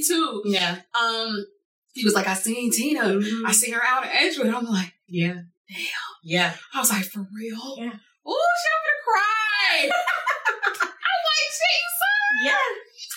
that. 0.07 0.41
Yeah. 0.45 0.81
Um, 0.99 1.45
he 1.93 2.03
was 2.03 2.13
like, 2.13 2.27
I 2.27 2.33
seen 2.33 2.71
Tina. 2.71 3.01
Mhm. 3.03 3.45
I 3.45 3.51
see 3.51 3.71
her 3.71 3.81
out 3.83 4.05
at 4.05 4.11
Edgewood. 4.15 4.47
I'm 4.53 4.65
like, 4.65 4.93
Yeah. 5.07 5.33
Damn. 5.69 6.13
Yeah. 6.23 6.53
I 6.73 6.79
was 6.79 6.89
like, 6.91 7.05
for 7.05 7.27
real? 7.35 7.75
Yeah. 7.77 7.93
Oh, 8.25 8.47
she 8.61 8.67
gonna 8.71 8.99
cry. 9.07 9.89
I'm 10.81 11.21
like, 11.29 11.49
Jesus, 11.61 12.45
Yeah. 12.45 12.51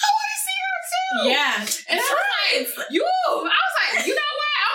I 0.05 0.09
want 0.17 0.31
to 0.35 0.39
see 0.45 0.59
her 0.65 0.79
too. 0.93 1.29
Yeah. 1.31 1.57
And 1.91 2.01
I 2.01 2.61
was 2.61 2.77
like, 2.79 2.87
you, 2.91 3.05
I 3.05 3.43
was 3.45 3.75
like, 3.97 4.07
you 4.07 4.15
know 4.15 4.24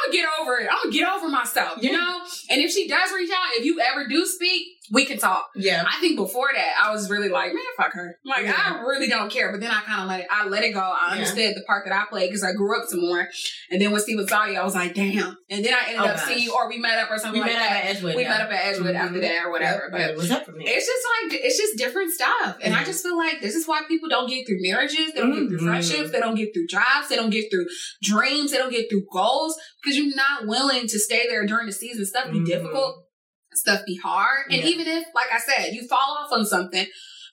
what? 0.10 0.16
I'm 0.18 0.22
gonna 0.22 0.24
get 0.24 0.42
over 0.42 0.58
it. 0.60 0.68
I'm 0.72 0.78
gonna 0.84 0.92
get 0.94 1.08
over 1.08 1.30
myself, 1.30 1.82
you 1.82 1.92
know? 1.92 2.20
And 2.50 2.62
if 2.62 2.72
she 2.72 2.88
does 2.88 3.12
reach 3.14 3.30
out, 3.32 3.54
if 3.58 3.66
you 3.66 3.80
ever 3.80 4.08
do 4.08 4.26
speak, 4.26 4.68
we 4.92 5.06
can 5.06 5.20
talk. 5.20 5.50
Yeah. 5.56 5.84
I 5.88 6.00
think 6.00 6.16
before 6.18 6.50
that, 6.52 6.74
I 6.84 6.92
was 6.92 7.12
really 7.12 7.30
like, 7.30 7.54
man, 7.54 7.62
fuck 7.78 7.94
her. 7.94 8.18
Like, 8.26 8.46
Yeah. 8.46 8.56
I 8.58 8.80
really 8.82 9.08
don't 9.08 9.32
care. 9.32 9.52
But 9.52 9.62
then 9.62 9.70
I 9.70 9.82
kind 9.82 10.02
of 10.02 10.08
let 10.08 10.22
it, 10.22 10.28
I 10.32 10.48
let 10.48 10.64
it 10.64 10.72
go. 10.72 10.80
I 10.80 11.10
Yeah. 11.10 11.22
understood 11.22 11.56
the 11.56 11.62
part 11.68 11.86
that 11.86 11.94
I 11.94 12.06
played 12.10 12.30
because 12.30 12.44
I 12.44 12.54
grew 12.54 12.76
up 12.82 12.88
some 12.90 13.02
more. 13.02 13.28
And 13.70 13.80
then 13.80 13.92
when 13.92 14.02
Steven 14.02 14.28
saw 14.28 14.46
you, 14.46 14.58
I 14.60 14.64
was 14.64 14.74
like, 14.74 14.96
damn. 14.96 15.38
And 15.50 15.64
then 15.64 15.74
I 15.76 15.90
ended 15.90 16.00
Oh, 16.02 16.06
up 16.06 16.16
gosh. 16.18 16.26
seeing 16.28 16.40
you, 16.40 16.54
or 16.56 16.68
we 16.68 16.80
met 16.80 16.98
up 16.98 17.12
or 17.12 17.20
something 17.20 17.40
We 17.40 17.48
like 17.48 17.54
met 17.54 17.62
up 17.62 17.70
that. 17.70 17.84
at 17.86 17.96
Edgewood. 17.98 18.16
we 18.16 18.22
yeah. 18.24 18.30
met 18.30 18.42
up 18.42 18.52
at 18.52 18.66
Edgewood 18.66 18.96
after 18.96 19.18
Mhm. 19.18 19.22
that 19.22 19.46
or 19.46 19.52
whatever. 19.52 19.90
But 19.92 20.16
was 20.16 20.32
up 20.32 20.46
for 20.46 20.54
me. 20.54 20.66
it's 20.68 20.88
just 20.88 21.06
like 21.22 21.40
it's 21.46 21.58
just 21.58 21.78
different 21.78 22.12
stuff, 22.12 22.58
and 22.64 22.74
I 22.74 22.82
Mhm. 22.82 22.86
just 22.88 23.04
feel 23.04 23.16
like 23.18 23.42
this 23.42 23.54
is 23.56 23.68
why 23.68 23.82
people 23.88 24.10
don't 24.10 24.28
get 24.28 24.48
through 24.48 24.58
marriages. 24.62 25.14
They 25.14 25.20
don't 25.22 25.34
get 25.34 25.50
through 25.50 25.60
Mhm. 25.60 25.70
friendships. 25.70 26.12
They 26.12 26.20
don't 26.20 26.36
get 26.36 26.52
through 26.54 26.66
jobs. 26.68 27.10
They 27.10 27.16
don't 27.16 27.30
get 27.30 27.52
through 27.52 27.68
dreams. 28.02 28.52
They 28.52 28.58
don't 28.58 28.72
get 28.72 28.90
through 28.90 29.06
goals 29.12 29.56
because 29.84 29.98
you're 30.06 30.16
not 30.16 30.48
willing 30.48 30.88
to 30.88 31.00
stay 31.00 31.28
there 31.28 31.46
during 31.46 31.68
the 31.68 31.72
season. 31.74 32.06
Stuff 32.06 32.32
be 32.32 32.40
Mhm. 32.40 32.46
difficult. 32.46 33.06
Stuff 33.54 33.82
be 33.86 33.96
hard, 33.98 34.46
and 34.52 34.62
Yeah. 34.62 34.68
even 34.70 34.88
if, 34.88 35.06
like 35.16 35.32
I 35.32 35.40
said, 35.40 35.74
you 35.74 35.88
fall 35.88 36.18
off 36.20 36.32
on 36.32 36.46
something, 36.46 36.86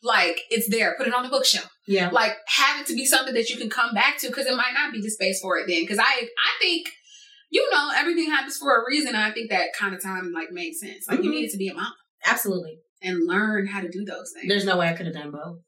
like 0.03 0.41
it's 0.51 0.69
there. 0.69 0.95
Put 0.99 1.07
it 1.09 1.15
on 1.15 1.23
the 1.23 1.29
bookshelf. 1.29 1.71
yeah. 1.87 2.09
Like 2.11 2.37
have 2.49 2.81
it 2.81 2.87
to 2.89 2.95
be 2.95 3.07
something 3.07 3.35
that 3.35 3.49
you 3.51 3.57
can 3.57 3.71
come 3.71 3.95
back 3.95 4.19
to 4.19 4.29
because 4.29 4.47
it 4.47 4.57
might 4.57 4.73
not 4.75 4.93
be 4.93 5.01
the 5.01 5.11
space 5.11 5.41
for 5.41 5.59
it 5.59 5.67
then. 5.69 5.83
Because 5.83 5.99
I, 5.99 6.05
I 6.05 6.53
think. 6.61 6.89
You 7.49 7.71
know, 7.71 7.93
everything 7.95 8.29
happens 8.29 8.57
for 8.59 8.75
a 8.77 8.85
reason. 8.89 9.09
And 9.15 9.17
I 9.19 9.31
think 9.31 9.51
that 9.51 9.69
kind 9.73 9.95
of 9.95 10.03
time 10.03 10.33
like 10.35 10.51
made 10.51 10.75
sense. 10.75 11.07
Like 11.09 11.23
you 11.23 11.31
Mhm. 11.31 11.35
needed 11.35 11.53
to 11.53 11.57
be 11.59 11.69
a 11.69 11.75
mom 11.75 11.93
Absolutely. 12.27 12.81
and 13.01 13.25
learn 13.25 13.69
how 13.69 13.81
to 13.81 13.89
do 13.89 14.05
those 14.05 14.33
things. 14.35 14.49
There's 14.49 14.65
no 14.65 14.77
way 14.77 14.89
I 14.89 14.95
could 14.95 15.07
have 15.07 15.15
done 15.15 15.31
both. 15.31 15.61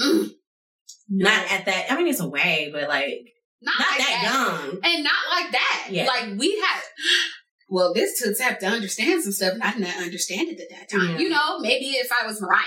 Mm. 0.00 0.30
Not 1.10 1.52
at 1.52 1.66
that. 1.66 1.92
I 1.92 1.96
mean, 1.96 2.08
it's 2.08 2.20
a 2.20 2.28
way, 2.28 2.70
but 2.72 2.88
like 2.88 3.20
not, 3.62 3.74
not 3.78 3.88
like 3.88 3.98
that 3.98 4.22
young. 4.22 4.80
and 4.84 5.04
not 5.04 5.12
like 5.30 5.52
that. 5.52 5.88
Yeah. 5.90 6.06
Like 6.06 6.38
we 6.38 6.58
had. 6.60 6.80
Well, 7.68 7.92
this 7.92 8.22
toots 8.22 8.40
have 8.40 8.60
to 8.60 8.66
understand 8.66 9.24
some 9.24 9.32
stuff, 9.32 9.54
and 9.54 9.64
I 9.64 9.72
didn't 9.72 10.00
understand 10.00 10.48
it 10.50 10.60
at 10.60 10.70
that 10.70 10.88
time. 10.88 11.14
Yeah. 11.14 11.18
You 11.18 11.28
know, 11.30 11.58
maybe 11.58 11.86
if 11.86 12.08
I 12.12 12.24
was 12.24 12.40
Mariah, 12.40 12.62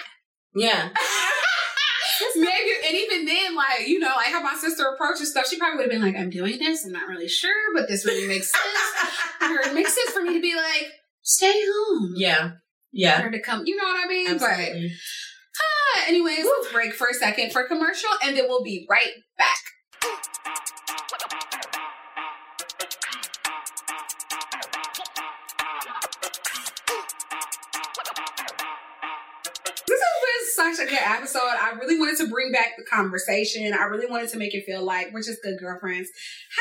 Yeah. 0.54 0.90
maybe, 2.36 2.72
and 2.86 2.96
even 2.98 3.26
then, 3.26 3.56
like 3.56 3.88
you 3.88 4.00
know, 4.00 4.14
like 4.18 4.28
how 4.28 4.42
my 4.42 4.56
sister 4.56 4.84
approaches 4.94 5.32
stuff, 5.32 5.48
she 5.48 5.58
probably 5.58 5.78
would 5.78 5.84
have 5.84 5.92
been 5.92 6.02
like, 6.02 6.20
"I'm 6.20 6.30
doing 6.30 6.60
this. 6.60 6.86
I'm 6.86 6.92
not 6.92 7.08
really 7.08 7.30
sure, 7.30 7.74
but 7.74 7.88
this 7.88 8.06
really 8.06 8.28
makes 8.28 8.52
sense. 8.52 9.12
or 9.42 9.70
it 9.70 9.74
makes 9.74 9.94
sense 9.94 10.10
for 10.12 10.22
me 10.22 10.34
to 10.34 10.42
be 10.42 10.54
like, 10.56 10.88
stay 11.22 11.54
home, 11.66 12.14
yeah. 12.18 12.50
for 12.50 12.56
Yeah. 12.92 13.22
her 13.22 13.32
to 13.32 13.40
come. 13.40 13.64
You 13.66 13.78
know 13.78 13.86
what 13.86 14.04
I 14.06 14.08
mean? 14.10 14.28
Absolutely. 14.32 14.90
But 14.90 16.02
uh, 16.04 16.10
anyways, 16.10 16.46
let's 16.46 16.74
break 16.74 16.94
for 16.94 17.08
a 17.10 17.14
second 17.14 17.54
for 17.54 17.64
commercial, 17.68 18.10
and 18.24 18.36
then 18.36 18.46
we'll 18.50 18.64
be 18.64 18.86
right 18.90 19.14
back. 19.38 19.59
Such 30.60 30.86
a 30.86 30.90
good 30.90 31.00
episode. 31.02 31.40
I 31.42 31.72
really 31.80 31.98
wanted 31.98 32.18
to 32.18 32.28
bring 32.28 32.52
back 32.52 32.76
the 32.78 32.84
conversation. 32.84 33.74
I 33.74 33.84
really 33.86 34.08
wanted 34.08 34.30
to 34.32 34.38
make 34.38 34.54
it 34.54 34.66
feel 34.66 34.84
like 34.84 35.14
we're 35.14 35.24
just 35.24 35.42
good 35.42 35.58
girlfriends 35.58 36.10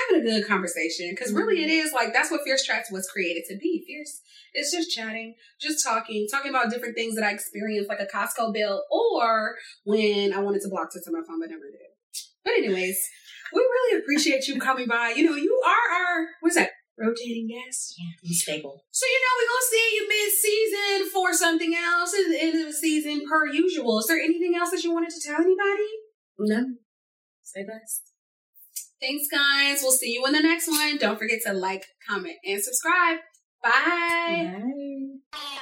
having 0.09 0.25
a 0.25 0.31
good 0.31 0.47
conversation. 0.47 1.11
Because 1.11 1.33
really, 1.33 1.65
it 1.65 1.69
mm-hmm. 1.69 1.87
is 1.87 1.93
like 1.93 2.13
that's 2.13 2.31
what 2.31 2.43
Fierce 2.45 2.63
Chats 2.63 2.93
was 2.93 3.11
created 3.11 3.43
to 3.49 3.57
be. 3.57 3.85
Fierce 3.87 4.21
it's 4.55 4.73
just 4.73 4.91
chatting, 4.91 5.35
just 5.61 5.85
talking, 5.85 6.27
talking 6.31 6.51
about 6.51 6.71
different 6.71 6.95
things 6.95 7.15
that 7.17 7.25
I 7.25 7.33
experienced, 7.33 7.89
like 7.89 8.01
a 8.01 8.07
Costco 8.07 8.53
bill, 8.53 8.83
or 8.91 9.57
when 9.85 10.33
I 10.33 10.39
wanted 10.41 10.63
to 10.63 10.69
block 10.69 10.91
to 10.93 11.01
my 11.11 11.21
phone 11.27 11.41
but 11.41 11.51
never 11.51 11.71
did. 11.71 11.89
But 12.45 12.55
anyways, 12.55 12.99
we 13.53 13.61
really 13.61 14.01
appreciate 14.01 14.49
you 14.49 14.61
coming 14.61 14.87
by. 14.87 15.15
You 15.17 15.25
know, 15.25 15.37
you 15.37 15.61
are 15.67 15.95
our 15.95 16.27
what's 16.41 16.57
that? 16.57 16.71
Rotating 16.99 17.49
guest. 17.49 17.95
Yeah. 17.97 18.33
Stable. 18.33 18.85
So 18.91 19.07
you 19.07 19.21
know 19.23 19.35
we're 19.39 19.49
gonna 19.49 19.71
see 19.71 19.87
you 19.95 20.09
mid-season 20.09 21.11
for 21.13 21.33
something 21.33 21.75
else 21.75 22.13
at 22.13 22.29
the 22.29 22.43
end 22.43 22.61
of 22.61 22.67
the 22.67 22.73
season 22.73 23.23
per 23.29 23.47
usual. 23.47 24.01
Is 24.01 24.07
there 24.07 24.19
anything 24.19 24.55
else 24.57 24.71
that 24.71 24.83
you 24.83 24.93
wanted 24.93 25.11
to 25.11 25.21
tell 25.25 25.37
anybody? 25.37 25.91
No. 26.39 26.65
Say 27.43 27.65
best. 27.65 28.03
Thanks, 29.01 29.29
guys. 29.31 29.81
We'll 29.83 29.93
see 29.93 30.15
you 30.15 30.27
in 30.27 30.33
the 30.33 30.41
next 30.41 30.69
one. 30.69 30.99
Don't 30.99 31.19
forget 31.19 31.39
to 31.47 31.53
like, 31.53 31.85
comment, 32.09 32.37
and 32.45 32.61
subscribe. 32.61 33.19
Bye. 33.63 34.61
Bye. 35.33 35.59